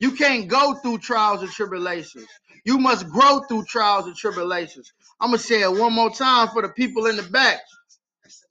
You 0.00 0.12
can't 0.12 0.48
go 0.48 0.74
through 0.74 0.98
trials 0.98 1.42
and 1.42 1.50
tribulations. 1.50 2.26
You 2.64 2.78
must 2.78 3.08
grow 3.08 3.40
through 3.48 3.64
trials 3.66 4.06
and 4.06 4.16
tribulations. 4.16 4.92
I'm 5.20 5.30
going 5.30 5.38
to 5.38 5.44
say 5.44 5.62
it 5.62 5.72
one 5.72 5.92
more 5.92 6.10
time 6.10 6.48
for 6.48 6.62
the 6.62 6.70
people 6.70 7.06
in 7.06 7.16
the 7.16 7.22
back. 7.24 7.60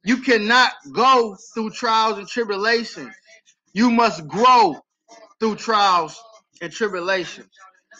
You 0.06 0.18
cannot 0.18 0.72
go 0.94 1.36
through 1.54 1.72
trials 1.72 2.18
and 2.18 2.28
tribulations. 2.28 3.14
You 3.74 3.92
must 3.92 4.28
grow 4.28 4.78
through 5.40 5.58
trials 5.58 6.22
and 6.62 6.72
tribulations. 6.72 7.50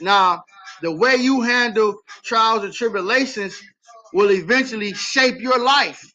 Now, 0.02 0.44
the 0.82 0.92
way 0.92 1.16
you 1.16 1.42
handle 1.42 1.96
trials 2.24 2.64
and 2.64 2.74
tribulations 2.74 3.62
will 4.14 4.32
eventually 4.32 4.94
shape 4.94 5.40
your 5.40 5.60
life. 5.60 6.11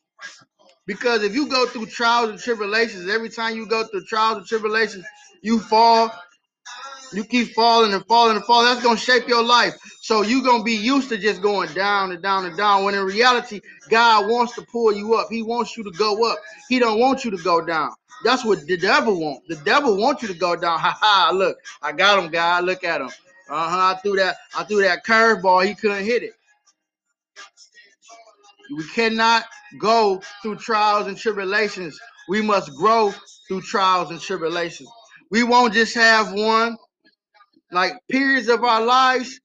Because 0.87 1.22
if 1.22 1.35
you 1.35 1.49
go 1.49 1.66
through 1.66 1.87
trials 1.87 2.31
and 2.31 2.38
tribulations, 2.38 3.09
every 3.09 3.29
time 3.29 3.57
you 3.57 3.66
go 3.66 3.85
through 3.85 4.05
trials 4.05 4.38
and 4.38 4.46
tribulations, 4.46 5.05
you 5.42 5.59
fall, 5.59 6.12
you 7.12 7.25
keep 7.25 7.55
falling 7.55 7.92
and 7.92 8.05
falling 8.07 8.37
and 8.37 8.44
falling. 8.44 8.66
That's 8.66 8.83
gonna 8.85 8.96
shape 8.96 9.29
your 9.29 9.42
life. 9.44 9.75
So 10.01 10.22
you're 10.22 10.42
gonna 10.42 10.62
be 10.64 10.77
used 10.77 11.09
to 11.09 11.18
just 11.18 11.42
going 11.42 11.72
down 11.75 12.12
and 12.12 12.22
down 12.22 12.46
and 12.46 12.57
down. 12.57 12.85
When 12.85 12.94
in 12.94 13.03
reality, 13.05 13.61
God 13.90 14.29
wants 14.31 14.55
to 14.55 14.62
pull 14.62 14.92
you 14.92 15.14
up. 15.14 15.29
He 15.31 15.42
wants 15.42 15.77
you 15.77 15.85
to 15.85 15.90
go 15.92 16.31
up. 16.31 16.38
He 16.68 16.79
don't 16.79 17.01
want 17.01 17.25
you 17.25 17.31
to 17.33 17.38
go 17.38 17.64
down. 17.64 17.90
That's 18.25 18.44
what 18.44 18.66
the 18.66 18.77
devil 18.77 19.20
wants. 19.20 19.46
The 19.49 19.57
devil 19.64 19.96
wants 19.96 20.22
you 20.22 20.29
to 20.29 20.35
go 20.35 20.57
down. 20.57 20.79
Ha 20.81 20.99
ha! 21.01 21.31
Look, 21.35 21.59
I 21.83 21.92
got 21.92 22.22
him, 22.22 22.31
God. 22.31 22.64
Look 22.64 22.85
at 22.85 23.01
him. 23.01 23.11
Uh 23.51 23.68
huh. 23.70 23.94
I 23.96 24.01
threw 24.03 24.16
that. 24.16 24.37
I 24.57 24.64
threw 24.64 24.83
that 24.83 25.05
curveball. 25.05 25.66
He 25.66 25.75
couldn't 25.75 26.05
hit 26.05 26.22
it. 26.22 26.33
We 28.77 28.85
cannot 28.88 29.44
go 29.81 30.22
through 30.42 30.57
trials 30.57 31.07
and 31.07 31.16
tribulations. 31.16 31.98
We 32.29 32.42
must 32.42 32.74
grow 32.76 33.12
through 33.48 33.62
trials 33.62 34.11
and 34.11 34.20
tribulations. 34.20 34.88
We 35.31 35.42
won't 35.44 35.74
just 35.74 35.94
have 35.94 36.33
one, 36.33 36.76
like 37.72 37.94
periods 38.11 38.48
of 38.48 38.64
our 38.64 38.85
lives 38.85 39.40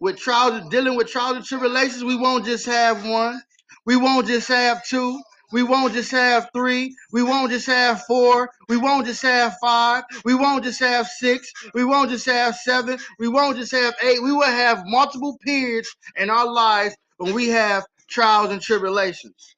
with 0.00 0.18
trials, 0.18 0.68
dealing 0.70 0.96
with 0.96 1.08
trials 1.08 1.36
and 1.36 1.44
tribulations. 1.44 2.04
We 2.04 2.16
won't 2.16 2.44
just 2.44 2.66
have 2.66 3.06
one. 3.06 3.40
We 3.86 3.96
won't 3.96 4.26
just 4.26 4.48
have 4.48 4.84
two. 4.86 5.20
We 5.52 5.62
won't 5.62 5.94
just 5.94 6.10
have 6.10 6.50
three. 6.54 6.94
We 7.12 7.22
won't 7.22 7.50
just 7.52 7.66
have 7.66 8.02
four. 8.06 8.50
We 8.68 8.76
won't 8.76 9.06
just 9.06 9.22
have 9.22 9.56
five. 9.62 10.04
We 10.24 10.34
won't 10.34 10.64
just 10.64 10.80
have 10.80 11.06
six. 11.06 11.50
We 11.74 11.84
won't 11.84 12.10
just 12.10 12.26
have 12.26 12.56
seven. 12.56 12.98
We 13.18 13.28
won't 13.28 13.56
just 13.56 13.72
have 13.72 13.94
eight. 14.02 14.22
We 14.22 14.32
will 14.32 14.42
have 14.42 14.82
multiple 14.86 15.38
periods 15.44 15.88
in 16.16 16.30
our 16.30 16.52
lives 16.52 16.96
when 17.18 17.34
we 17.34 17.48
have 17.48 17.84
trials 18.08 18.50
and 18.50 18.62
tribulations. 18.62 19.56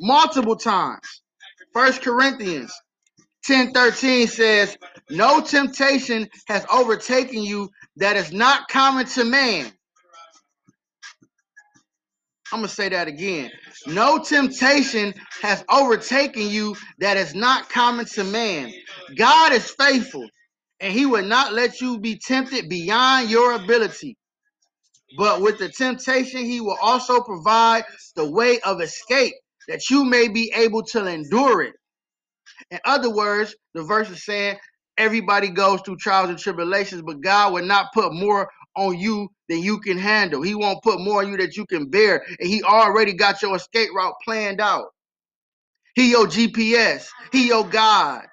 Multiple 0.00 0.56
times. 0.56 1.22
First 1.72 2.02
Corinthians 2.02 2.72
10 3.44 3.72
13 3.72 4.26
says, 4.28 4.76
No 5.10 5.40
temptation 5.42 6.28
has 6.46 6.66
overtaken 6.72 7.42
you 7.42 7.70
that 7.96 8.16
is 8.16 8.32
not 8.32 8.68
common 8.68 9.06
to 9.06 9.24
man. 9.24 9.72
I'm 12.52 12.60
going 12.60 12.68
to 12.68 12.74
say 12.74 12.88
that 12.90 13.08
again. 13.08 13.50
No 13.86 14.18
temptation 14.22 15.14
has 15.42 15.64
overtaken 15.70 16.48
you 16.48 16.76
that 17.00 17.16
is 17.16 17.34
not 17.34 17.68
common 17.68 18.06
to 18.06 18.24
man. 18.24 18.72
God 19.16 19.52
is 19.52 19.70
faithful, 19.70 20.26
and 20.80 20.92
he 20.92 21.06
will 21.06 21.24
not 21.24 21.52
let 21.52 21.80
you 21.80 21.98
be 21.98 22.18
tempted 22.18 22.68
beyond 22.68 23.30
your 23.30 23.54
ability. 23.54 24.16
But 25.16 25.42
with 25.42 25.58
the 25.58 25.68
temptation, 25.68 26.44
he 26.44 26.60
will 26.60 26.78
also 26.82 27.20
provide 27.22 27.84
the 28.16 28.30
way 28.30 28.60
of 28.60 28.80
escape 28.80 29.34
that 29.68 29.90
you 29.90 30.04
may 30.04 30.28
be 30.28 30.52
able 30.54 30.82
to 30.84 31.06
endure 31.06 31.62
it. 31.62 31.74
In 32.70 32.78
other 32.84 33.14
words, 33.14 33.54
the 33.74 33.82
verse 33.82 34.10
is 34.10 34.24
saying 34.24 34.58
everybody 34.98 35.48
goes 35.50 35.80
through 35.82 35.96
trials 35.96 36.30
and 36.30 36.38
tribulations, 36.38 37.02
but 37.02 37.20
God 37.20 37.54
will 37.54 37.64
not 37.64 37.92
put 37.94 38.14
more 38.14 38.50
on 38.76 38.98
you 38.98 39.28
than 39.48 39.62
you 39.62 39.80
can 39.80 39.98
handle. 39.98 40.42
He 40.42 40.54
won't 40.54 40.82
put 40.82 41.00
more 41.00 41.22
on 41.22 41.30
you 41.30 41.36
that 41.38 41.56
you 41.56 41.66
can 41.66 41.90
bear. 41.90 42.24
And 42.40 42.48
He 42.48 42.62
already 42.62 43.14
got 43.14 43.42
your 43.42 43.56
escape 43.56 43.90
route 43.94 44.14
planned 44.24 44.60
out. 44.60 44.86
He 45.94 46.10
your 46.10 46.26
GPS. 46.26 47.08
He 47.32 47.48
your 47.48 47.64
God. 47.66 48.24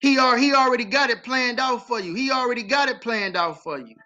He 0.00 0.18
are 0.18 0.36
he 0.38 0.54
already 0.54 0.84
got 0.84 1.10
it 1.10 1.24
planned 1.24 1.60
out 1.60 1.86
for 1.88 2.00
you. 2.00 2.14
He 2.14 2.30
already 2.30 2.62
got 2.62 2.88
it 2.88 3.00
planned 3.02 3.36
out 3.36 3.62
for 3.62 3.78
you. 3.78 3.96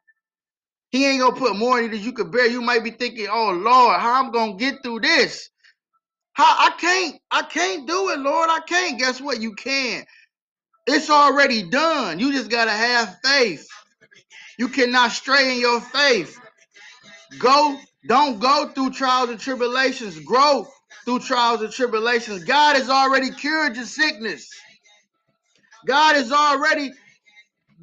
He 0.92 1.07
ain't 1.07 1.22
gonna 1.22 1.37
put 1.37 1.57
more 1.57 1.78
in 1.81 1.87
you 1.87 1.92
than 1.92 2.02
you 2.02 2.12
can 2.14 2.31
bear. 2.31 2.48
You 2.48 2.62
might 2.62 2.85
be 2.85 2.92
thinking, 2.92 3.28
"Oh 3.31 3.52
Lord, 3.52 4.00
how 4.00 4.22
I'm 4.24 4.33
gonna 4.33 4.57
get 4.57 4.85
through 4.85 5.00
this? 5.02 5.50
How 6.35 6.44
I 6.46 6.70
can't, 6.78 7.20
I 7.31 7.42
can't 7.42 7.88
do 7.88 8.11
it, 8.11 8.20
Lord. 8.20 8.50
I 8.50 8.61
can't." 8.61 8.98
Guess 8.98 9.20
what? 9.20 9.40
You 9.40 9.55
can. 9.55 10.05
It's 10.87 11.11
already 11.11 11.70
done. 11.70 12.20
You 12.20 12.33
just 12.33 12.50
gotta 12.50 12.72
have 12.72 13.18
faith. 13.24 13.68
You 14.59 14.68
cannot 14.68 15.12
stray 15.12 15.55
in 15.55 15.61
your 15.61 15.81
faith. 15.81 16.38
Go, 17.38 17.78
don't 18.09 18.40
go 18.40 18.70
through 18.74 18.90
trials 18.92 19.31
and 19.31 19.40
tribulations. 19.40 20.18
Grow 20.20 20.66
through 21.05 21.20
trials 21.20 21.62
and 21.62 21.72
tribulations. 21.72 22.44
God 22.44 22.76
has 22.76 22.90
already 22.90 23.31
cured 23.31 23.76
your 23.76 23.87
sickness. 23.87 24.50
God 25.87 26.16
has 26.16 26.33
already 26.33 26.92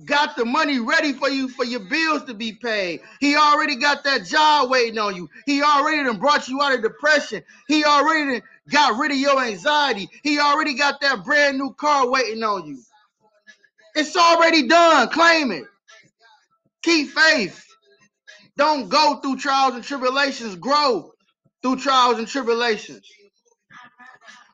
got 0.05 0.35
the 0.35 0.45
money 0.45 0.79
ready 0.79 1.13
for 1.13 1.29
you 1.29 1.49
for 1.49 1.65
your 1.65 1.81
bills 1.81 2.25
to 2.25 2.33
be 2.33 2.53
paid. 2.53 3.01
He 3.19 3.35
already 3.35 3.75
got 3.77 4.03
that 4.05 4.25
job 4.25 4.69
waiting 4.69 4.99
on 4.99 5.15
you. 5.15 5.29
He 5.45 5.61
already 5.63 6.03
done 6.03 6.19
brought 6.19 6.47
you 6.47 6.61
out 6.61 6.73
of 6.73 6.81
depression. 6.81 7.43
He 7.67 7.83
already 7.83 8.41
got 8.69 8.99
rid 8.99 9.11
of 9.11 9.17
your 9.17 9.41
anxiety. 9.43 10.09
He 10.23 10.39
already 10.39 10.75
got 10.75 11.01
that 11.01 11.23
brand 11.25 11.57
new 11.57 11.73
car 11.73 12.09
waiting 12.09 12.43
on 12.43 12.67
you. 12.67 12.79
It's 13.95 14.15
already 14.15 14.67
done. 14.67 15.09
Claim 15.09 15.51
it. 15.51 15.65
Keep 16.83 17.09
faith. 17.11 17.65
Don't 18.57 18.89
go 18.89 19.17
through 19.21 19.37
trials 19.37 19.75
and 19.75 19.83
tribulations. 19.83 20.55
Grow 20.55 21.11
through 21.61 21.77
trials 21.77 22.19
and 22.19 22.27
tribulations. 22.27 23.07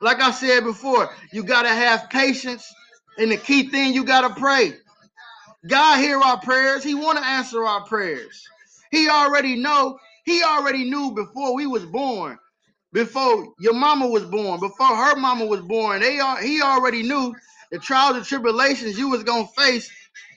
Like 0.00 0.20
I 0.20 0.30
said 0.30 0.64
before, 0.64 1.10
you 1.32 1.44
gotta 1.44 1.70
have 1.70 2.10
patience, 2.10 2.72
and 3.18 3.32
the 3.32 3.36
key 3.36 3.68
thing 3.70 3.94
you 3.94 4.04
gotta 4.04 4.34
pray. 4.38 4.74
God 5.68 6.00
hear 6.00 6.20
our 6.20 6.40
prayers. 6.40 6.84
He 6.84 6.94
want 6.94 7.18
to 7.18 7.24
answer 7.24 7.64
our 7.64 7.84
prayers. 7.84 8.44
He 8.90 9.08
already 9.08 9.56
know. 9.56 9.98
He 10.24 10.42
already 10.42 10.88
knew 10.90 11.12
before 11.12 11.54
we 11.54 11.66
was 11.66 11.84
born, 11.86 12.38
before 12.92 13.48
your 13.60 13.74
mama 13.74 14.08
was 14.08 14.24
born, 14.24 14.60
before 14.60 14.96
her 14.96 15.16
mama 15.16 15.46
was 15.46 15.60
born. 15.62 16.00
They 16.00 16.18
are. 16.20 16.40
He 16.42 16.62
already 16.62 17.02
knew 17.02 17.34
the 17.70 17.78
trials 17.78 18.16
and 18.16 18.24
tribulations 18.26 18.98
you 18.98 19.08
was 19.10 19.24
gonna 19.24 19.46
face 19.56 19.90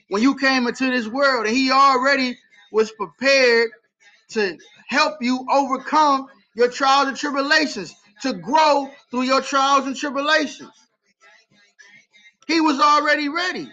when 0.08 0.22
you 0.22 0.36
came 0.36 0.66
into 0.66 0.90
this 0.90 1.08
world, 1.08 1.46
and 1.46 1.56
he 1.56 1.70
already 1.70 2.38
was 2.72 2.92
prepared 2.92 3.70
to 4.30 4.58
help 4.88 5.16
you 5.20 5.46
overcome 5.50 6.28
your 6.54 6.70
trials 6.70 7.08
and 7.08 7.16
tribulations, 7.16 7.94
to 8.22 8.32
grow 8.34 8.90
through 9.10 9.22
your 9.22 9.40
trials 9.40 9.86
and 9.86 9.96
tribulations. 9.96 10.70
He 12.46 12.60
was 12.60 12.80
already 12.80 13.28
ready. 13.28 13.70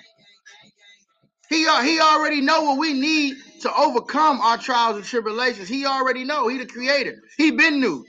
He, 1.49 1.65
uh, 1.67 1.81
he 1.81 1.99
already 1.99 2.41
know 2.41 2.63
what 2.63 2.77
we 2.77 2.93
need 2.93 3.37
to 3.61 3.73
overcome 3.75 4.39
our 4.41 4.57
trials 4.57 4.97
and 4.97 5.05
tribulations. 5.05 5.67
He 5.67 5.85
already 5.85 6.23
know. 6.23 6.47
He 6.47 6.57
the 6.57 6.65
creator. 6.65 7.21
He 7.37 7.51
been 7.51 7.79
knew. 7.79 8.05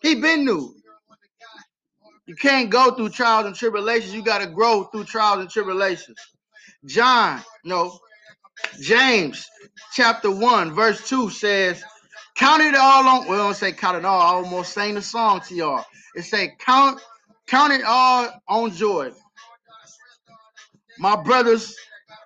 He 0.00 0.14
been 0.14 0.44
knew. 0.44 0.74
You 2.26 2.36
can't 2.36 2.70
go 2.70 2.92
through 2.92 3.10
trials 3.10 3.46
and 3.46 3.54
tribulations. 3.54 4.14
You 4.14 4.22
got 4.22 4.38
to 4.38 4.46
grow 4.46 4.84
through 4.84 5.04
trials 5.04 5.40
and 5.40 5.50
tribulations. 5.50 6.18
John, 6.84 7.42
no, 7.64 7.98
James 8.80 9.48
chapter 9.94 10.30
1, 10.30 10.74
verse 10.74 11.08
2 11.08 11.30
says, 11.30 11.82
Count 12.36 12.62
it 12.62 12.74
all 12.74 13.06
on. 13.06 13.26
Well, 13.26 13.38
don't 13.38 13.54
say 13.54 13.72
count 13.72 13.96
it 13.96 14.04
all. 14.04 14.20
I 14.20 14.44
almost 14.44 14.72
sang 14.72 14.94
the 14.94 15.02
song 15.02 15.40
to 15.48 15.54
y'all. 15.54 15.84
It 16.14 16.22
say 16.22 16.54
count, 16.60 17.00
count 17.46 17.72
it 17.72 17.82
all 17.84 18.30
on 18.46 18.70
joy. 18.70 19.10
My 20.98 21.16
brothers, 21.16 21.74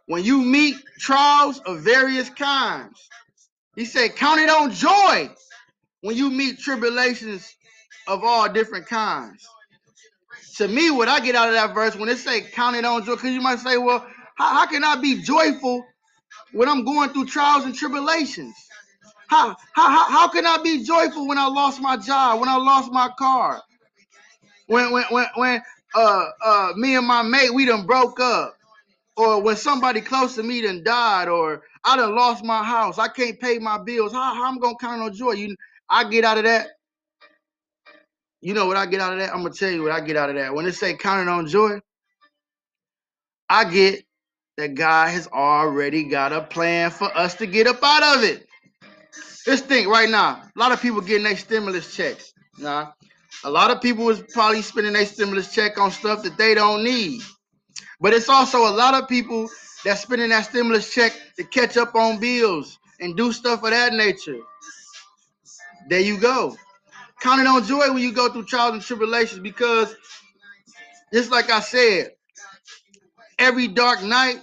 when 0.07 0.25
you 0.25 0.43
meet 0.43 0.77
trials 0.99 1.61
of 1.61 1.81
various 1.81 2.29
kinds, 2.31 3.09
he 3.77 3.85
said, 3.85 4.17
count 4.17 4.41
it 4.41 4.51
on 4.51 4.73
joy 4.73 5.31
when 6.03 6.17
you 6.17 6.31
meet 6.31 6.59
tribulations 6.59 7.55
of 8.07 8.23
all 8.25 8.49
different 8.49 8.87
kinds. 8.87 9.47
To 10.57 10.69
me, 10.69 10.91
what 10.91 11.09
I 11.09 11.21
get 11.21 11.35
out 11.35 11.49
of 11.49 11.55
that 11.55 11.75
verse 11.75 11.97
when 11.97 12.09
it 12.09 12.19
say 12.19 12.43
count 12.43 12.77
it 12.77 12.85
on 12.85 13.05
joy, 13.05 13.15
because 13.15 13.33
you 13.33 13.41
might 13.41 13.61
say, 13.61 13.79
well, 13.79 14.07
how, 14.37 14.55
how 14.55 14.67
can 14.67 14.85
I 14.85 14.97
be 14.97 15.23
joyful 15.23 15.85
when 16.53 16.69
I'm 16.69 16.85
going 16.85 17.11
through 17.11 17.27
trials 17.27 17.65
and 17.65 17.75
tribulations? 17.75 18.55
How, 19.29 19.57
how, 19.73 20.11
how, 20.11 20.29
can 20.29 20.45
I 20.47 20.59
be 20.63 20.85
joyful 20.85 21.27
when 21.27 21.39
I 21.39 21.47
lost 21.47 21.81
my 21.81 21.97
job, 21.97 22.41
when 22.41 22.51
I 22.51 22.57
lost 22.57 22.93
my 22.93 23.09
car? 23.19 23.63
When 24.67 24.91
when 24.93 25.05
when, 25.11 25.27
when 25.37 25.63
uh 25.95 26.27
uh 26.45 26.73
me 26.77 26.97
and 26.97 27.07
my 27.07 27.23
mate 27.23 27.53
we 27.53 27.67
done 27.67 27.87
broke 27.87 28.21
up, 28.21 28.57
or 29.17 29.43
when 29.43 29.57
somebody 29.57 30.01
close 30.01 30.37
to 30.37 30.43
me 30.43 30.63
done 30.63 30.83
died, 30.85 31.29
or 31.29 31.63
I 31.85 31.97
done 31.97 32.15
lost 32.15 32.45
my 32.45 32.65
house, 32.65 32.99
I 32.99 33.09
can't 33.09 33.39
pay 33.41 33.59
my 33.59 33.79
bills. 33.79 34.13
How, 34.13 34.35
how 34.35 34.45
I'm 34.45 34.59
gonna 34.59 34.77
count 34.81 35.03
on 35.03 35.15
joy? 35.15 35.33
You 35.33 35.57
I 35.89 36.05
get 36.09 36.25
out 36.25 36.39
of 36.39 36.45
that. 36.45 36.69
You 38.41 38.55
know 38.55 38.67
what 38.67 38.77
I 38.77 38.87
get 38.87 39.01
out 39.01 39.13
of 39.13 39.19
that? 39.19 39.31
I'm 39.31 39.43
gonna 39.43 39.55
tell 39.55 39.71
you 39.71 39.83
what 39.83 39.93
I 39.93 40.01
get 40.01 40.17
out 40.17 40.31
of 40.31 40.37
that. 40.37 40.55
When 40.55 40.67
it 40.67 40.75
say 40.75 40.95
counting 40.97 41.29
on 41.29 41.47
joy, 41.47 41.81
I 43.49 43.65
get 43.65 44.05
that 44.57 44.75
God 44.75 45.11
has 45.11 45.29
already 45.29 46.05
got 46.05 46.33
a 46.33 46.43
plan 46.43 46.91
for 46.91 47.07
us 47.17 47.35
to 47.37 47.47
get 47.47 47.67
up 47.67 47.83
out 47.83 48.17
of 48.17 48.25
it. 48.25 48.47
Just 49.45 49.67
think 49.67 49.89
right 49.89 50.09
now, 50.09 50.43
a 50.57 50.59
lot 50.59 50.73
of 50.73 50.81
people 50.81 51.01
getting 51.01 51.25
their 51.25 51.37
stimulus 51.37 51.95
checks. 51.95 52.33
Nah, 52.59 52.93
a 53.45 53.51
lot 53.51 53.71
of 53.71 53.81
people 53.81 54.09
is 54.11 54.23
probably 54.33 54.63
spending 54.63 54.93
their 54.93 55.07
stimulus 55.07 55.53
check 55.53 55.79
on 55.79 55.91
stuff 55.91 56.23
that 56.23 56.39
they 56.39 56.55
don't 56.55 56.85
need. 56.85 57.23
But 58.03 58.15
it's 58.15 58.29
also 58.29 58.59
a 58.69 58.75
lot 58.75 59.01
of 59.01 59.09
people 59.09 59.49
that's 59.85 60.03
spending 60.03 60.31
that 60.31 60.47
stimulus 60.47 60.93
check 60.93 61.13
to 61.37 61.45
catch 61.45 61.77
up 61.77 61.95
on 61.95 62.19
bills 62.19 62.79
and 63.01 63.17
do 63.17 63.33
stuff 63.33 63.63
of 63.63 63.71
that 63.71 63.93
nature. 63.93 64.41
There 65.89 66.01
you 66.01 66.19
go. 66.19 66.57
Count 67.21 67.41
it 67.41 67.47
on 67.47 67.65
joy 67.65 67.93
when 67.93 68.03
you 68.03 68.13
go 68.13 68.29
through 68.29 68.47
trials 68.47 68.75
and 68.75 68.83
tribulations 68.83 69.41
because 69.41 69.95
just 71.13 71.31
like 71.31 71.51
I 71.51 71.61
said, 71.61 72.11
every 73.39 73.69
dark 73.69 74.03
night, 74.03 74.41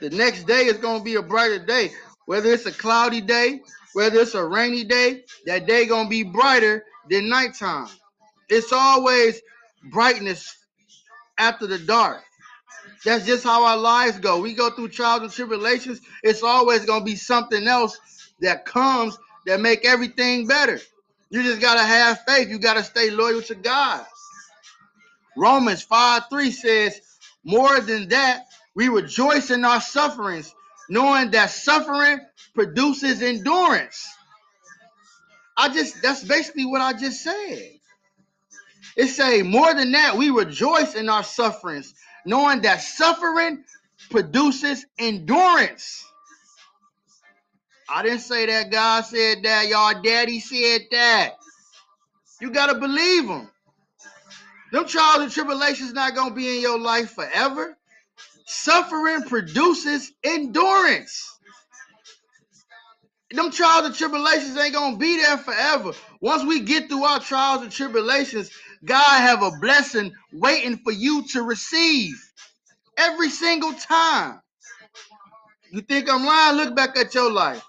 the 0.00 0.08
next 0.08 0.44
day 0.44 0.62
is 0.64 0.78
going 0.78 0.98
to 1.00 1.04
be 1.04 1.16
a 1.16 1.22
brighter 1.22 1.58
day. 1.58 1.90
Whether 2.24 2.52
it's 2.52 2.66
a 2.66 2.72
cloudy 2.72 3.20
day, 3.20 3.60
whether 3.92 4.20
it's 4.20 4.34
a 4.34 4.44
rainy 4.44 4.84
day, 4.84 5.24
that 5.44 5.66
day 5.66 5.86
going 5.86 6.06
to 6.06 6.10
be 6.10 6.22
brighter 6.22 6.84
than 7.10 7.28
nighttime. 7.28 7.88
It's 8.48 8.72
always 8.72 9.40
brightness 9.90 10.56
after 11.36 11.66
the 11.66 11.78
dark. 11.78 12.22
That's 13.04 13.26
just 13.26 13.44
how 13.44 13.64
our 13.64 13.76
lives 13.76 14.18
go. 14.18 14.40
We 14.40 14.54
go 14.54 14.70
through 14.70 14.88
trials 14.88 15.22
and 15.22 15.32
tribulations. 15.32 16.00
It's 16.22 16.42
always 16.42 16.84
going 16.84 17.00
to 17.00 17.04
be 17.04 17.16
something 17.16 17.66
else 17.66 17.98
that 18.40 18.64
comes 18.64 19.18
that 19.46 19.60
make 19.60 19.84
everything 19.86 20.46
better. 20.46 20.80
You 21.30 21.42
just 21.42 21.60
got 21.60 21.74
to 21.74 21.84
have 21.84 22.20
faith. 22.26 22.48
You 22.48 22.58
got 22.58 22.74
to 22.74 22.84
stay 22.84 23.10
loyal 23.10 23.42
to 23.42 23.54
God. 23.54 24.04
Romans 25.36 25.82
5 25.82 26.24
3 26.30 26.50
says, 26.50 27.00
More 27.44 27.80
than 27.80 28.08
that, 28.08 28.46
we 28.74 28.88
rejoice 28.88 29.50
in 29.50 29.64
our 29.64 29.80
sufferings, 29.80 30.54
knowing 30.88 31.30
that 31.32 31.50
suffering 31.50 32.20
produces 32.54 33.22
endurance. 33.22 34.08
I 35.56 35.68
just, 35.70 36.02
that's 36.02 36.24
basically 36.24 36.66
what 36.66 36.80
I 36.80 36.92
just 36.94 37.22
said. 37.22 37.72
It 38.96 39.08
say, 39.08 39.42
More 39.42 39.74
than 39.74 39.92
that, 39.92 40.16
we 40.16 40.30
rejoice 40.30 40.94
in 40.94 41.08
our 41.08 41.24
sufferings, 41.24 41.94
knowing 42.28 42.60
that 42.62 42.82
suffering 42.82 43.64
produces 44.10 44.84
endurance. 44.98 46.04
I 47.88 48.02
didn't 48.02 48.20
say 48.20 48.46
that. 48.46 48.70
God 48.70 49.04
said 49.06 49.42
that. 49.44 49.68
Y'all 49.68 50.02
daddy 50.02 50.40
said 50.40 50.82
that. 50.90 51.36
You 52.40 52.50
got 52.50 52.66
to 52.66 52.74
believe 52.78 53.24
him. 53.24 53.48
Them 54.72 54.86
trials 54.86 55.22
and 55.22 55.32
tribulations 55.32 55.94
not 55.94 56.14
going 56.14 56.28
to 56.30 56.34
be 56.34 56.56
in 56.56 56.62
your 56.62 56.78
life 56.78 57.12
forever. 57.12 57.76
Suffering 58.46 59.22
produces 59.22 60.12
endurance. 60.22 61.38
Them 63.30 63.50
trials 63.50 63.86
and 63.86 63.94
tribulations 63.94 64.56
ain't 64.56 64.74
going 64.74 64.92
to 64.94 64.98
be 64.98 65.16
there 65.16 65.38
forever. 65.38 65.92
Once 66.20 66.44
we 66.44 66.60
get 66.60 66.88
through 66.88 67.04
our 67.04 67.20
trials 67.20 67.62
and 67.62 67.72
tribulations, 67.72 68.50
God 68.84 69.20
have 69.20 69.42
a 69.42 69.50
blessing 69.60 70.12
waiting 70.32 70.76
for 70.78 70.92
you 70.92 71.24
to 71.28 71.42
receive 71.42 72.14
every 72.96 73.30
single 73.30 73.72
time. 73.74 74.40
You 75.70 75.82
think 75.82 76.10
I'm 76.10 76.24
lying? 76.24 76.56
Look 76.56 76.74
back 76.74 76.96
at 76.96 77.14
your 77.14 77.30
life. 77.30 77.64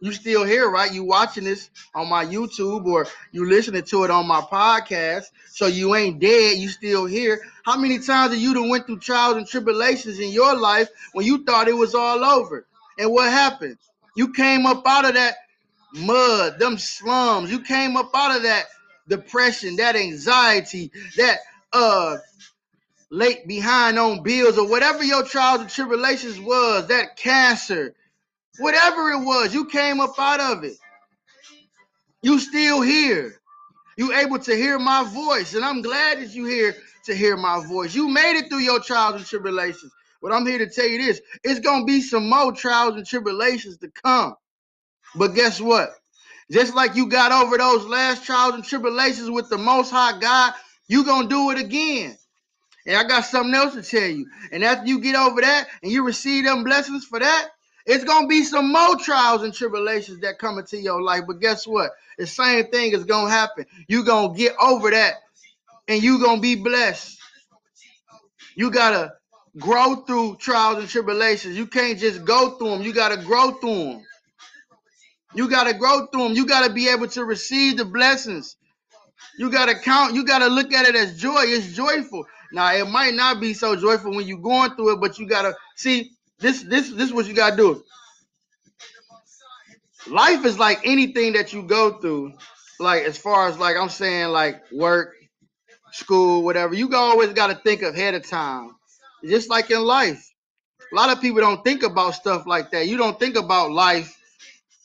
You 0.00 0.12
still 0.12 0.44
here, 0.44 0.68
right? 0.68 0.92
You 0.92 1.04
watching 1.04 1.44
this 1.44 1.70
on 1.94 2.08
my 2.08 2.26
YouTube 2.26 2.86
or 2.86 3.06
you 3.30 3.48
listening 3.48 3.84
to 3.84 4.02
it 4.02 4.10
on 4.10 4.26
my 4.26 4.40
podcast. 4.40 5.26
So 5.48 5.66
you 5.66 5.94
ain't 5.94 6.18
dead. 6.18 6.58
You 6.58 6.68
still 6.68 7.06
here. 7.06 7.40
How 7.64 7.78
many 7.78 7.98
times 7.98 8.32
have 8.32 8.40
you 8.40 8.52
done 8.52 8.68
went 8.68 8.86
through 8.86 8.98
trials 8.98 9.36
and 9.36 9.46
tribulations 9.46 10.18
in 10.18 10.30
your 10.30 10.58
life 10.58 10.88
when 11.12 11.24
you 11.24 11.44
thought 11.44 11.68
it 11.68 11.76
was 11.76 11.94
all 11.94 12.24
over? 12.24 12.66
And 12.98 13.12
what 13.12 13.30
happened? 13.30 13.78
You 14.16 14.32
came 14.32 14.66
up 14.66 14.82
out 14.86 15.04
of 15.04 15.14
that 15.14 15.36
mud, 15.94 16.58
them 16.58 16.78
slums. 16.78 17.50
You 17.50 17.60
came 17.60 17.96
up 17.96 18.10
out 18.14 18.36
of 18.36 18.42
that 18.42 18.64
depression, 19.16 19.76
that 19.76 19.96
anxiety, 19.96 20.90
that 21.18 21.38
uh 21.72 22.16
late 23.10 23.46
behind 23.48 23.98
on 23.98 24.22
bills 24.22 24.58
or 24.58 24.68
whatever 24.68 25.04
your 25.04 25.24
trials 25.24 25.60
and 25.62 25.70
tribulations 25.70 26.40
was, 26.40 26.88
that 26.88 27.16
cancer, 27.16 27.94
whatever 28.58 29.10
it 29.10 29.24
was, 29.24 29.54
you 29.54 29.66
came 29.66 30.00
up 30.00 30.18
out 30.18 30.40
of 30.40 30.64
it. 30.64 30.76
You 32.22 32.38
still 32.40 32.82
here. 32.82 33.40
You 33.96 34.14
able 34.14 34.38
to 34.40 34.56
hear 34.56 34.78
my 34.78 35.04
voice, 35.04 35.54
and 35.54 35.64
I'm 35.64 35.82
glad 35.82 36.18
that 36.20 36.34
you 36.34 36.46
here 36.46 36.74
to 37.06 37.14
hear 37.14 37.36
my 37.36 37.64
voice. 37.66 37.94
You 37.94 38.08
made 38.08 38.38
it 38.38 38.48
through 38.48 38.60
your 38.60 38.80
trials 38.80 39.16
and 39.16 39.26
tribulations. 39.26 39.92
But 40.22 40.32
I'm 40.32 40.46
here 40.46 40.58
to 40.58 40.68
tell 40.70 40.88
you 40.88 40.98
this: 40.98 41.20
it's 41.44 41.60
gonna 41.60 41.84
be 41.84 42.00
some 42.00 42.28
more 42.28 42.52
trials 42.52 42.96
and 42.96 43.06
tribulations 43.06 43.78
to 43.78 43.90
come. 44.04 44.34
But 45.16 45.34
guess 45.34 45.60
what? 45.60 45.90
Just 46.50 46.74
like 46.74 46.96
you 46.96 47.06
got 47.08 47.32
over 47.32 47.56
those 47.56 47.84
last 47.86 48.24
trials 48.24 48.54
and 48.54 48.64
tribulations 48.64 49.30
with 49.30 49.48
the 49.48 49.58
Most 49.58 49.90
High 49.90 50.18
God, 50.18 50.52
you 50.88 51.04
gonna 51.04 51.28
do 51.28 51.50
it 51.50 51.58
again. 51.58 52.16
And 52.86 52.96
I 52.96 53.04
got 53.04 53.24
something 53.24 53.54
else 53.54 53.74
to 53.74 53.82
tell 53.82 54.08
you. 54.08 54.28
And 54.50 54.64
after 54.64 54.86
you 54.86 55.00
get 55.00 55.14
over 55.14 55.40
that 55.40 55.68
and 55.82 55.92
you 55.92 56.04
receive 56.04 56.44
them 56.44 56.64
blessings 56.64 57.04
for 57.04 57.20
that, 57.20 57.48
it's 57.86 58.04
gonna 58.04 58.26
be 58.26 58.44
some 58.44 58.72
more 58.72 58.96
trials 58.96 59.42
and 59.42 59.54
tribulations 59.54 60.20
that 60.20 60.38
come 60.38 60.58
into 60.58 60.78
your 60.78 61.02
life. 61.02 61.22
But 61.26 61.40
guess 61.40 61.66
what? 61.66 61.92
The 62.18 62.26
same 62.26 62.66
thing 62.66 62.92
is 62.92 63.04
gonna 63.04 63.30
happen. 63.30 63.66
you 63.88 64.04
gonna 64.04 64.34
get 64.34 64.54
over 64.60 64.90
that 64.90 65.14
and 65.88 66.02
you 66.02 66.20
gonna 66.20 66.40
be 66.40 66.56
blessed. 66.56 67.18
You 68.56 68.70
gotta 68.70 69.14
grow 69.58 69.96
through 69.96 70.36
trials 70.36 70.78
and 70.78 70.88
tribulations. 70.88 71.56
You 71.56 71.66
can't 71.66 71.98
just 71.98 72.24
go 72.24 72.58
through 72.58 72.70
them, 72.70 72.82
you 72.82 72.92
gotta 72.92 73.16
grow 73.18 73.52
through 73.52 73.84
them. 73.84 74.02
You 75.34 75.48
gotta 75.48 75.74
grow 75.74 76.06
through 76.06 76.24
them. 76.24 76.32
You 76.32 76.46
gotta 76.46 76.72
be 76.72 76.88
able 76.88 77.08
to 77.08 77.24
receive 77.24 77.76
the 77.78 77.84
blessings. 77.84 78.56
You 79.38 79.50
gotta 79.50 79.74
count, 79.74 80.14
you 80.14 80.24
gotta 80.24 80.48
look 80.48 80.72
at 80.72 80.86
it 80.86 80.94
as 80.94 81.18
joy. 81.18 81.42
It's 81.44 81.74
joyful. 81.74 82.26
Now 82.52 82.74
it 82.74 82.88
might 82.88 83.14
not 83.14 83.40
be 83.40 83.54
so 83.54 83.76
joyful 83.76 84.14
when 84.14 84.26
you're 84.26 84.38
going 84.38 84.74
through 84.74 84.94
it, 84.94 85.00
but 85.00 85.18
you 85.18 85.26
gotta 85.26 85.54
see 85.76 86.12
this 86.38 86.62
this 86.62 86.90
this 86.90 87.08
is 87.08 87.12
what 87.12 87.26
you 87.26 87.34
gotta 87.34 87.56
do. 87.56 87.82
Life 90.08 90.44
is 90.44 90.58
like 90.58 90.80
anything 90.84 91.32
that 91.34 91.52
you 91.52 91.62
go 91.62 91.98
through, 91.98 92.34
like 92.78 93.04
as 93.04 93.16
far 93.16 93.48
as 93.48 93.58
like 93.58 93.76
I'm 93.76 93.88
saying, 93.88 94.28
like 94.28 94.60
work, 94.72 95.14
school, 95.92 96.42
whatever. 96.42 96.74
You 96.74 96.94
always 96.94 97.32
gotta 97.32 97.54
think 97.54 97.82
ahead 97.82 98.14
of 98.14 98.28
time. 98.28 98.74
Just 99.24 99.48
like 99.48 99.70
in 99.70 99.80
life. 99.82 100.28
A 100.92 100.94
lot 100.94 101.10
of 101.10 101.22
people 101.22 101.40
don't 101.40 101.64
think 101.64 101.84
about 101.84 102.14
stuff 102.14 102.46
like 102.46 102.70
that. 102.72 102.86
You 102.86 102.98
don't 102.98 103.18
think 103.18 103.36
about 103.36 103.70
life. 103.70 104.14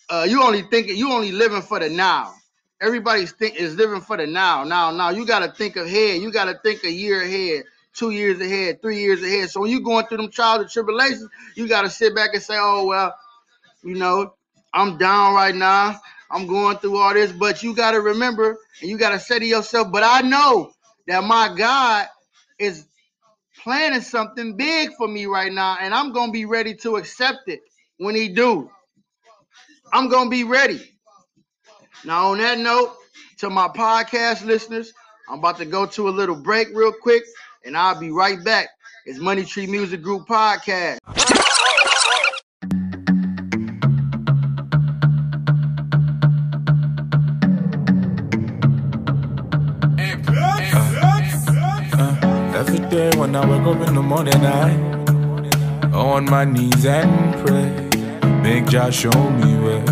Uh, 0.09 0.25
you 0.29 0.43
only 0.43 0.63
thinking, 0.63 0.97
you 0.97 1.11
only 1.11 1.31
living 1.31 1.61
for 1.61 1.79
the 1.79 1.89
now. 1.89 2.33
Everybody's 2.81 3.31
think 3.31 3.55
is 3.55 3.75
living 3.75 4.01
for 4.01 4.17
the 4.17 4.27
now. 4.27 4.63
Now, 4.63 4.91
now 4.91 5.09
you 5.09 5.25
gotta 5.25 5.51
think 5.51 5.77
ahead. 5.77 6.21
You 6.21 6.31
gotta 6.31 6.59
think 6.63 6.83
a 6.83 6.91
year 6.91 7.23
ahead 7.23 7.65
two 7.97 8.11
years 8.11 8.39
ahead, 8.39 8.81
three 8.81 8.99
years 8.99 9.23
ahead. 9.23 9.49
So 9.49 9.61
when 9.61 9.71
you're 9.71 9.81
going 9.81 10.05
through 10.05 10.17
them 10.17 10.31
trials 10.31 10.61
and 10.61 10.69
tribulations, 10.69 11.27
you 11.55 11.67
got 11.67 11.81
to 11.81 11.89
sit 11.89 12.15
back 12.15 12.31
and 12.33 12.43
say, 12.43 12.55
oh, 12.57 12.85
well, 12.85 13.15
you 13.83 13.95
know, 13.95 14.33
I'm 14.73 14.97
down 14.97 15.33
right 15.33 15.55
now. 15.55 15.99
I'm 16.31 16.47
going 16.47 16.77
through 16.77 16.97
all 16.97 17.13
this. 17.13 17.31
But 17.31 17.63
you 17.63 17.75
got 17.75 17.91
to 17.91 18.01
remember 18.01 18.57
and 18.81 18.89
you 18.89 18.97
got 18.97 19.11
to 19.11 19.19
say 19.19 19.39
to 19.39 19.45
yourself, 19.45 19.91
but 19.91 20.03
I 20.03 20.21
know 20.21 20.71
that 21.07 21.23
my 21.23 21.53
God 21.57 22.07
is 22.59 22.85
planning 23.63 24.01
something 24.01 24.57
big 24.57 24.91
for 24.97 25.07
me 25.07 25.25
right 25.25 25.51
now. 25.51 25.77
And 25.81 25.93
I'm 25.93 26.13
to 26.29 26.33
be 26.33 26.45
ready 26.45 26.75
to 26.77 26.97
accept 26.97 27.47
it 27.47 27.61
when 27.97 28.15
he 28.15 28.29
do. 28.29 28.69
I'm 29.93 30.09
going 30.09 30.25
to 30.25 30.29
be 30.29 30.43
ready. 30.43 30.81
Now, 32.05 32.31
on 32.31 32.37
that 32.39 32.57
note, 32.57 32.95
to 33.37 33.49
my 33.49 33.67
podcast 33.67 34.45
listeners, 34.45 34.93
I'm 35.29 35.39
about 35.39 35.57
to 35.57 35.65
go 35.65 35.85
to 35.85 36.09
a 36.09 36.11
little 36.11 36.35
break 36.35 36.69
real 36.73 36.91
quick 36.91 37.23
and 37.65 37.77
I'll 37.77 37.99
be 37.99 38.11
right 38.11 38.43
back. 38.43 38.69
It's 39.05 39.19
Money 39.19 39.45
Tree 39.45 39.67
Music 39.67 40.01
Group 40.01 40.27
Podcast. 40.27 40.99
Uh, 41.09 41.13
uh, 51.93 52.15
uh, 52.23 52.53
every 52.55 52.79
day 52.89 53.11
when 53.17 53.35
I 53.35 53.45
wake 53.45 53.67
up 53.67 53.87
in 53.87 53.95
the 53.95 54.01
morning, 54.01 54.35
I 54.35 54.97
on 55.93 56.25
my 56.25 56.45
knees 56.45 56.85
and 56.85 57.47
pray. 57.47 57.86
Make 58.47 58.67
Jah 58.67 58.89
show 58.89 59.29
me 59.41 59.59
where. 59.59 59.83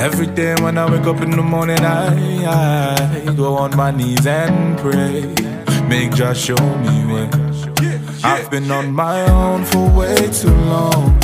Every 0.00 0.26
day 0.28 0.54
when 0.62 0.78
I 0.78 0.90
wake 0.90 1.06
up 1.06 1.20
in 1.20 1.30
the 1.30 1.42
morning, 1.42 1.80
I, 1.80 2.06
I 3.26 3.34
go 3.34 3.54
on 3.56 3.76
my 3.76 3.90
knees 3.90 4.26
and 4.26 4.78
pray. 4.78 5.26
Make 5.88 6.14
Jah 6.14 6.34
show 6.34 6.56
me 6.56 7.04
where. 7.12 7.30
I've 8.24 8.50
been 8.50 8.70
on 8.70 8.92
my 8.92 9.20
own 9.30 9.66
for 9.66 9.90
way 9.90 10.16
too 10.40 10.56
long, 10.72 11.20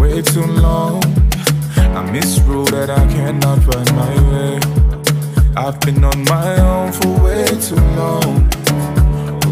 way 0.00 0.20
too 0.20 0.46
long. 0.46 1.00
I 1.76 2.02
misrule 2.10 2.64
that 2.74 2.90
I 2.90 3.06
cannot 3.06 3.62
find 3.62 3.88
my 3.94 4.14
way. 4.32 4.58
I've 5.56 5.78
been 5.78 6.02
on 6.02 6.24
my 6.24 6.58
own 6.58 6.90
for 6.90 7.22
way 7.22 7.46
too 7.68 7.76
long, 8.00 8.50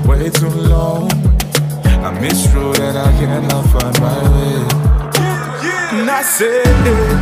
way 0.09 0.29
too 0.29 0.51
long. 0.51 1.30
I 2.13 2.55
road 2.55 2.79
and 2.81 2.99
I 2.99 3.13
cannot 3.19 3.65
find 3.71 4.01
my 4.01 4.19
way. 4.35 4.57
And 5.95 6.11
I 6.11 6.23
say, 6.23 6.63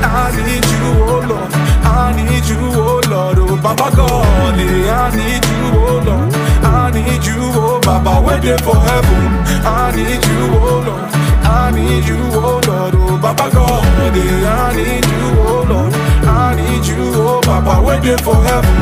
I 0.01 0.32
need 0.32 0.64
you, 0.64 0.84
oh 1.05 1.20
Lord. 1.28 1.53
I 1.84 2.16
need 2.16 2.45
you, 2.49 2.57
oh 2.72 3.01
Lord. 3.07 3.39
Oh 3.39 3.57
Baba 3.62 3.95
God, 3.95 4.59
eh, 4.59 4.89
I 4.89 5.12
need 5.14 5.45
you, 5.45 5.62
oh 5.76 6.01
Lord. 6.09 6.34
I 6.64 6.91
need 6.91 7.22
you, 7.24 7.36
oh 7.61 7.80
Baba, 7.84 8.24
waiting 8.26 8.57
for 8.64 8.76
heaven. 8.76 9.22
I 9.61 9.93
need 9.95 10.24
you, 10.24 10.41
oh 10.57 10.80
Lord. 10.86 11.05
I 11.45 11.70
need 11.70 12.05
you, 12.09 12.18
oh 12.32 12.61
Lord. 12.66 12.95
Oh 12.97 13.18
Baba 13.20 13.51
God, 13.53 14.16
eh, 14.16 14.49
I 14.49 14.72
need 14.74 15.05
you, 15.05 15.24
oh 15.45 15.66
Lord. 15.68 15.93
I 16.24 16.57
need 16.57 16.86
you, 16.86 17.12
oh 17.14 17.41
Baba, 17.45 17.84
waiting 17.86 18.18
for 18.24 18.36
heaven. 18.36 18.78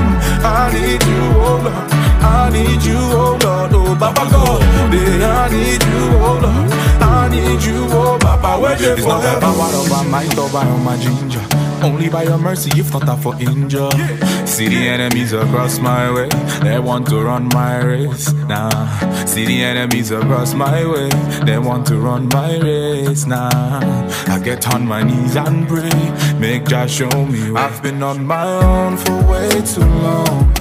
I 0.46 0.70
need 0.72 1.02
you, 1.02 1.22
oh 1.34 1.60
Lord. 1.66 1.92
I 2.22 2.50
need 2.52 2.82
you, 2.84 2.96
oh 2.96 3.38
Lord. 3.42 3.55
Oh 3.88 3.94
Baba 3.94 4.28
God, 4.30 4.62
eh, 4.94 5.24
I 5.24 5.48
need 5.48 5.82
you, 5.82 6.02
oh 6.18 6.38
Lord. 6.42 6.72
I 7.00 7.28
need 7.28 7.62
you, 7.62 7.86
oh 7.90 8.18
Baba, 8.18 8.60
waiting 8.60 8.92
It's 8.92 9.02
for 9.02 9.08
not 9.08 9.38
about 9.38 9.56
what 9.56 9.74
of 9.74 9.88
my 9.90 10.02
mind 10.10 10.38
or 10.38 10.50
by 10.50 10.64
my 10.64 10.96
ginger. 10.96 11.40
Only 11.82 12.08
by 12.08 12.24
your 12.24 12.38
mercy, 12.38 12.70
if 12.80 12.92
not 12.92 13.06
that 13.06 13.22
for 13.22 13.34
injure. 13.40 13.90
See 14.46 14.66
the 14.68 14.88
enemies 14.88 15.32
across 15.32 15.78
my 15.78 16.10
way, 16.12 16.28
they 16.62 16.78
want 16.80 17.06
to 17.08 17.20
run 17.22 17.48
my 17.52 17.78
race. 17.78 18.32
Nah, 18.32 19.24
see 19.24 19.44
the 19.46 19.62
enemies 19.62 20.10
across 20.10 20.54
my 20.54 20.84
way, 20.84 21.08
they 21.44 21.58
want 21.58 21.86
to 21.88 21.96
run 21.98 22.28
my 22.28 22.56
race. 22.58 23.26
Nah, 23.26 23.50
I 24.26 24.40
get 24.42 24.66
on 24.74 24.86
my 24.86 25.02
knees 25.04 25.36
and 25.36 25.68
pray, 25.68 26.38
make 26.40 26.64
Jah 26.66 26.88
show 26.88 27.10
me. 27.26 27.52
way. 27.52 27.60
I've 27.60 27.80
been 27.82 28.02
on 28.02 28.26
my 28.26 28.44
own 28.64 28.96
for 28.96 29.22
way 29.30 29.48
too 29.62 29.84
long, 30.06 30.52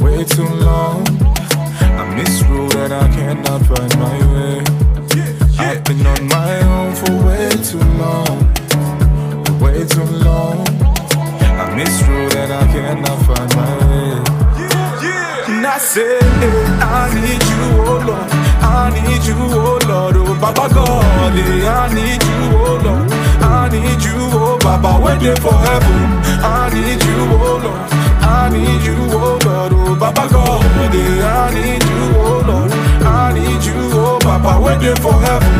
way 0.00 0.24
too 0.24 0.48
long. 0.48 1.25
I 2.16 2.22
miss 2.22 2.42
road 2.44 2.74
and 2.76 2.94
I 2.94 3.08
cannot 3.08 3.60
find 3.66 3.98
my 3.98 4.16
way. 4.32 4.64
I've 5.58 5.84
been 5.84 6.06
on 6.06 6.26
my 6.28 6.62
own 6.64 6.94
for 6.94 7.12
way 7.26 7.50
too 7.60 7.84
long, 8.00 8.38
way 9.60 9.84
too 9.84 10.08
long. 10.24 10.64
I 11.60 11.74
miss 11.76 12.02
road 12.08 12.34
and 12.36 12.52
I 12.54 12.64
cannot 12.72 13.18
find 13.26 13.54
my 13.54 13.72
way. 13.84 14.12
And 15.52 15.66
I 15.66 15.76
say, 15.76 16.18
I 16.80 17.12
need 17.20 17.42
you, 17.52 17.62
oh 17.84 18.00
Lord. 18.08 18.30
I 18.64 18.88
need 18.96 19.22
you, 19.28 19.36
oh 19.36 19.78
Lord. 19.86 20.16
Oh 20.16 20.40
Baba 20.40 20.72
God, 20.72 21.34
I 21.34 21.92
need 21.92 22.22
you, 22.24 22.40
oh 22.56 22.80
Lord. 22.82 23.12
I 23.44 23.68
need 23.68 24.02
you, 24.02 24.16
oh 24.16 24.58
Baba, 24.62 25.04
waiting 25.04 25.36
for 25.36 25.52
heaven. 25.52 26.00
I 26.40 26.72
need 26.72 27.02
you, 27.04 27.18
oh 27.36 27.60
Lord. 27.62 27.92
I 28.24 28.48
need 28.48 28.82
you, 28.88 28.96
oh 29.12 29.38
Lord. 29.44 29.72
Oh 29.74 29.85
Baba 29.98 30.28
God, 30.30 30.62
eh, 30.94 31.22
I 31.24 31.54
need 31.54 31.82
you, 31.82 32.02
oh 32.16 32.44
Lord. 32.46 32.72
I 33.02 33.32
need 33.34 33.64
you, 33.64 33.74
oh 33.94 34.18
Baba, 34.20 34.60
waiting 34.60 34.96
for 35.02 35.12
heaven. 35.12 35.54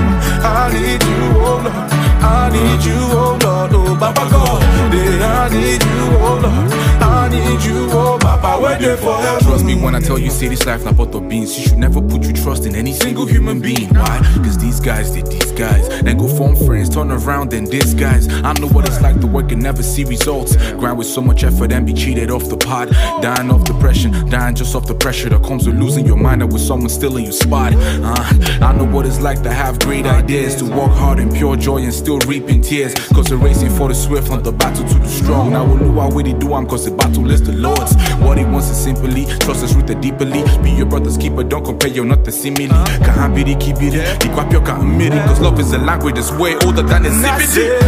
I 0.44 0.70
need 0.72 1.02
you, 1.02 1.22
oh 1.40 1.60
Lord. 1.64 1.92
I 2.22 2.50
need 2.52 2.84
you, 2.84 2.98
oh 3.12 3.38
Lord. 3.42 3.72
Oh 3.74 3.96
Baba 3.98 4.28
God, 4.30 4.62
eh, 4.94 5.24
I 5.24 5.48
need 5.48 5.82
you, 5.82 6.00
oh 6.20 6.40
Lord. 6.42 6.72
I 7.02 7.28
need 7.28 7.62
you, 7.64 7.88
oh 7.92 8.18
For 8.46 9.16
heaven. 9.16 9.44
Trust 9.44 9.64
me 9.64 9.74
when 9.74 9.94
I 9.96 10.00
tell 10.00 10.18
you, 10.18 10.30
say 10.30 10.46
this 10.46 10.64
life 10.66 10.84
not 10.84 10.96
but 10.96 11.10
the 11.10 11.20
beans. 11.20 11.58
You 11.58 11.66
should 11.66 11.78
never 11.78 12.00
put 12.00 12.22
your 12.22 12.32
trust 12.32 12.64
in 12.64 12.76
any 12.76 12.92
single 12.92 13.26
human 13.26 13.60
being. 13.60 13.88
Why? 13.88 14.20
Cause 14.36 14.56
these 14.56 14.78
guys, 14.78 15.12
they 15.12 15.22
these 15.22 15.50
guys. 15.52 15.88
Then 16.02 16.16
go 16.16 16.28
form 16.28 16.54
friends, 16.54 16.88
turn 16.88 17.10
around 17.10 17.52
and 17.52 17.68
disguise. 17.68 18.28
I 18.28 18.52
know 18.54 18.68
what 18.68 18.86
it's 18.86 19.00
like 19.00 19.20
to 19.20 19.26
work 19.26 19.50
and 19.50 19.60
never 19.60 19.82
see 19.82 20.04
results. 20.04 20.54
Grind 20.74 20.96
with 20.96 21.08
so 21.08 21.20
much 21.20 21.42
effort 21.42 21.72
and 21.72 21.84
be 21.86 21.92
cheated 21.92 22.30
off 22.30 22.48
the 22.48 22.56
pot. 22.56 22.88
Dying 23.20 23.50
off 23.50 23.64
depression, 23.64 24.12
dying 24.30 24.54
just 24.54 24.76
off 24.76 24.86
the 24.86 24.94
pressure 24.94 25.28
that 25.28 25.42
comes 25.42 25.66
with 25.66 25.76
losing 25.76 26.06
your 26.06 26.16
mind 26.16 26.42
and 26.42 26.52
with 26.52 26.62
someone 26.62 26.88
stealing 26.88 27.24
your 27.24 27.32
spot. 27.32 27.72
Uh, 27.74 28.64
I 28.64 28.72
know 28.76 28.84
what 28.84 29.06
it's 29.06 29.20
like 29.20 29.42
to 29.42 29.52
have 29.52 29.80
great 29.80 30.06
ideas, 30.06 30.54
to 30.56 30.64
work 30.64 30.92
hard 30.92 31.18
in 31.18 31.32
pure 31.32 31.56
joy 31.56 31.78
and 31.78 31.92
still 31.92 32.18
reaping 32.20 32.62
tears. 32.62 32.94
Cause 33.08 33.28
we're 33.30 33.38
racing 33.38 33.70
for 33.70 33.88
the 33.88 33.94
swift, 33.94 34.30
not 34.30 34.44
the 34.44 34.52
battle 34.52 34.86
to 34.86 34.98
the 34.98 35.08
strong. 35.08 35.50
Now 35.50 35.64
we'll 35.64 35.78
know 35.78 36.00
how 36.00 36.10
we 36.10 36.22
do 36.22 36.54
am, 36.54 36.66
cause 36.66 36.84
the 36.84 36.92
battle 36.92 37.28
is 37.30 37.42
the 37.42 37.52
Lord's. 37.52 37.94
What 38.20 38.35
he 38.38 38.44
wants 38.44 38.70
is 38.70 38.76
simply 38.82 39.24
trust 39.40 39.64
us 39.64 39.74
rooted 39.74 40.00
deeply. 40.00 40.42
Be 40.62 40.70
your 40.70 40.86
brother's 40.86 41.16
keeper, 41.16 41.42
don't 41.44 41.64
compare 41.64 41.90
your 41.90 42.04
not 42.04 42.24
the 42.24 42.32
simile. 42.32 42.84
Can't 43.04 43.34
be 43.34 43.42
the 43.44 43.54
keep 43.56 43.76
it, 43.80 43.92
the 44.20 44.28
quap 44.34 44.52
your 44.52 44.62
can't 44.64 44.82
Cause 45.26 45.40
love 45.40 45.58
is 45.60 45.72
a 45.72 45.78
language 45.78 46.14
that's 46.16 46.32
way 46.32 46.54
older 46.64 46.82
than 46.82 47.02
the 47.04 47.10
And 47.10 47.26
I 47.26 47.40
CBD. 47.40 47.46
say, 47.46 47.78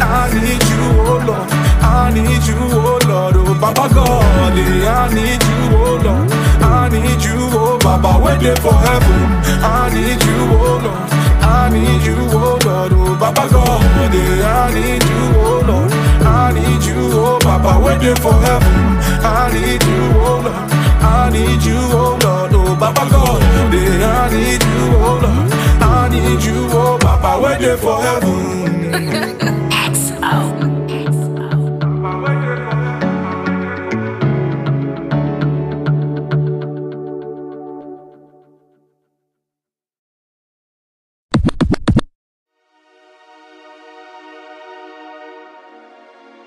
I 0.00 0.30
need 0.34 0.62
you, 0.70 0.82
oh 1.02 1.24
Lord. 1.26 1.50
I 1.86 2.10
need 2.12 2.42
you, 2.46 2.56
oh 2.58 2.98
Lord. 3.08 3.36
Oh 3.36 3.54
Baba 3.60 3.88
God, 3.94 4.58
eh, 4.58 4.88
I 4.88 5.14
need 5.14 5.42
you, 5.42 5.76
oh 5.76 6.00
Lord. 6.04 6.32
I 6.62 6.88
need 6.88 7.22
you, 7.24 7.36
oh 7.58 7.78
Baba, 7.78 8.18
waiting 8.24 8.56
for 8.62 8.74
heaven. 8.74 9.20
I 9.62 9.90
need 9.94 10.22
you, 10.22 10.38
oh 10.56 10.80
Lord. 10.84 11.12
I 11.42 11.70
need 11.72 12.02
you, 12.06 12.16
oh 12.18 12.58
Lord. 12.64 12.92
Oh 12.92 13.16
Baba 13.18 13.48
God, 13.50 14.14
eh, 14.14 14.44
I 14.44 14.74
need 14.74 15.02
you, 15.02 15.40
oh 15.40 15.64
Lord. 15.66 15.92
I 16.26 16.52
need 16.52 16.82
you, 16.84 16.96
oh 17.12 17.38
Baba, 17.42 17.72
waiting 17.84 18.16
for 18.16 18.32
heaven. 18.46 18.76
I 19.24 19.50
need 19.54 19.82
you, 19.82 20.02
oh 20.26 20.40
Lord. 20.44 20.70
I 21.02 21.30
need 21.32 21.62
you, 21.62 21.78
oh 22.00 22.18
Lord. 22.22 22.52
Oh 22.54 22.76
Baba 22.78 23.04
God, 23.10 23.42
I 23.42 24.28
need 24.34 24.62
you, 24.62 24.82
oh 25.06 25.18
Lord. 25.22 25.52
I 25.82 26.08
need 26.08 26.42
you, 26.44 26.68
oh 26.72 26.98
Baba, 27.00 27.40
waiting 27.42 27.76
for 27.78 28.00
heaven. 28.02 29.45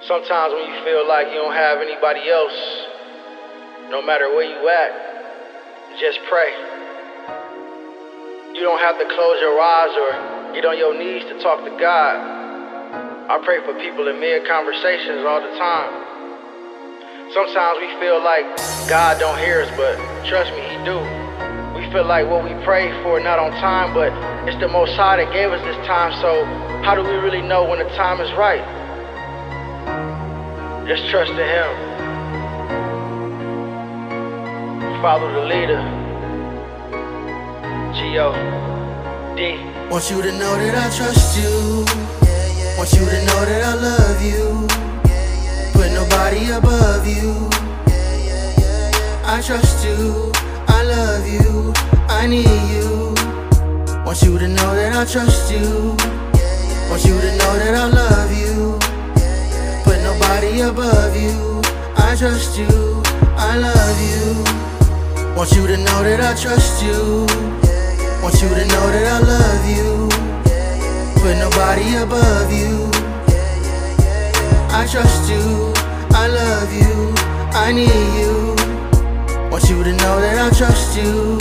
Sometimes 0.09 0.57
when 0.57 0.65
you 0.65 0.81
feel 0.81 1.05
like 1.05 1.29
you 1.29 1.37
don't 1.37 1.53
have 1.53 1.85
anybody 1.85 2.33
else, 2.33 2.57
no 3.93 4.01
matter 4.01 4.25
where 4.33 4.41
you 4.41 4.57
at, 4.65 4.89
just 6.01 6.17
pray. 6.25 6.49
You 8.57 8.65
don't 8.65 8.81
have 8.81 8.97
to 8.97 9.05
close 9.05 9.37
your 9.37 9.53
eyes 9.61 9.93
or 9.93 10.09
get 10.57 10.65
on 10.65 10.81
your 10.81 10.97
knees 10.97 11.29
to 11.29 11.37
talk 11.45 11.61
to 11.61 11.69
God. 11.77 12.17
I 13.29 13.37
pray 13.45 13.61
for 13.61 13.77
people 13.77 14.09
in 14.09 14.17
mid 14.19 14.49
conversations 14.49 15.21
all 15.29 15.45
the 15.45 15.53
time. 15.61 15.93
Sometimes 17.29 17.77
we 17.77 17.93
feel 18.01 18.17
like 18.17 18.49
God 18.89 19.21
don't 19.21 19.37
hear 19.37 19.61
us, 19.61 19.69
but 19.77 19.93
trust 20.25 20.49
me, 20.57 20.65
He 20.73 20.77
do. 20.89 20.97
We 21.77 21.85
feel 21.93 22.09
like 22.09 22.25
what 22.25 22.41
we 22.41 22.57
pray 22.65 22.89
for 23.05 23.21
not 23.21 23.37
on 23.37 23.53
time, 23.61 23.93
but 23.93 24.09
it's 24.49 24.57
the 24.57 24.73
Most 24.73 24.97
High 24.97 25.21
that 25.21 25.29
gave 25.31 25.53
us 25.53 25.61
this 25.61 25.77
time. 25.85 26.17
So 26.17 26.49
how 26.81 26.97
do 26.97 27.05
we 27.05 27.13
really 27.21 27.45
know 27.45 27.61
when 27.69 27.77
the 27.77 27.89
time 27.93 28.17
is 28.25 28.33
right? 28.33 28.65
Just 30.89 31.07
trust 31.11 31.29
in 31.29 31.37
Him. 31.37 31.69
Follow 35.03 35.31
the 35.31 35.45
leader. 35.45 35.81
G.O. 37.93 38.33
D. 39.37 39.39
Want 39.91 40.09
you 40.09 40.23
to 40.23 40.31
know 40.31 40.57
that 40.57 40.73
I 40.73 40.89
trust 40.97 41.37
you. 41.37 41.85
Want 42.75 42.91
you 42.93 43.05
to 43.05 43.19
know 43.27 43.45
that 43.45 43.61
I 43.65 43.75
love 43.75 44.19
you. 44.23 44.65
Put 45.73 45.91
nobody 45.91 46.49
above 46.49 47.05
you. 47.05 47.47
I 49.25 49.43
trust 49.45 49.85
you. 49.85 50.31
I 50.69 50.81
love 50.85 51.27
you. 51.27 51.71
I 52.09 52.25
need 52.25 52.49
you. 52.73 53.13
Want 54.03 54.23
you 54.23 54.39
to 54.39 54.47
know 54.47 54.73
that 54.73 54.95
I 54.95 55.05
trust 55.05 55.51
you. 55.51 55.95
Want 56.89 57.05
you 57.05 57.13
to 57.21 57.31
know 57.37 57.53
that 57.59 57.75
I 57.75 57.87
love 57.89 58.31
you. 58.31 58.38
Nobody 60.59 60.81
above 60.81 61.15
you. 61.15 61.61
I 61.95 62.15
trust 62.17 62.57
you. 62.57 62.67
I 63.37 63.55
love 63.55 63.99
you. 64.11 65.33
Want 65.33 65.51
you 65.53 65.65
to 65.67 65.77
know 65.77 66.03
that 66.03 66.19
I 66.19 66.35
trust 66.35 66.83
you. 66.83 67.25
Want 68.21 68.35
you 68.41 68.49
to 68.49 68.65
know 68.67 68.85
that 68.91 69.07
I 69.07 69.19
love 69.23 69.63
you. 69.71 70.09
Put 71.21 71.37
nobody 71.39 71.95
above 71.95 72.51
you. 72.51 72.91
I 74.75 74.85
trust 74.91 75.31
you. 75.31 75.71
I 76.11 76.27
love 76.27 76.73
you. 76.73 77.13
I 77.55 77.71
need 77.71 78.09
you. 78.19 78.55
Want 79.49 79.63
you 79.69 79.81
to 79.81 79.93
know 79.93 80.19
that 80.19 80.37
I 80.43 80.57
trust 80.57 80.97
you. 80.97 81.37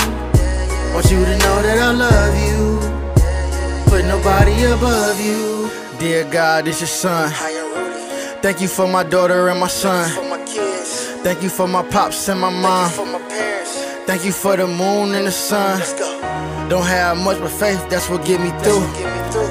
Want 0.95 1.11
you 1.11 1.25
to 1.25 1.37
know 1.43 1.63
that 1.67 1.79
I 1.79 1.91
love 1.91 2.37
you. 2.47 2.79
Put 3.91 4.05
nobody 4.05 4.63
above 4.63 5.21
you. 5.21 5.71
Dear 5.99 6.23
God, 6.31 6.67
this 6.67 6.81
your 6.81 6.87
son. 6.87 7.58
Thank 8.41 8.61
you 8.61 8.69
for 8.69 8.87
my 8.87 9.03
daughter 9.03 9.49
and 9.49 9.59
my 9.59 9.67
son. 9.69 10.09
Thank 11.25 11.43
you 11.43 11.49
for 11.49 11.67
my 11.67 11.83
pops 11.91 12.29
and 12.29 12.41
my 12.41 12.51
mom. 12.51 12.91
Thank 14.07 14.25
you 14.25 14.33
for 14.33 14.57
the 14.57 14.67
moon 14.67 15.15
and 15.15 15.27
the 15.27 15.33
sun. 15.33 15.81
Don't 16.69 16.87
have 16.87 17.19
much 17.19 17.39
but 17.41 17.51
faith, 17.51 17.85
that's 17.91 18.09
what 18.09 18.25
get 18.25 18.41
me 18.41 18.51
through. 18.63 18.83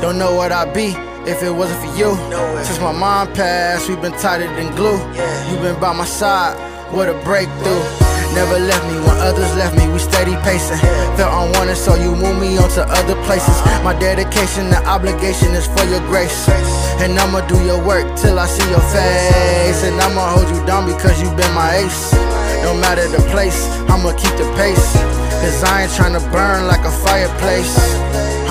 Don't 0.02 0.18
know 0.18 0.34
what 0.36 0.52
I'd 0.52 0.74
be 0.74 0.96
if 1.30 1.44
it 1.44 1.52
wasn't 1.52 1.80
for 1.82 1.98
you. 1.98 2.16
Since 2.64 2.80
my 2.80 2.92
mom 2.94 3.34
passed, 3.34 3.90
we've 3.90 4.02
been 4.02 4.14
tighter 4.14 4.48
than 4.56 4.74
glue. 4.76 4.98
You've 5.50 5.62
been 5.62 5.80
by 5.80 5.94
my 5.94 6.06
side, 6.06 6.56
what 6.94 7.10
a 7.10 7.14
breakthrough. 7.24 7.84
Never 8.38 8.60
left 8.60 8.86
me 8.86 9.02
when 9.02 9.18
others 9.18 9.50
left 9.58 9.74
me, 9.76 9.90
we 9.90 9.98
steady 9.98 10.38
pacing. 10.46 10.78
Felt 11.18 11.34
unwanted, 11.34 11.76
so 11.76 11.96
you 11.96 12.14
move 12.14 12.38
me 12.38 12.56
on 12.62 12.70
to 12.78 12.86
other 12.86 13.18
places. 13.26 13.58
My 13.82 13.98
dedication 13.98 14.70
and 14.70 14.86
obligation 14.86 15.58
is 15.58 15.66
for 15.66 15.84
your 15.90 16.06
grace. 16.06 16.48
And 17.02 17.18
I'ma 17.18 17.42
do 17.48 17.58
your 17.66 17.82
work 17.84 18.06
till 18.16 18.38
I 18.38 18.46
see 18.46 18.70
your 18.70 18.86
face. 18.94 19.82
And 19.90 19.98
I'ma 20.00 20.22
hold 20.38 20.48
you 20.54 20.64
down 20.68 20.86
because 20.86 21.20
you've 21.20 21.36
been 21.36 21.52
my 21.58 21.82
ace. 21.82 22.14
No 22.62 22.78
matter 22.78 23.10
the 23.10 23.26
place, 23.34 23.58
I'ma 23.90 24.14
keep 24.14 24.38
the 24.38 24.46
pace. 24.54 24.86
Cause 25.42 25.64
I 25.64 25.90
ain't 25.90 25.92
tryna 25.98 26.22
burn 26.32 26.68
like 26.68 26.86
a 26.86 26.94
fireplace. 26.94 27.74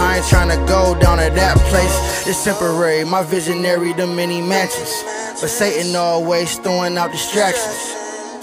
I 0.03 0.17
ain't 0.17 0.27
tryna 0.27 0.67
go 0.67 0.99
down 0.99 1.19
to 1.19 1.31
that 1.31 1.59
place. 1.71 2.27
It's 2.27 2.43
temporary, 2.43 3.05
my 3.05 3.23
visionary, 3.23 3.93
the 3.93 4.09
many 4.09 4.43
mansions. 4.43 4.91
But 5.41 5.47
Satan 5.47 5.95
always 5.95 6.59
throwing 6.59 6.99
out 6.99 7.13
distractions. 7.13 7.96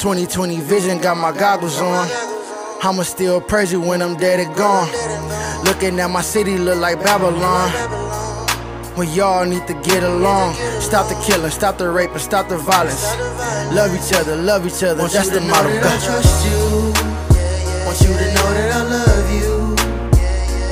2020 0.03 0.59
vision 0.59 0.97
got 0.97 1.15
my 1.15 1.31
goggles 1.31 1.79
on. 1.79 2.05
I'ma 2.83 3.03
still 3.03 3.39
praise 3.39 3.71
you 3.71 3.79
when 3.79 4.01
I'm 4.01 4.17
dead 4.17 4.41
and 4.41 4.53
gone. 4.53 4.89
Looking 5.63 5.97
at 5.97 6.09
my 6.09 6.19
city 6.19 6.57
look 6.57 6.77
like 6.77 7.01
Babylon. 7.01 7.71
When 8.97 9.07
y'all 9.13 9.45
need 9.45 9.65
to 9.65 9.73
get 9.75 10.03
along. 10.03 10.55
Stop 10.81 11.07
the 11.07 11.15
killing, 11.25 11.51
stop 11.51 11.77
the 11.77 11.89
raping, 11.89 12.19
stop 12.19 12.49
the 12.49 12.57
violence. 12.57 13.15
Love 13.73 13.95
each 13.95 14.13
other, 14.13 14.35
love 14.35 14.67
each 14.67 14.83
other. 14.83 14.99
Want 14.99 15.13
That's 15.13 15.29
the 15.29 15.39
motto. 15.39 15.69
I 15.69 15.79
trust 15.79 16.47
you. 16.47 16.91
Want 17.85 18.01
you 18.01 18.11
to 18.11 18.27
know 18.35 18.49
that 18.59 18.71
I 18.75 18.83
love 18.83 19.27
you. 19.31 19.75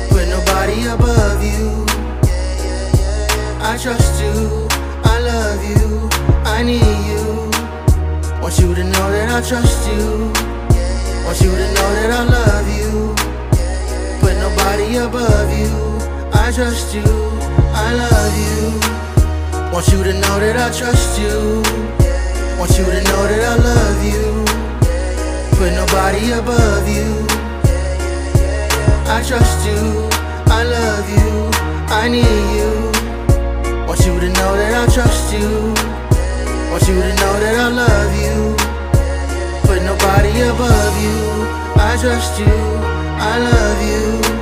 Put 0.09 0.27
nobody 0.27 0.87
above 0.87 1.41
you. 1.41 1.85
I 3.63 3.77
trust 3.81 4.21
you. 4.21 4.67
I 5.05 5.19
love 5.21 5.63
you. 5.63 6.09
I 6.43 6.63
need 6.63 7.07
you. 7.07 7.30
Want 8.51 8.63
you 8.63 8.75
to 8.75 8.83
know 8.83 9.11
that 9.11 9.29
I 9.31 9.47
trust 9.47 9.87
you. 9.87 10.27
Want 11.23 11.39
you 11.39 11.51
to 11.55 11.67
know 11.71 11.89
that 11.95 12.11
I 12.11 12.23
love 12.27 12.67
you. 12.67 13.15
Put 14.19 14.35
nobody 14.43 14.97
above 14.97 15.47
you. 15.55 15.71
I 16.35 16.51
trust 16.51 16.93
you. 16.93 17.07
I 17.71 17.95
love 17.95 18.35
you. 18.43 19.71
Want 19.71 19.87
you 19.87 20.03
to 20.03 20.11
know 20.19 20.35
that 20.43 20.57
I 20.59 20.67
trust 20.77 21.17
you. 21.17 21.63
Want 22.59 22.75
you 22.75 22.83
to 22.83 22.99
know 23.07 23.21
that 23.31 23.41
I 23.41 23.55
love 23.55 24.03
you. 24.03 24.43
Put 25.55 25.71
nobody 25.71 26.33
above 26.35 26.89
you. 26.91 27.07
I 29.07 29.23
trust 29.23 29.65
you. 29.65 29.79
I 30.51 30.63
love 30.67 31.07
you. 31.07 31.31
I 31.87 32.09
need 32.09 32.27
you. 32.59 33.87
Want 33.87 34.01
you 34.01 34.19
to 34.19 34.27
know 34.27 34.51
that 34.59 34.89
I 34.89 34.93
trust 34.93 35.31
you. 35.31 36.00
Want 36.71 36.87
you 36.87 36.95
to 36.95 37.13
know 37.19 37.33
that 37.43 37.55
I 37.59 37.67
love 37.67 38.13
you. 38.15 38.55
Put 39.67 39.83
nobody 39.83 40.31
above 40.39 40.95
you. 41.03 41.17
I 41.75 41.97
trust 41.99 42.39
you. 42.39 42.47
I 42.47 43.39
love 43.39 43.81
you. 43.91 44.40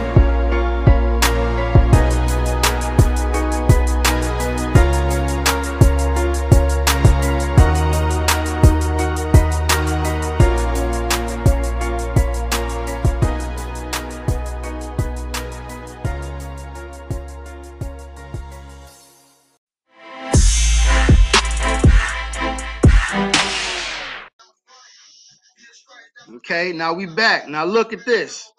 Okay, 26.59 26.73
now 26.73 26.91
we 26.91 27.05
back. 27.05 27.47
Now 27.47 27.63
look 27.63 27.93
at 27.93 28.05
this. 28.05 28.51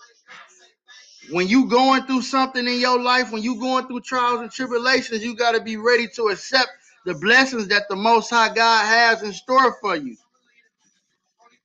When 1.29 1.47
you 1.47 1.67
going 1.69 2.05
through 2.05 2.23
something 2.23 2.67
in 2.67 2.81
your 2.81 2.99
life, 2.99 3.31
when 3.31 3.43
you 3.43 3.61
going 3.61 3.87
through 3.89 4.01
trials 4.01 4.41
and 4.41 4.51
tribulations, 4.51 5.23
you 5.23 5.37
got 5.37 5.53
to 5.53 5.61
be 5.61 5.77
ready 5.77 6.09
to 6.17 6.29
accept 6.29 6.71
the 7.05 7.13
blessings 7.13 7.69
that 7.69 7.91
the 7.91 7.97
Most 7.97 8.31
High 8.31 8.55
God 8.55 8.87
has 8.87 9.23
in 9.23 9.35
store 9.35 9.77
for 9.83 9.97
you. 9.97 10.17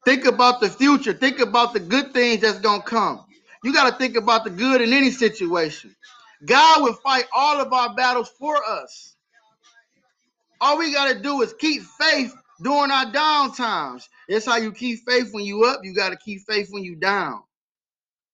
Think 0.03 0.25
about 0.25 0.59
the 0.59 0.69
future. 0.69 1.13
Think 1.13 1.39
about 1.39 1.73
the 1.73 1.79
good 1.79 2.13
things 2.13 2.41
that's 2.41 2.59
gonna 2.59 2.83
come. 2.83 3.23
You 3.63 3.71
got 3.71 3.89
to 3.89 3.97
think 3.97 4.17
about 4.17 4.43
the 4.43 4.49
good 4.49 4.81
in 4.81 4.91
any 4.91 5.11
situation. 5.11 5.95
God 6.45 6.83
will 6.83 6.95
fight 6.95 7.27
all 7.33 7.61
of 7.61 7.71
our 7.71 7.95
battles 7.95 8.29
for 8.37 8.61
us. 8.65 9.15
All 10.59 10.77
we 10.77 10.93
got 10.93 11.13
to 11.13 11.17
do 11.17 11.41
is 11.43 11.53
keep 11.53 11.81
faith 11.81 12.35
during 12.61 12.91
our 12.91 13.11
down 13.11 13.53
times. 13.53 14.09
It's 14.27 14.45
how 14.45 14.57
you 14.57 14.71
keep 14.71 14.99
faith 15.07 15.29
when 15.33 15.45
you 15.45 15.65
up. 15.65 15.81
You 15.83 15.93
got 15.95 16.09
to 16.11 16.17
keep 16.17 16.41
faith 16.47 16.69
when 16.71 16.83
you 16.83 16.95
down. 16.95 17.41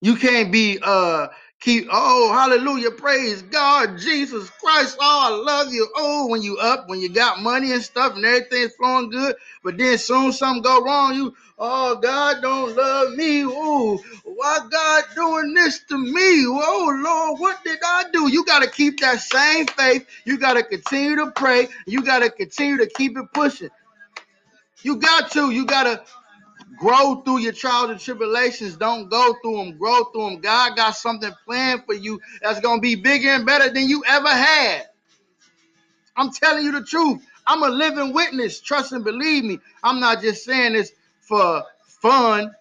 You 0.01 0.15
can't 0.15 0.53
be 0.53 0.79
uh 0.81 1.27
keep 1.59 1.87
oh 1.91 2.33
hallelujah 2.33 2.91
praise 2.93 3.43
God 3.43 3.99
Jesus 3.99 4.49
Christ 4.51 4.97
oh 5.01 5.29
I 5.33 5.53
love 5.53 5.73
you. 5.73 5.89
Oh 5.97 6.29
when 6.29 6.41
you 6.41 6.57
up 6.57 6.89
when 6.89 7.01
you 7.01 7.09
got 7.09 7.41
money 7.41 7.73
and 7.73 7.83
stuff 7.83 8.15
and 8.15 8.25
everything's 8.25 8.75
flowing 8.75 9.11
good 9.11 9.35
but 9.65 9.77
then 9.77 9.99
soon 9.99 10.31
something 10.33 10.63
go 10.63 10.81
wrong 10.85 11.15
you 11.15 11.35
oh 11.59 11.97
God 11.97 12.41
don't 12.43 12.77
love 12.77 13.13
me. 13.15 13.43
Oh 13.45 13.99
why 14.23 14.59
God 14.71 15.03
doing 15.17 15.53
this 15.53 15.83
to 15.89 15.99
me? 15.99 16.45
Oh 16.47 16.93
Lord 17.03 17.41
what 17.41 17.63
did 17.65 17.79
I 17.85 18.05
do? 18.13 18.29
You 18.31 18.45
got 18.45 18.63
to 18.63 18.71
keep 18.71 19.01
that 19.01 19.19
same 19.19 19.67
faith. 19.67 20.07
You 20.25 20.39
got 20.39 20.53
to 20.53 20.63
continue 20.63 21.17
to 21.17 21.31
pray. 21.31 21.67
You 21.87 22.03
got 22.03 22.19
to 22.21 22.31
continue 22.31 22.77
to 22.77 22.87
keep 22.87 23.17
it 23.17 23.25
pushing 23.33 23.69
you 24.83 24.97
got 24.97 25.31
to 25.33 25.51
you 25.51 25.65
got 25.65 25.83
to 25.83 26.01
Grow 26.77 27.21
through 27.21 27.39
your 27.39 27.53
trials 27.53 27.91
and 27.91 27.99
tribulations. 27.99 28.77
Don't 28.77 29.09
go 29.09 29.35
through 29.43 29.57
them. 29.57 29.77
Grow 29.77 30.05
through 30.05 30.31
them. 30.31 30.41
God 30.41 30.75
got 30.75 30.95
something 30.95 31.31
planned 31.45 31.85
for 31.85 31.93
you 31.93 32.19
that's 32.41 32.59
going 32.59 32.79
to 32.79 32.81
be 32.81 32.95
bigger 32.95 33.29
and 33.29 33.45
better 33.45 33.69
than 33.71 33.87
you 33.89 34.03
ever 34.07 34.29
had. 34.29 34.87
I'm 36.17 36.31
telling 36.31 36.65
you 36.65 36.73
the 36.73 36.83
truth. 36.85 37.25
I'm 37.47 37.63
a 37.63 37.69
living 37.69 38.13
witness. 38.13 38.61
Trust 38.61 38.93
and 38.93 39.03
believe 39.03 39.43
me. 39.43 39.59
I'm 39.83 39.99
not 39.99 40.21
just 40.21 40.45
saying 40.45 40.73
this 40.73 40.91
for 41.21 41.63
fun. 42.01 42.51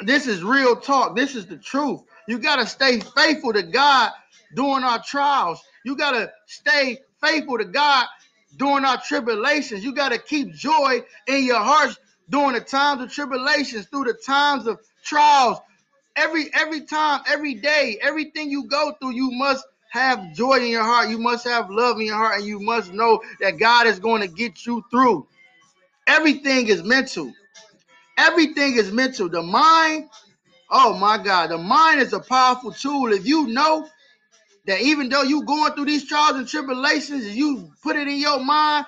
This 0.00 0.26
is 0.26 0.42
real 0.42 0.76
talk. 0.76 1.16
This 1.16 1.34
is 1.36 1.46
the 1.46 1.56
truth. 1.58 2.02
You 2.28 2.38
got 2.38 2.56
to 2.56 2.66
stay 2.66 3.00
faithful 3.00 3.52
to 3.54 3.62
God 3.62 4.12
during 4.54 4.84
our 4.84 5.02
trials. 5.02 5.62
You 5.84 5.96
got 5.96 6.12
to 6.12 6.32
stay 6.46 7.00
faithful 7.22 7.58
to 7.58 7.64
God 7.66 8.06
during 8.56 8.84
our 8.84 9.00
tribulations. 9.00 9.84
You 9.84 9.94
got 9.94 10.10
to 10.10 10.18
keep 10.18 10.54
joy 10.54 11.02
in 11.26 11.44
your 11.44 11.60
hearts 11.60 11.98
during 12.28 12.54
the 12.54 12.60
times 12.60 13.02
of 13.02 13.12
tribulations, 13.12 13.86
through 13.86 14.04
the 14.04 14.14
times 14.14 14.66
of 14.66 14.80
trials. 15.04 15.58
Every 16.16 16.46
every 16.54 16.82
time, 16.82 17.22
every 17.26 17.54
day, 17.54 17.98
everything 18.00 18.50
you 18.50 18.66
go 18.66 18.92
through, 19.00 19.12
you 19.14 19.30
must 19.32 19.66
have 19.90 20.34
joy 20.34 20.56
in 20.56 20.68
your 20.68 20.84
heart. 20.84 21.08
You 21.08 21.18
must 21.18 21.44
have 21.46 21.70
love 21.70 21.98
in 22.00 22.06
your 22.06 22.16
heart, 22.16 22.38
and 22.38 22.46
you 22.46 22.60
must 22.60 22.92
know 22.92 23.20
that 23.40 23.58
God 23.58 23.86
is 23.86 23.98
going 23.98 24.22
to 24.22 24.28
get 24.28 24.64
you 24.66 24.84
through. 24.90 25.26
Everything 26.06 26.68
is 26.68 26.82
mental. 26.82 27.32
Everything 28.18 28.76
is 28.76 28.92
mental. 28.92 29.28
The 29.28 29.42
mind, 29.42 30.08
oh 30.70 30.96
my 30.98 31.18
God, 31.18 31.50
the 31.50 31.58
mind 31.58 32.00
is 32.00 32.12
a 32.12 32.20
powerful 32.20 32.72
tool. 32.72 33.12
If 33.12 33.26
you 33.26 33.48
know 33.48 33.88
that 34.66 34.80
even 34.80 35.08
though 35.08 35.22
you 35.22 35.44
going 35.44 35.72
through 35.72 35.86
these 35.86 36.06
trials 36.06 36.36
and 36.36 36.48
tribulations, 36.48 37.26
and 37.26 37.34
you 37.34 37.70
put 37.82 37.96
it 37.96 38.08
in 38.08 38.18
your 38.18 38.42
mind 38.42 38.86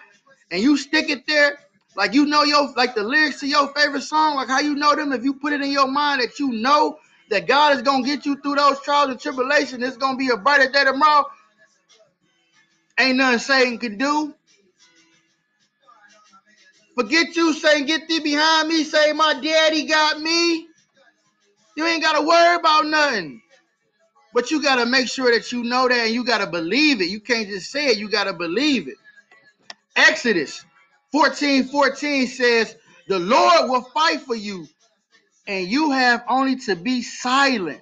and 0.50 0.62
you 0.62 0.76
stick 0.76 1.10
it 1.10 1.26
there, 1.26 1.58
like 1.96 2.14
you 2.14 2.26
know 2.26 2.44
your 2.44 2.72
like 2.76 2.94
the 2.94 3.02
lyrics 3.02 3.40
to 3.40 3.46
your 3.46 3.68
favorite 3.74 4.02
song, 4.02 4.36
like 4.36 4.48
how 4.48 4.60
you 4.60 4.74
know 4.74 4.94
them, 4.94 5.12
if 5.12 5.24
you 5.24 5.34
put 5.34 5.52
it 5.52 5.60
in 5.60 5.70
your 5.70 5.88
mind 5.88 6.22
that 6.22 6.38
you 6.38 6.50
know 6.52 6.98
that 7.30 7.46
God 7.46 7.76
is 7.76 7.82
gonna 7.82 8.04
get 8.04 8.24
you 8.24 8.36
through 8.36 8.56
those 8.56 8.80
trials 8.80 9.10
and 9.10 9.20
tribulations, 9.20 9.82
it's 9.82 9.96
gonna 9.96 10.16
be 10.16 10.28
a 10.30 10.36
brighter 10.36 10.70
day 10.70 10.84
tomorrow. 10.84 11.26
Ain't 12.98 13.16
nothing 13.18 13.38
Satan 13.38 13.78
can 13.78 13.98
do. 13.98 14.34
Forget 16.94 17.36
you, 17.36 17.52
saying, 17.52 17.86
get 17.86 18.08
thee 18.08 18.20
behind 18.20 18.68
me. 18.68 18.82
Say 18.82 19.12
my 19.12 19.34
daddy 19.34 19.84
got 19.84 20.18
me. 20.20 20.66
You 21.76 21.86
ain't 21.86 22.02
gotta 22.02 22.26
worry 22.26 22.56
about 22.56 22.86
nothing. 22.86 23.42
But 24.36 24.50
you 24.50 24.60
gotta 24.60 24.84
make 24.84 25.08
sure 25.08 25.32
that 25.32 25.50
you 25.50 25.62
know 25.62 25.88
that 25.88 25.96
and 25.98 26.14
you 26.14 26.22
gotta 26.22 26.46
believe 26.46 27.00
it. 27.00 27.08
You 27.08 27.20
can't 27.20 27.48
just 27.48 27.70
say 27.70 27.86
it, 27.86 27.96
you 27.96 28.06
gotta 28.10 28.34
believe 28.34 28.86
it. 28.86 28.96
Exodus 29.96 30.62
14 31.10 31.64
14 31.64 32.26
says, 32.26 32.76
The 33.08 33.18
Lord 33.18 33.70
will 33.70 33.80
fight 33.80 34.20
for 34.20 34.34
you, 34.34 34.68
and 35.46 35.66
you 35.66 35.90
have 35.92 36.22
only 36.28 36.56
to 36.66 36.76
be 36.76 37.00
silent. 37.00 37.80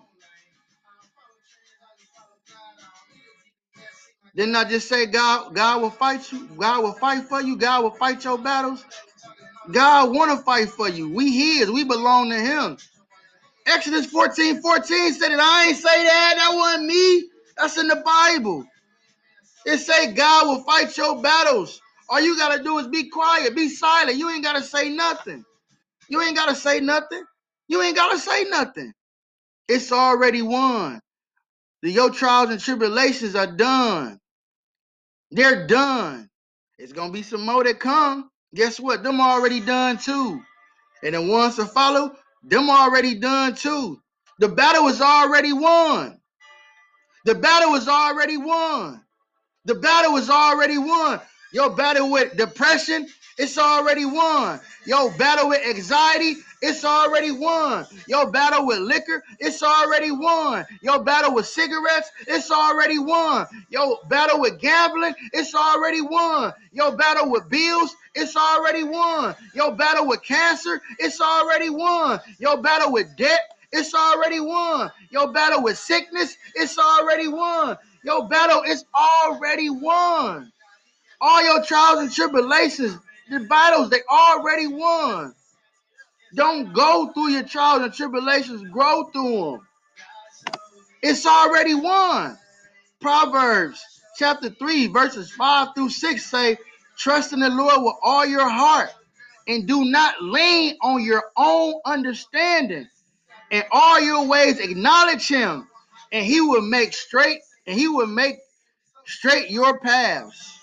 Didn't 4.37 4.55
I 4.55 4.63
just 4.63 4.89
say 4.89 5.07
God, 5.07 5.57
God 5.57 5.83
will 5.83 5.91
fight 5.91 6.31
you? 6.31 6.47
God 6.57 6.85
will 6.85 6.93
fight 6.93 7.25
for 7.25 7.43
you. 7.43 7.57
God 7.57 7.83
will 7.83 7.91
fight 7.91 8.23
your 8.23 8.39
battles. 8.39 8.85
God 9.73 10.15
want 10.15 10.31
to 10.31 10.45
fight 10.45 10.69
for 10.69 10.89
you. 10.89 11.09
We 11.13 11.33
His. 11.33 11.69
We 11.69 11.83
belong 11.83 12.31
to 12.31 12.39
Him. 12.39 12.79
Exodus 13.67 14.07
14 14.07 14.61
14 14.63 15.13
said 15.15 15.33
it. 15.33 15.41
I 15.41 15.67
ain't 15.69 15.77
say 15.77 16.05
that. 16.05 16.35
That 16.37 16.55
wasn't 16.57 16.87
me. 16.87 17.25
That's 17.57 17.79
in 17.79 17.89
the 17.89 17.97
Bible. 18.05 18.67
It 19.67 19.79
say 19.79 20.13
God 20.13 20.49
will 20.49 20.65
fight 20.65 20.97
your 20.97 21.23
battles. 21.23 21.81
All 22.09 22.21
you 22.21 22.37
gotta 22.37 22.63
do 22.63 22.79
is 22.79 22.89
be 22.89 23.09
quiet, 23.11 23.57
be 23.57 23.69
silent. 23.69 24.19
You 24.19 24.31
ain't 24.31 24.45
gotta 24.45 24.63
say 24.63 24.91
nothing. 24.91 25.45
You 26.09 26.23
ain't 26.23 26.37
gotta 26.37 26.55
say 26.55 26.81
nothing. 26.81 27.25
You 27.69 27.83
ain't 27.83 27.97
gotta 27.97 28.19
say 28.19 28.45
nothing. 28.45 28.93
It's 29.69 29.93
already 29.93 30.43
won. 30.43 31.01
Your 31.83 32.11
trials 32.11 32.51
and 32.51 32.61
tribulations 32.61 33.35
are 33.37 33.47
done. 33.47 34.21
They're 35.31 35.67
done. 35.67 36.31
It's 36.79 36.93
gonna 36.93 37.13
be 37.13 37.23
some 37.23 37.47
more 37.47 37.65
that 37.65 37.81
come. 37.81 38.31
Guess 38.55 38.81
what? 38.81 39.03
Them 39.03 39.21
already 39.21 39.61
done 39.61 39.99
too. 39.99 40.43
And 41.03 41.15
the 41.15 41.23
ones 41.23 41.57
to 41.57 41.67
follow, 41.67 42.17
them 42.45 42.71
already 42.71 43.17
done 43.17 43.55
too. 43.57 44.01
The 44.41 44.49
battle 44.49 44.89
is 44.89 45.01
already 45.01 45.53
won. 45.53 46.21
The 47.27 47.35
battle 47.37 47.75
is 47.77 47.89
already 47.89 48.39
won. 48.39 49.03
The 49.67 49.77
battle 49.77 50.17
is 50.17 50.31
already 50.31 50.79
won. 50.79 51.21
Your 51.53 51.71
battle 51.71 52.11
with 52.11 52.37
depression, 52.37 53.09
it's 53.39 53.59
already 53.59 54.05
won. 54.07 54.61
Your 54.87 55.11
battle 55.19 55.51
with 55.51 55.67
anxiety, 55.67 56.37
it's 56.65 56.85
already 56.85 57.31
won. 57.31 57.87
Your 58.09 58.31
battle 58.31 58.67
with 58.67 58.79
liquor, 58.79 59.23
it's 59.39 59.63
already 59.63 60.11
won. 60.11 60.65
Your 60.83 61.05
battle 61.05 61.35
with 61.35 61.47
cigarettes, 61.47 62.11
it's 62.27 62.51
already 62.51 62.99
won. 62.99 63.47
Your 63.69 64.01
battle 64.09 64.41
with 64.41 64.61
gambling, 64.61 65.15
it's 65.35 65.55
already 65.55 66.01
won. 66.01 66.55
Your 66.73 66.97
battle 66.97 67.31
with 67.31 67.51
bills, 67.51 67.95
it's 68.15 68.35
already 68.35 68.83
won. 68.83 69.35
Your 69.55 69.73
battle 69.73 70.07
with 70.09 70.23
cancer, 70.23 70.81
it's 70.99 71.21
already 71.21 71.69
won. 71.69 72.19
Your 72.39 72.63
battle 72.63 72.93
with 72.93 73.15
debt, 73.19 73.41
it's 73.71 73.95
already 73.95 74.41
won. 74.41 74.91
Your 75.11 75.33
battle 75.33 75.63
with 75.63 75.77
sickness, 75.77 76.37
it's 76.55 76.79
already 76.79 77.29
won. 77.29 77.77
Your 78.05 78.27
battle 78.29 78.63
is 78.63 78.85
already 78.95 79.69
won. 79.69 80.51
All 81.21 81.45
your 81.45 81.63
trials 81.65 82.01
and 82.01 82.13
tribulations, 82.13 82.99
the 83.31 83.41
battles, 83.41 83.91
they 83.91 84.01
already 84.11 84.67
won. 84.67 85.35
Don't 86.35 86.73
go 86.73 87.13
through 87.15 87.31
your 87.31 87.45
trials 87.45 87.83
and 87.83 87.95
tribulations, 87.95 88.63
grow 88.71 89.05
through 89.13 89.53
them. 89.53 89.69
It's 91.03 91.27
already 91.27 91.75
won. 91.75 92.39
Proverbs 93.01 93.83
chapter 94.19 94.51
3, 94.51 94.89
verses 94.89 95.31
5 95.33 95.69
through 95.75 95.91
6 95.91 96.25
say, 96.25 96.57
Trust 96.99 97.33
in 97.33 97.41
the 97.41 97.51
Lord 97.51 97.83
with 97.83 97.97
all 98.03 98.27
your 98.27 98.49
heart 98.49 98.91
and 99.47 99.67
do 99.67 99.85
not 99.85 100.23
lean 100.23 100.77
on 100.83 101.03
your 101.03 101.25
own 101.37 101.75
understanding. 101.85 102.89
In 103.51 103.63
all 103.71 104.01
your 104.01 104.27
ways, 104.27 104.59
acknowledge 104.59 105.29
him, 105.29 105.69
and 106.13 106.25
he 106.25 106.41
will 106.41 106.63
make 106.63 106.95
straight, 106.95 107.41
and 107.67 107.79
he 107.79 107.89
will 107.89 108.07
make 108.07 108.39
straight 109.07 109.51
your 109.51 109.79
paths. 109.81 110.59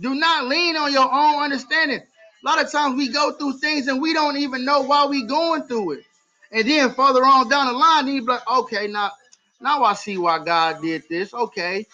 Do 0.00 0.14
not 0.14 0.46
lean 0.46 0.76
on 0.76 0.92
your 0.92 1.12
own 1.12 1.42
understanding. 1.42 2.00
A 2.42 2.48
lot 2.48 2.64
of 2.64 2.70
times 2.72 2.96
we 2.96 3.08
go 3.08 3.32
through 3.32 3.58
things 3.58 3.86
and 3.86 4.00
we 4.00 4.14
don't 4.14 4.38
even 4.38 4.64
know 4.64 4.80
why 4.80 5.06
we 5.06 5.24
going 5.24 5.64
through 5.64 5.92
it. 5.92 6.04
And 6.52 6.68
then 6.68 6.94
further 6.94 7.24
on 7.24 7.48
down 7.48 7.66
the 7.66 7.72
line, 7.72 8.06
you 8.08 8.22
be 8.22 8.26
like, 8.26 8.50
okay, 8.50 8.86
now, 8.86 9.10
now 9.60 9.84
I 9.84 9.92
see 9.92 10.18
why 10.18 10.42
God 10.42 10.80
did 10.82 11.04
this. 11.08 11.34
Okay. 11.34 11.86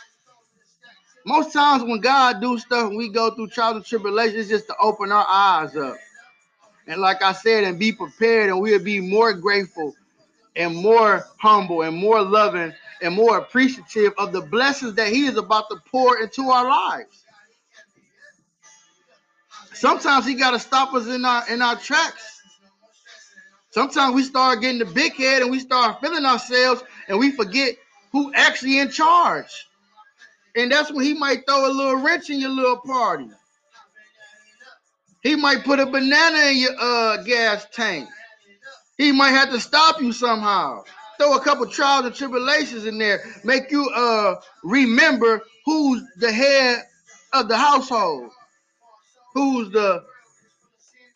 Most 1.25 1.53
times 1.53 1.83
when 1.83 2.01
God 2.01 2.41
do 2.41 2.57
stuff 2.59 2.89
and 2.89 2.97
we 2.97 3.09
go 3.09 3.31
through 3.33 3.49
trials 3.49 3.77
and 3.77 3.85
tribulations, 3.85 4.39
it's 4.39 4.49
just 4.49 4.67
to 4.69 4.77
open 4.81 5.11
our 5.11 5.27
eyes 5.29 5.77
up. 5.77 5.97
And 6.87 7.01
like 7.01 7.21
I 7.23 7.33
said, 7.33 7.65
and 7.65 7.79
be 7.81 7.93
prepared, 7.93 8.49
and 8.49 8.61
we'll 8.61 8.83
be 8.83 9.01
more 9.01 9.33
grateful 9.33 9.93
and 10.55 10.77
more 10.77 11.25
humble 11.39 11.83
and 11.83 11.97
more 11.97 12.23
loving 12.23 12.73
and 13.03 13.15
more 13.15 13.39
appreciative 13.39 14.13
of 14.19 14.33
the 14.33 14.41
blessings 14.41 14.95
that 14.95 15.09
He 15.09 15.27
is 15.27 15.37
about 15.37 15.69
to 15.71 15.77
pour 15.91 16.21
into 16.21 16.49
our 16.51 16.69
lives. 16.69 17.25
Sometimes 19.77 20.27
He 20.27 20.35
got 20.35 20.53
to 20.53 20.59
stop 20.59 20.95
us 20.95 21.07
in 21.07 21.25
our 21.25 21.49
in 21.51 21.63
our 21.63 21.77
tracks. 21.77 22.41
Sometimes 23.71 24.15
we 24.15 24.23
start 24.23 24.63
getting 24.63 24.79
the 24.79 24.87
big 24.87 25.15
head 25.15 25.43
and 25.43 25.51
we 25.51 25.61
start 25.61 26.01
feeling 26.01 26.25
ourselves 26.25 26.83
and 27.09 27.19
we 27.19 27.31
forget 27.33 27.77
who 28.11 28.33
actually 28.35 28.79
in 28.79 28.91
charge. 28.91 29.67
And 30.57 30.73
that's 30.73 30.91
when 30.91 31.05
he 31.05 31.13
might 31.13 31.45
throw 31.47 31.71
a 31.71 31.73
little 31.73 31.97
wrench 31.97 32.31
in 32.31 32.41
your 32.41 32.51
little 32.51 32.79
party. 32.79 33.29
He 35.23 35.37
might 35.37 35.65
put 35.65 35.81
a 35.81 35.87
banana 35.87 36.39
in 36.51 36.57
your 36.57 36.73
uh, 36.81 37.23
gas 37.25 37.67
tank. 37.73 38.09
He 38.97 39.13
might 39.13 39.31
have 39.31 39.51
to 39.51 39.61
stop 39.61 40.01
you 40.01 40.13
somehow. 40.13 40.85
Throw 41.19 41.37
a 41.37 41.41
couple 41.41 41.67
trials 41.67 42.07
and 42.07 42.15
tribulations 42.15 42.87
in 42.87 42.99
there. 42.99 43.21
Make 43.45 43.71
you 43.71 43.89
uh 43.91 44.37
remember 44.65 45.43
who's 45.67 46.03
the 46.17 46.33
head 46.33 46.85
of 47.33 47.49
the 47.49 47.57
household. 47.57 48.31
Who's 49.37 49.71
the 49.71 50.05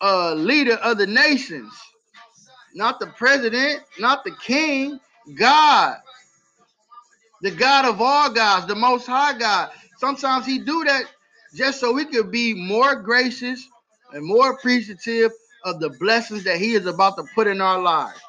uh 0.01 0.33
leader 0.33 0.75
of 0.75 0.97
the 0.97 1.07
nations. 1.07 1.71
Not 2.73 2.99
the 2.99 3.07
president, 3.07 3.83
not 3.99 4.23
the 4.23 4.31
king, 4.43 4.99
God. 5.37 5.97
The 7.41 7.51
God 7.51 7.85
of 7.85 8.01
all 8.01 8.31
gods, 8.31 8.67
the 8.67 8.75
most 8.75 9.07
high 9.07 9.37
God. 9.37 9.71
Sometimes 9.97 10.45
he 10.45 10.59
do 10.59 10.83
that 10.85 11.05
just 11.55 11.79
so 11.79 11.93
we 11.93 12.05
could 12.05 12.31
be 12.31 12.53
more 12.53 12.95
gracious 12.95 13.67
and 14.13 14.25
more 14.25 14.51
appreciative 14.51 15.31
of 15.65 15.79
the 15.79 15.89
blessings 15.91 16.43
that 16.45 16.57
he 16.57 16.73
is 16.73 16.85
about 16.85 17.17
to 17.17 17.23
put 17.35 17.47
in 17.47 17.61
our 17.61 17.81
lives. 17.81 18.19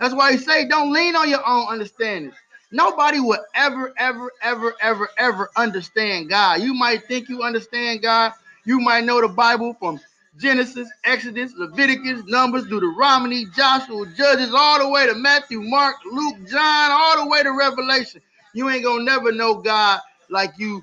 That's 0.00 0.14
why 0.14 0.32
he 0.32 0.38
say, 0.38 0.68
don't 0.68 0.92
lean 0.92 1.16
on 1.16 1.28
your 1.30 1.46
own 1.46 1.68
understanding. 1.68 2.32
Nobody 2.72 3.20
will 3.20 3.44
ever, 3.54 3.94
ever, 3.98 4.32
ever, 4.42 4.74
ever, 4.80 5.08
ever 5.18 5.50
understand 5.56 6.28
God. 6.28 6.60
You 6.62 6.74
might 6.74 7.06
think 7.06 7.28
you 7.28 7.42
understand 7.42 8.02
God. 8.02 8.32
You 8.66 8.80
might 8.80 9.04
know 9.04 9.20
the 9.20 9.28
Bible 9.28 9.74
from 9.78 10.00
Genesis, 10.38 10.88
Exodus, 11.04 11.54
Leviticus, 11.56 12.24
Numbers, 12.26 12.66
Deuteronomy, 12.66 13.46
Joshua, 13.56 14.06
Judges, 14.16 14.52
all 14.54 14.80
the 14.80 14.88
way 14.88 15.06
to 15.06 15.14
Matthew, 15.14 15.62
Mark, 15.62 15.96
Luke, 16.04 16.36
John, 16.50 16.90
all 16.90 17.24
the 17.24 17.30
way 17.30 17.42
to 17.44 17.52
Revelation. 17.52 18.20
You 18.52 18.68
ain't 18.68 18.84
gonna 18.84 19.04
never 19.04 19.32
know 19.32 19.54
God 19.54 20.00
like 20.28 20.52
you. 20.58 20.82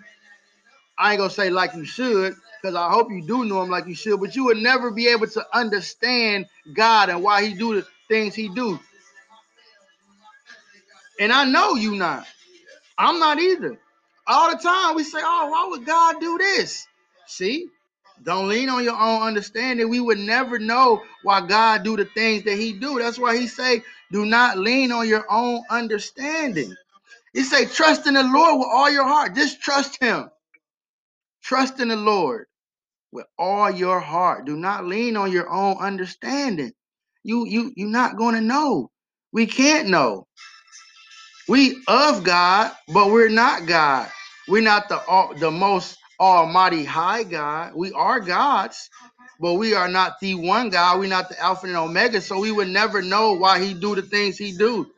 I 0.97 1.11
ain't 1.11 1.19
gonna 1.19 1.29
say 1.29 1.49
like 1.49 1.75
you 1.75 1.85
should, 1.85 2.35
because 2.61 2.75
I 2.75 2.89
hope 2.89 3.11
you 3.11 3.25
do 3.27 3.45
know 3.45 3.61
him 3.61 3.69
like 3.69 3.87
you 3.87 3.95
should, 3.95 4.19
but 4.21 4.35
you 4.35 4.45
would 4.45 4.57
never 4.57 4.91
be 4.91 5.07
able 5.09 5.27
to 5.27 5.45
understand 5.55 6.47
God 6.73 7.09
and 7.09 7.21
why 7.21 7.45
he 7.45 7.53
do 7.53 7.75
the 7.75 7.87
things 8.07 8.33
he 8.33 8.49
do. 8.49 8.79
And 11.19 11.31
I 11.31 11.45
know 11.45 11.75
you 11.75 11.95
not. 11.95 12.25
I'm 12.97 13.19
not 13.19 13.39
either. 13.39 13.77
All 14.25 14.51
the 14.55 14.61
time 14.61 14.95
we 14.95 15.03
say, 15.03 15.19
oh, 15.21 15.49
why 15.49 15.67
would 15.69 15.85
God 15.85 16.19
do 16.21 16.37
this? 16.37 16.87
See, 17.27 17.69
don't 18.23 18.49
lean 18.49 18.69
on 18.69 18.83
your 18.83 18.99
own 18.99 19.23
understanding. 19.23 19.89
We 19.89 20.01
would 20.01 20.19
never 20.19 20.59
know 20.59 21.03
why 21.23 21.45
God 21.47 21.83
do 21.83 21.97
the 21.97 22.05
things 22.05 22.43
that 22.45 22.57
he 22.57 22.73
do. 22.73 22.99
That's 22.99 23.19
why 23.19 23.37
he 23.37 23.47
say, 23.47 23.83
do 24.11 24.25
not 24.25 24.57
lean 24.59 24.91
on 24.91 25.07
your 25.07 25.25
own 25.31 25.63
understanding. 25.69 26.75
He 27.33 27.43
say, 27.43 27.65
trust 27.65 28.07
in 28.07 28.15
the 28.15 28.23
Lord 28.23 28.59
with 28.59 28.69
all 28.71 28.91
your 28.91 29.05
heart. 29.07 29.35
Just 29.35 29.61
trust 29.61 30.01
him. 30.01 30.29
Trust 31.43 31.79
in 31.81 31.89
the 31.89 31.97
Lord 31.97 32.47
with 33.13 33.27
all 33.39 33.71
your 33.71 34.01
heart. 34.01 34.45
Do 34.45 34.57
not 34.57 34.85
lean 34.85 35.17
on 35.17 35.31
your 35.33 35.49
own 35.49 35.77
understanding. 35.79 36.73
You 37.23 37.47
you 37.47 37.73
you're 37.77 37.89
not 37.89 38.17
going 38.17 38.35
to 38.35 38.41
know. 38.41 38.91
We 39.33 39.47
can't 39.47 39.89
know. 39.89 40.27
We 41.49 41.81
of 41.87 42.23
God, 42.23 42.71
but 42.93 43.11
we're 43.11 43.29
not 43.29 43.67
God. 43.67 44.09
We're 44.49 44.63
not 44.63 44.89
the 44.89 45.01
the 45.39 45.51
most 45.51 45.97
almighty 46.23 46.83
high 46.85 47.23
God. 47.23 47.73
We 47.75 47.91
are 47.91 48.19
gods, 48.19 48.89
but 49.39 49.55
we 49.55 49.73
are 49.73 49.89
not 49.89 50.19
the 50.21 50.35
one 50.35 50.69
God. 50.69 50.99
We're 50.99 51.09
not 51.09 51.29
the 51.29 51.39
Alpha 51.39 51.67
and 51.67 51.75
Omega, 51.75 52.21
so 52.21 52.39
we 52.39 52.51
would 52.51 52.69
never 52.69 53.01
know 53.01 53.33
why 53.33 53.63
he 53.63 53.73
do 53.73 53.95
the 53.95 54.01
things 54.01 54.37
he 54.37 54.53
do. 54.53 54.89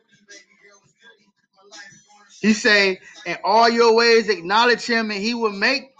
He 2.40 2.52
say, 2.52 3.00
in 3.24 3.36
all 3.42 3.68
your 3.68 3.94
ways 3.94 4.28
acknowledge 4.28 4.86
him, 4.86 5.10
and 5.10 5.20
he 5.20 5.34
will 5.34 5.52
make 5.52 5.90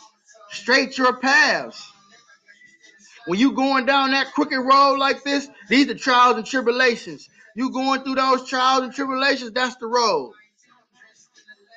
straight 0.50 0.96
your 0.96 1.16
paths. 1.18 1.90
When 3.26 3.40
you 3.40 3.52
going 3.52 3.86
down 3.86 4.12
that 4.12 4.32
crooked 4.32 4.58
road 4.58 4.98
like 4.98 5.24
this, 5.24 5.48
these 5.68 5.88
are 5.88 5.94
trials 5.94 6.36
and 6.36 6.46
tribulations. 6.46 7.28
You 7.56 7.72
going 7.72 8.02
through 8.02 8.14
those 8.16 8.48
trials 8.48 8.84
and 8.84 8.94
tribulations, 8.94 9.50
that's 9.52 9.76
the 9.76 9.86
road. 9.86 10.32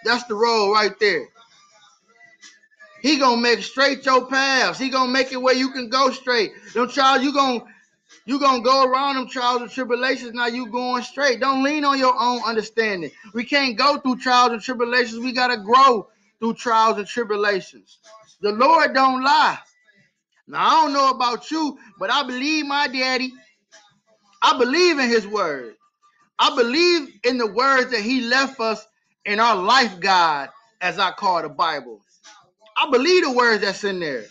That's 0.06 0.26
the 0.26 0.36
road 0.36 0.74
right 0.74 0.93
there. 1.00 1.28
He 3.02 3.18
gonna 3.18 3.41
make 3.41 3.62
straight 3.64 4.06
your 4.06 4.26
paths. 4.28 4.80
He 4.80 4.89
gonna 4.89 5.12
make 5.12 5.32
it 5.32 5.41
where 5.41 5.56
you 5.56 5.72
can 5.72 5.89
go 5.89 6.12
straight. 6.12 6.52
Them 6.74 6.89
trials, 6.89 7.24
you 7.24 7.34
gonna 7.34 7.64
you 8.26 8.39
gonna 8.39 8.62
go 8.62 8.86
around 8.86 9.16
them 9.16 9.28
trials 9.28 9.62
and 9.62 9.72
tribulations. 9.72 10.34
Now 10.34 10.47
you 10.47 10.68
going 10.68 11.04
straight. 11.04 11.39
Don't 11.39 11.64
lean 11.64 11.86
on 11.86 11.97
your 12.00 12.16
own 12.20 12.41
understanding. 12.45 13.12
We 13.34 13.45
can't 13.45 13.78
go 13.78 13.97
through 13.97 14.18
trials 14.18 14.52
and 14.52 14.62
tribulations. 14.62 15.20
We 15.24 15.32
gotta 15.32 15.58
grow 15.58 16.10
through 16.39 16.56
trials 16.56 16.97
and 16.97 17.08
tribulations. 17.08 18.00
The 18.41 18.52
Lord 18.52 18.93
don't 18.93 19.24
lie. 19.24 19.58
Now 20.47 20.68
I 20.68 20.84
don't 20.84 20.93
know 20.93 21.12
about 21.12 21.50
you, 21.52 21.78
but 22.00 22.12
I 22.12 22.24
believe 22.24 22.66
my 22.66 22.88
daddy. 22.88 23.32
I 24.41 24.58
believe 24.58 25.00
in 25.00 25.10
his 25.10 25.28
word. 25.28 25.76
I 26.39 26.56
believe 26.56 27.10
in 27.24 27.38
the 27.38 27.47
words 27.47 27.91
that 27.91 28.02
he 28.02 28.22
left 28.22 28.60
us 28.60 28.86
in 29.26 29.39
our 29.39 29.56
life 29.56 30.00
guide, 30.00 30.50
as 30.82 31.00
I 31.00 31.12
call 31.12 31.41
the 31.41 31.50
Bible. 31.50 32.02
I 32.80 32.89
believe 32.91 33.23
the 33.25 33.32
words 33.32 33.63
that's 33.63 33.84
in 33.84 33.99
there. 33.99 34.25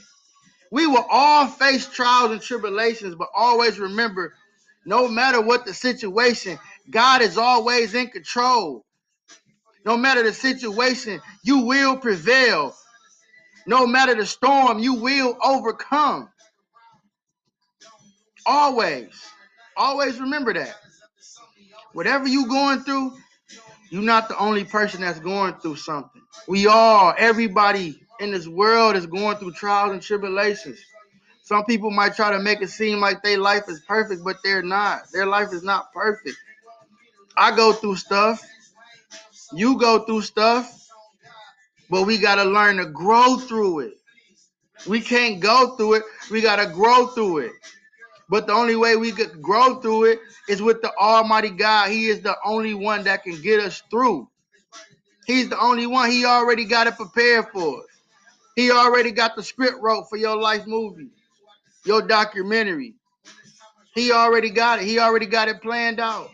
We 0.70 0.86
will 0.86 1.07
all 1.11 1.46
face 1.46 1.86
trials 1.86 2.32
and 2.32 2.40
tribulations, 2.40 3.14
but 3.14 3.28
always 3.34 3.78
remember 3.78 4.34
no 4.86 5.09
matter 5.09 5.40
what 5.40 5.66
the 5.66 5.74
situation, 5.74 6.59
God 6.90 7.22
is 7.22 7.38
always 7.38 7.94
in 7.94 8.09
control. 8.09 8.84
No 9.84 9.96
matter 9.96 10.22
the 10.22 10.32
situation, 10.32 11.20
you 11.42 11.61
will 11.61 11.96
prevail. 11.96 12.74
No 13.66 13.86
matter 13.86 14.14
the 14.14 14.26
storm, 14.26 14.78
you 14.78 14.94
will 14.94 15.36
overcome. 15.44 16.30
Always. 18.46 19.11
Always 19.76 20.20
remember 20.20 20.55
that. 20.55 20.74
Whatever 21.92 22.28
you're 22.28 22.49
going 22.49 22.80
through, 22.80 23.12
you're 23.90 24.03
not 24.03 24.28
the 24.28 24.38
only 24.38 24.64
person 24.64 25.03
that's 25.03 25.20
going 25.20 25.55
through 25.55 25.76
something. 25.76 26.22
We 26.49 26.66
all, 26.66 27.14
everybody 27.18 28.01
in 28.21 28.33
this 28.33 28.49
world 28.49 28.97
is 28.97 29.07
going 29.07 29.37
through 29.39 29.53
trials 29.53 29.93
and 29.93 30.03
tribulations. 30.03 30.79
Some 31.43 31.64
people 31.64 31.91
might 31.91 32.14
try 32.14 32.31
to 32.31 32.39
make 32.39 32.61
it 32.62 32.69
seem 32.69 33.01
like 33.01 33.23
their 33.23 33.39
life 33.39 33.64
is 33.69 33.81
perfect, 33.89 34.23
but 34.25 34.37
they're 34.45 34.62
not. 34.62 35.03
Their 35.12 35.27
life 35.27 35.53
is 35.53 35.62
not 35.62 35.93
perfect. 35.93 36.37
I 37.37 37.57
go 37.57 37.73
through 37.73 37.97
stuff. 37.97 38.43
You 39.53 39.79
go 39.79 40.01
through 40.05 40.23
stuff. 40.23 40.75
But 41.91 42.03
we 42.05 42.19
got 42.19 42.37
to 42.37 42.45
learn 42.45 42.77
to 42.79 42.87
grow 42.87 43.39
through 43.39 43.81
it. 43.81 43.95
We 44.87 45.01
can't 45.01 45.41
go 45.41 45.77
through 45.77 45.95
it. 45.95 46.03
We 46.31 46.43
got 46.43 46.57
to 46.57 46.66
grow 46.66 47.09
through 47.09 47.39
it. 47.39 47.53
But 48.29 48.47
the 48.47 48.53
only 48.53 48.77
way 48.77 48.97
we 48.97 49.12
could 49.12 49.41
grow 49.41 49.81
through 49.81 50.05
it 50.05 50.21
is 50.49 50.61
with 50.61 50.83
the 50.83 50.93
Almighty 50.97 51.51
God. 51.51 51.91
He 51.91 52.09
is 52.09 52.21
the 52.21 52.37
only 52.45 52.75
one 52.75 53.05
that 53.05 53.25
can 53.25 53.41
get 53.41 53.61
us 53.61 53.83
through. 53.91 54.29
He's 55.27 55.49
the 55.49 55.59
only 55.61 55.87
one. 55.87 56.11
He 56.11 56.25
already 56.27 56.66
got 56.66 56.87
it 56.87 56.97
prepared 56.97 57.47
for 57.53 57.81
us. 57.81 57.88
He 58.59 58.73
already 58.73 59.13
got 59.13 59.37
the 59.37 59.45
script 59.45 59.77
wrote 59.81 60.09
for 60.11 60.17
your 60.17 60.37
life 60.37 60.67
movie, 60.67 61.11
your 61.85 62.03
documentary. 62.03 62.97
He 63.95 64.11
already 64.11 64.51
got 64.51 64.81
it. 64.81 64.87
He 64.87 64.99
already 64.99 65.27
got 65.27 65.47
it 65.47 65.63
planned 65.63 66.01
out. 66.01 66.29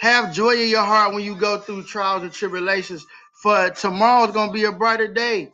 Have 0.00 0.32
joy 0.32 0.54
in 0.62 0.70
your 0.70 0.82
heart 0.82 1.12
when 1.12 1.22
you 1.22 1.36
go 1.36 1.58
through 1.60 1.82
trials 1.84 2.22
and 2.22 2.32
tribulations. 2.32 3.04
For 3.42 3.68
tomorrow's 3.68 4.32
gonna 4.32 4.50
be 4.50 4.64
a 4.64 4.72
brighter 4.72 5.12
day. 5.12 5.52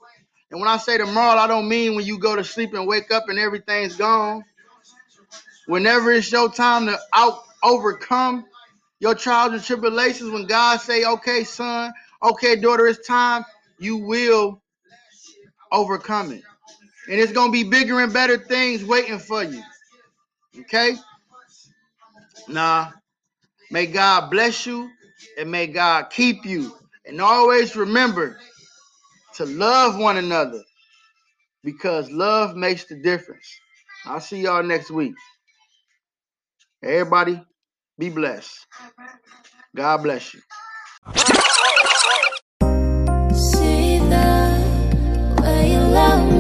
And 0.53 0.61
when 0.61 0.69
I 0.69 0.77
say 0.77 0.99
tomorrow, 0.99 1.37
I 1.37 1.49
don't 1.49 1.69
mean 1.69 1.97
when 1.97 2.07
you 2.07 2.21
go 2.21 2.37
to 2.37 2.45
sleep 2.45 2.73
and 2.73 2.87
wake 2.87 3.11
up 3.11 3.29
and 3.29 3.41
everything's 3.41 3.97
gone. 3.97 4.45
Whenever 5.67 6.13
it's 6.13 6.31
your 6.31 6.49
time 6.49 6.87
to 6.87 7.01
out 7.13 7.43
overcome 7.65 8.47
your 9.01 9.17
trials 9.17 9.55
and 9.55 9.65
tribulations, 9.65 10.31
when 10.31 10.47
God 10.47 10.81
say, 10.81 11.05
"Okay, 11.05 11.43
son, 11.43 11.93
okay, 12.23 12.55
daughter, 12.55 12.87
it's 12.87 13.05
time," 13.05 13.45
you 13.81 13.97
will 13.99 14.62
overcome 15.73 16.33
it, 16.33 16.43
and 17.11 17.21
it's 17.21 17.33
gonna 17.33 17.53
be 17.53 17.65
bigger 17.65 18.01
and 18.01 18.13
better 18.13 18.39
things 18.39 18.85
waiting 18.85 19.19
for 19.19 19.45
you. 19.45 19.63
Okay? 20.61 20.97
Nah. 22.49 22.91
May 23.71 23.87
God 23.87 24.31
bless 24.31 24.67
you 24.67 24.91
and 25.39 25.51
may 25.51 25.67
God 25.67 26.11
keep 26.11 26.45
you. 26.45 26.75
And 27.07 27.21
always 27.21 27.77
remember 27.77 28.39
to 29.37 29.47
love 29.47 29.99
one 29.99 30.19
another 30.19 30.63
because 31.65 32.11
love 32.11 32.57
makes 32.57 32.85
the 32.85 32.97
difference. 33.03 33.49
I'll 34.07 34.21
see 34.21 34.43
y'all 34.43 34.63
next 34.63 34.91
week. 34.91 35.15
Everybody, 36.83 37.41
be 37.99 38.11
blessed. 38.11 38.67
God 39.75 39.99
bless 39.99 40.35
you. 40.35 40.41
Love 45.93 46.32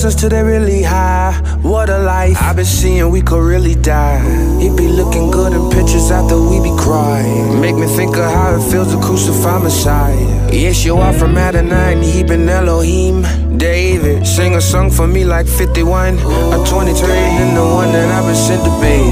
Blessings 0.00 0.20
till 0.20 0.28
they 0.28 0.44
really 0.44 0.84
high. 0.84 1.32
What 1.60 1.90
a 1.90 1.98
life 1.98 2.40
I've 2.40 2.54
been 2.54 2.64
seeing, 2.64 3.10
we 3.10 3.20
could 3.20 3.42
really 3.42 3.74
die. 3.74 4.20
He 4.60 4.68
be 4.68 4.86
looking 4.86 5.28
good 5.32 5.52
in 5.52 5.70
pictures 5.70 6.12
after 6.12 6.40
we 6.40 6.60
be 6.60 6.70
crying. 6.78 7.60
Make 7.60 7.74
me 7.74 7.88
think 7.88 8.16
of 8.16 8.30
how 8.30 8.54
it 8.54 8.70
feels 8.70 8.94
to 8.94 9.00
crucify 9.00 9.58
Messiah. 9.58 10.14
Yeshua 10.52 11.18
from 11.18 11.36
Adonai, 11.36 11.94
and 11.94 12.04
he 12.04 12.22
been 12.22 12.48
Elohim. 12.48 13.26
David, 13.58 14.24
sing 14.24 14.54
a 14.54 14.60
song 14.60 14.88
for 14.92 15.08
me 15.08 15.24
like 15.24 15.48
51. 15.48 16.16
I'm 16.16 16.64
23 16.64 17.10
and 17.10 17.56
the 17.56 17.64
one 17.64 17.90
that 17.90 18.08
I've 18.08 18.24
been 18.24 18.36
sent 18.36 18.62
to 18.62 18.70
be. 18.78 19.07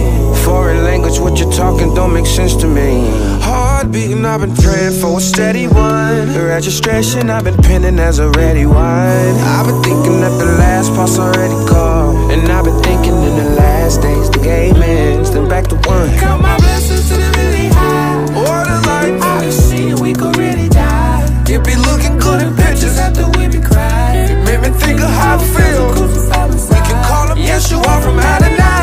Language, 1.16 1.32
what 1.32 1.40
you're 1.40 1.52
talking 1.52 1.94
don't 1.94 2.12
make 2.12 2.26
sense 2.26 2.54
to 2.56 2.66
me. 2.66 3.08
Heart 3.40 3.92
beating, 3.92 4.24
I've 4.24 4.40
been 4.40 4.54
praying 4.54 5.00
for 5.00 5.18
a 5.18 5.20
steady 5.20 5.66
one. 5.66 6.32
The 6.32 6.44
registration, 6.44 7.30
I've 7.30 7.44
been 7.44 7.56
pinning 7.62 7.98
as 7.98 8.18
a 8.18 8.28
ready 8.30 8.66
one. 8.66 8.76
I've 8.76 9.66
been 9.66 9.82
thinking 9.82 10.20
that 10.20 10.36
the 10.38 10.46
last 10.58 10.90
part's 10.94 11.18
already 11.18 11.54
called. 11.68 12.32
And 12.32 12.50
I've 12.50 12.64
been 12.64 12.82
thinking 12.82 13.14
in 13.14 13.36
the 13.36 13.50
last 13.56 14.02
days, 14.02 14.30
the 14.30 14.38
game 14.38 14.76
ends, 14.82 15.30
then 15.30 15.48
back 15.48 15.66
to 15.68 15.76
one. 15.88 16.10
Count 16.18 16.42
my 16.42 16.56
blessings 16.58 17.08
to 17.08 17.14
the 17.14 17.30
really 17.38 17.68
high. 17.68 18.24
What 18.34 18.66
a 18.68 18.76
life. 18.86 19.22
I've 19.22 19.52
see, 19.52 19.94
we 19.94 20.12
could 20.12 20.36
really 20.36 20.68
die. 20.68 21.24
You 21.48 21.60
be 21.60 21.76
looking 21.76 22.18
good 22.18 22.42
in 22.42 22.54
pictures 22.56 22.98
after 22.98 23.26
we 23.38 23.48
be 23.48 23.60
crying. 23.60 24.30
It 24.30 24.44
made 24.44 24.60
me 24.60 24.70
think 24.78 25.00
of 25.00 25.10
how 25.10 25.36
I 25.36 25.44
feel. 25.44 25.86
We 26.68 26.78
can 26.88 27.04
call 27.04 27.28
him 27.28 27.38
Yeshua 27.38 28.02
from 28.02 28.18
Adonai. 28.18 28.56
Even 28.56 28.75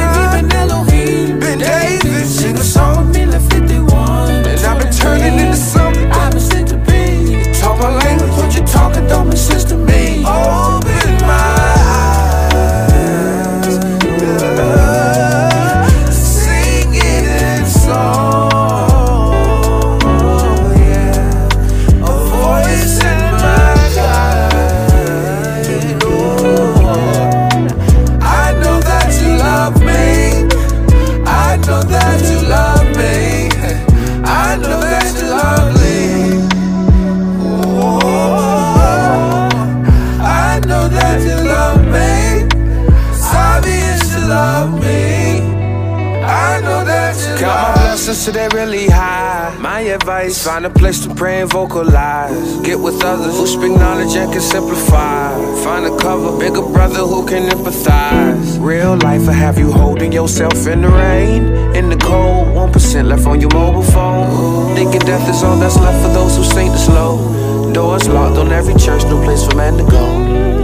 advice: 50.34 50.46
find 50.46 50.66
a 50.66 50.70
place 50.70 51.06
to 51.06 51.14
pray 51.14 51.42
and 51.42 51.52
vocalize. 51.52 52.58
Get 52.62 52.80
with 52.80 53.04
others 53.04 53.38
who 53.38 53.48
speak 53.48 53.72
knowledge 53.72 54.16
and 54.16 54.32
can 54.32 54.42
simplify. 54.42 55.34
Find 55.64 55.86
a 55.86 55.98
cover, 55.98 56.38
bigger 56.38 56.62
brother 56.62 57.00
who 57.00 57.26
can 57.26 57.50
empathize. 57.50 58.60
Real 58.60 58.98
life 58.98 59.22
will 59.22 59.34
have 59.34 59.58
you 59.58 59.72
holding 59.72 60.12
yourself 60.12 60.68
in 60.68 60.82
the 60.82 60.90
rain, 60.90 61.76
in 61.76 61.90
the 61.90 61.98
cold. 61.98 62.56
One 62.56 62.72
percent 62.72 63.08
left 63.08 63.26
on 63.26 63.40
your 63.40 63.54
mobile 63.54 63.84
phone. 63.84 64.76
Thinking 64.76 65.02
death 65.02 65.30
is 65.30 65.44
all 65.44 65.58
that's 65.58 65.78
left 65.78 66.02
for 66.04 66.14
those 66.14 66.36
who 66.38 66.44
sink 66.44 66.72
the 66.72 66.78
slow. 66.78 67.72
Doors 67.74 68.08
locked 68.08 68.38
on 68.38 68.52
every 68.52 68.76
church, 68.76 69.04
no 69.06 69.22
place 69.24 69.46
for 69.46 69.56
man 69.56 69.78
to 69.78 69.84
go. 69.84 70.06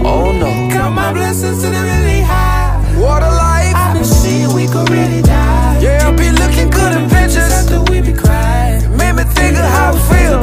Oh 0.06 0.32
no. 0.32 0.50
Count 0.72 0.96
my 0.96 1.12
blessings 1.14 1.62
till 1.62 1.72
they 1.72 1.82
really 1.82 2.09
Of 9.40 9.66
how 9.78 9.92
feel. 10.10 10.40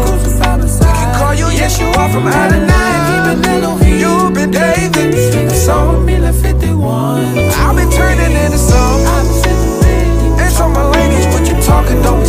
We 0.81 0.93
can 0.99 1.15
call 1.19 1.35
you 1.35 1.47
Yeshua 1.47 2.13
from 2.13 2.27
Adonai. 2.29 3.65
Oh, 3.65 3.79
You've 3.85 4.35
been 4.35 4.51
David. 4.51 5.15
A 5.15 5.55
song 5.55 6.05
me 6.07 6.19
like 6.19 6.35
51. 6.35 7.39
I've 7.39 7.77
been 7.77 7.91
turning 7.91 8.35
song. 8.59 9.01
It's 10.41 10.61
on 10.61 10.73
my 10.73 10.85
language, 10.85 11.49
you 11.49 11.63
talking 11.63 12.01
don't 12.03 12.25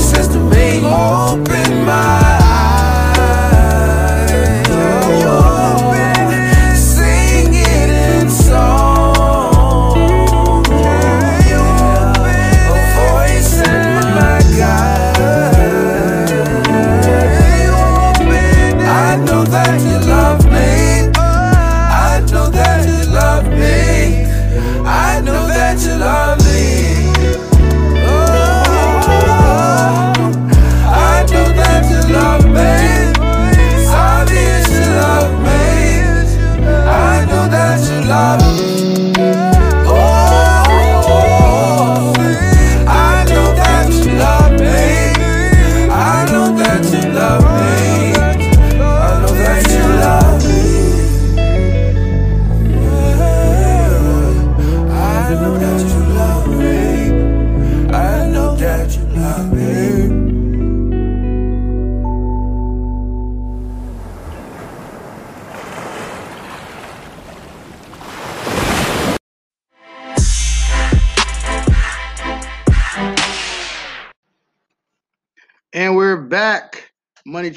me. 0.52 0.86
Open 0.86 1.86
my 1.86 2.37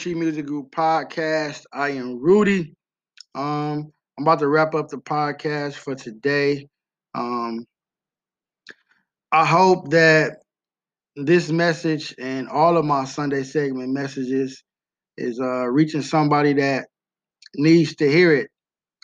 Tree 0.00 0.14
Music 0.14 0.46
Group 0.46 0.70
podcast. 0.70 1.64
I 1.74 1.90
am 1.90 2.22
Rudy. 2.22 2.74
Um, 3.34 3.92
I'm 4.16 4.22
about 4.22 4.38
to 4.38 4.48
wrap 4.48 4.74
up 4.74 4.88
the 4.88 4.96
podcast 4.96 5.74
for 5.74 5.94
today. 5.94 6.68
Um, 7.14 7.66
I 9.30 9.44
hope 9.44 9.90
that 9.90 10.38
this 11.16 11.50
message 11.50 12.14
and 12.18 12.48
all 12.48 12.78
of 12.78 12.86
my 12.86 13.04
Sunday 13.04 13.42
segment 13.42 13.92
messages 13.92 14.64
is 15.18 15.38
uh, 15.38 15.66
reaching 15.66 16.00
somebody 16.00 16.54
that 16.54 16.86
needs 17.56 17.94
to 17.96 18.10
hear 18.10 18.32
it. 18.34 18.48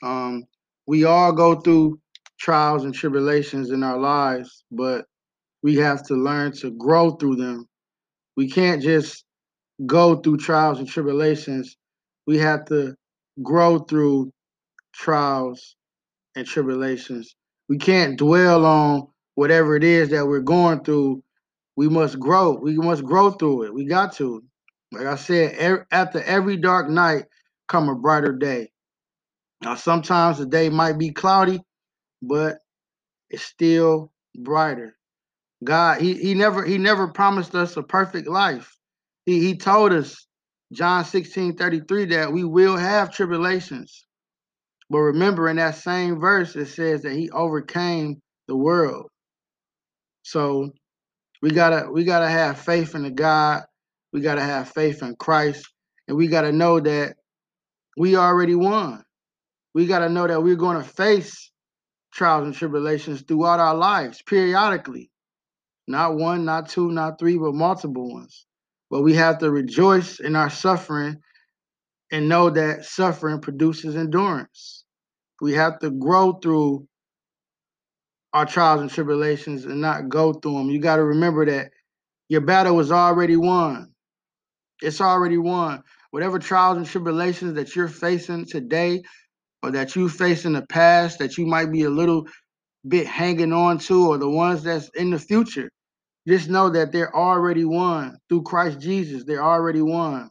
Um, 0.02 0.44
we 0.86 1.04
all 1.04 1.32
go 1.32 1.56
through 1.56 2.00
trials 2.40 2.84
and 2.84 2.94
tribulations 2.94 3.70
in 3.70 3.82
our 3.82 3.98
lives, 3.98 4.64
but 4.70 5.04
we 5.62 5.76
have 5.76 6.06
to 6.06 6.14
learn 6.14 6.52
to 6.52 6.70
grow 6.70 7.10
through 7.10 7.36
them. 7.36 7.66
We 8.34 8.48
can't 8.48 8.80
just 8.80 9.25
go 9.84 10.16
through 10.16 10.38
trials 10.38 10.78
and 10.78 10.88
tribulations. 10.88 11.76
We 12.26 12.38
have 12.38 12.64
to 12.66 12.94
grow 13.42 13.80
through 13.80 14.32
trials 14.94 15.76
and 16.34 16.46
tribulations. 16.46 17.36
We 17.68 17.78
can't 17.78 18.18
dwell 18.18 18.64
on 18.64 19.08
whatever 19.34 19.76
it 19.76 19.84
is 19.84 20.10
that 20.10 20.26
we're 20.26 20.40
going 20.40 20.84
through. 20.84 21.22
We 21.76 21.88
must 21.88 22.18
grow. 22.18 22.58
We 22.60 22.76
must 22.76 23.04
grow 23.04 23.32
through 23.32 23.64
it. 23.64 23.74
We 23.74 23.86
got 23.86 24.14
to. 24.14 24.42
Like 24.92 25.06
I 25.06 25.16
said, 25.16 25.56
er, 25.60 25.86
after 25.90 26.22
every 26.22 26.56
dark 26.56 26.88
night 26.88 27.24
come 27.68 27.88
a 27.88 27.94
brighter 27.94 28.32
day. 28.32 28.70
Now, 29.62 29.74
sometimes 29.74 30.38
the 30.38 30.46
day 30.46 30.68
might 30.68 30.98
be 30.98 31.10
cloudy, 31.10 31.60
but 32.22 32.58
it's 33.30 33.42
still 33.42 34.12
brighter. 34.36 34.96
God, 35.64 36.00
he, 36.00 36.14
he 36.14 36.34
never 36.34 36.64
he 36.64 36.78
never 36.78 37.08
promised 37.08 37.54
us 37.54 37.76
a 37.76 37.82
perfect 37.82 38.28
life. 38.28 38.76
He 39.26 39.40
he 39.40 39.56
told 39.56 39.92
us, 39.92 40.26
John 40.72 41.04
16, 41.04 41.56
33, 41.56 42.06
that 42.06 42.32
we 42.32 42.44
will 42.44 42.76
have 42.76 43.12
tribulations. 43.12 44.06
But 44.88 44.98
remember 44.98 45.48
in 45.48 45.56
that 45.56 45.74
same 45.74 46.20
verse, 46.20 46.54
it 46.54 46.66
says 46.66 47.02
that 47.02 47.12
he 47.12 47.28
overcame 47.30 48.22
the 48.46 48.56
world. 48.56 49.08
So 50.22 50.70
we 51.42 51.50
gotta 51.50 51.90
we 51.90 52.04
gotta 52.04 52.28
have 52.28 52.58
faith 52.58 52.94
in 52.94 53.02
the 53.02 53.10
God. 53.10 53.64
We 54.12 54.20
gotta 54.20 54.42
have 54.42 54.70
faith 54.70 55.02
in 55.02 55.16
Christ, 55.16 55.68
and 56.08 56.16
we 56.16 56.28
gotta 56.28 56.52
know 56.52 56.80
that 56.80 57.16
we 57.96 58.16
already 58.16 58.54
won. 58.54 59.04
We 59.74 59.86
gotta 59.86 60.08
know 60.08 60.26
that 60.26 60.42
we're 60.42 60.56
gonna 60.56 60.84
face 60.84 61.50
trials 62.12 62.46
and 62.46 62.54
tribulations 62.54 63.22
throughout 63.22 63.60
our 63.60 63.74
lives, 63.74 64.22
periodically. 64.22 65.10
Not 65.88 66.16
one, 66.16 66.44
not 66.44 66.68
two, 66.68 66.90
not 66.90 67.18
three, 67.18 67.38
but 67.38 67.54
multiple 67.54 68.12
ones. 68.12 68.46
But 68.90 69.02
we 69.02 69.14
have 69.14 69.38
to 69.38 69.50
rejoice 69.50 70.20
in 70.20 70.36
our 70.36 70.50
suffering 70.50 71.16
and 72.12 72.28
know 72.28 72.50
that 72.50 72.84
suffering 72.84 73.40
produces 73.40 73.96
endurance. 73.96 74.84
We 75.40 75.54
have 75.54 75.78
to 75.80 75.90
grow 75.90 76.34
through 76.34 76.86
our 78.32 78.46
trials 78.46 78.80
and 78.80 78.90
tribulations 78.90 79.64
and 79.64 79.80
not 79.80 80.08
go 80.08 80.32
through 80.34 80.58
them. 80.58 80.70
You 80.70 80.80
got 80.80 80.96
to 80.96 81.04
remember 81.04 81.46
that 81.46 81.70
your 82.28 82.42
battle 82.42 82.76
was 82.76 82.92
already 82.92 83.36
won. 83.36 83.92
It's 84.82 85.00
already 85.00 85.38
won. 85.38 85.82
Whatever 86.10 86.38
trials 86.38 86.76
and 86.76 86.86
tribulations 86.86 87.54
that 87.54 87.74
you're 87.74 87.88
facing 87.88 88.46
today 88.46 89.02
or 89.62 89.70
that 89.72 89.96
you 89.96 90.08
face 90.08 90.44
in 90.44 90.52
the 90.52 90.66
past 90.66 91.18
that 91.18 91.38
you 91.38 91.46
might 91.46 91.72
be 91.72 91.82
a 91.82 91.90
little 91.90 92.26
bit 92.86 93.06
hanging 93.06 93.52
on 93.52 93.78
to 93.78 94.08
or 94.08 94.18
the 94.18 94.28
ones 94.28 94.62
that's 94.62 94.88
in 94.90 95.10
the 95.10 95.18
future, 95.18 95.70
just 96.26 96.48
know 96.48 96.70
that 96.70 96.92
they're 96.92 97.14
already 97.14 97.64
won 97.64 98.18
through 98.28 98.42
Christ 98.42 98.80
Jesus. 98.80 99.24
They're 99.24 99.44
already 99.44 99.82
won. 99.82 100.30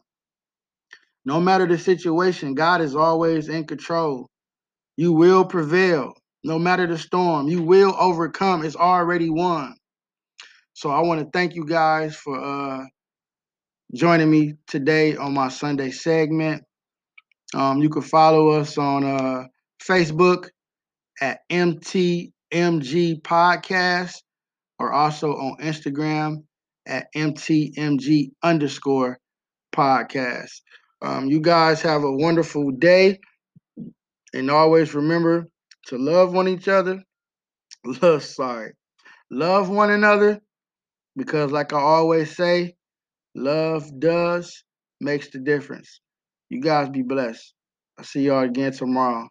No 1.24 1.40
matter 1.40 1.66
the 1.66 1.78
situation, 1.78 2.54
God 2.54 2.80
is 2.80 2.94
always 2.94 3.48
in 3.48 3.66
control. 3.66 4.28
You 4.96 5.12
will 5.12 5.44
prevail. 5.44 6.14
No 6.44 6.58
matter 6.58 6.86
the 6.86 6.98
storm, 6.98 7.48
you 7.48 7.62
will 7.62 7.94
overcome. 7.98 8.64
It's 8.64 8.76
already 8.76 9.30
won. 9.30 9.74
So 10.74 10.90
I 10.90 11.00
want 11.00 11.20
to 11.20 11.26
thank 11.32 11.54
you 11.54 11.64
guys 11.66 12.14
for 12.14 12.38
uh, 12.38 12.84
joining 13.94 14.30
me 14.30 14.54
today 14.66 15.16
on 15.16 15.34
my 15.34 15.48
Sunday 15.48 15.90
segment. 15.90 16.62
Um, 17.54 17.82
you 17.82 17.88
can 17.88 18.02
follow 18.02 18.50
us 18.50 18.76
on 18.76 19.04
uh, 19.04 19.44
Facebook 19.82 20.48
at 21.20 21.40
MTMG 21.50 22.30
Podcast 23.22 24.22
or 24.78 24.92
also 24.92 25.32
on 25.32 25.56
Instagram 25.62 26.44
at 26.86 27.06
MTMG 27.14 28.30
underscore 28.42 29.18
podcast. 29.74 30.60
Um, 31.02 31.26
you 31.26 31.40
guys 31.40 31.82
have 31.82 32.04
a 32.04 32.12
wonderful 32.12 32.70
day. 32.70 33.18
And 34.34 34.50
always 34.50 34.94
remember 34.94 35.46
to 35.88 35.96
love 35.98 36.32
one 36.32 36.48
each 36.48 36.68
other. 36.68 37.02
Love, 38.02 38.24
sorry. 38.24 38.72
Love 39.30 39.70
one 39.70 39.90
another 39.90 40.40
because, 41.16 41.52
like 41.52 41.72
I 41.72 41.80
always 41.80 42.34
say, 42.36 42.74
love 43.34 43.88
does 44.00 44.64
makes 45.00 45.30
the 45.30 45.38
difference. 45.38 46.00
You 46.50 46.60
guys 46.60 46.88
be 46.88 47.02
blessed. 47.02 47.54
I'll 47.98 48.04
see 48.04 48.22
y'all 48.22 48.44
again 48.44 48.72
tomorrow. 48.72 49.28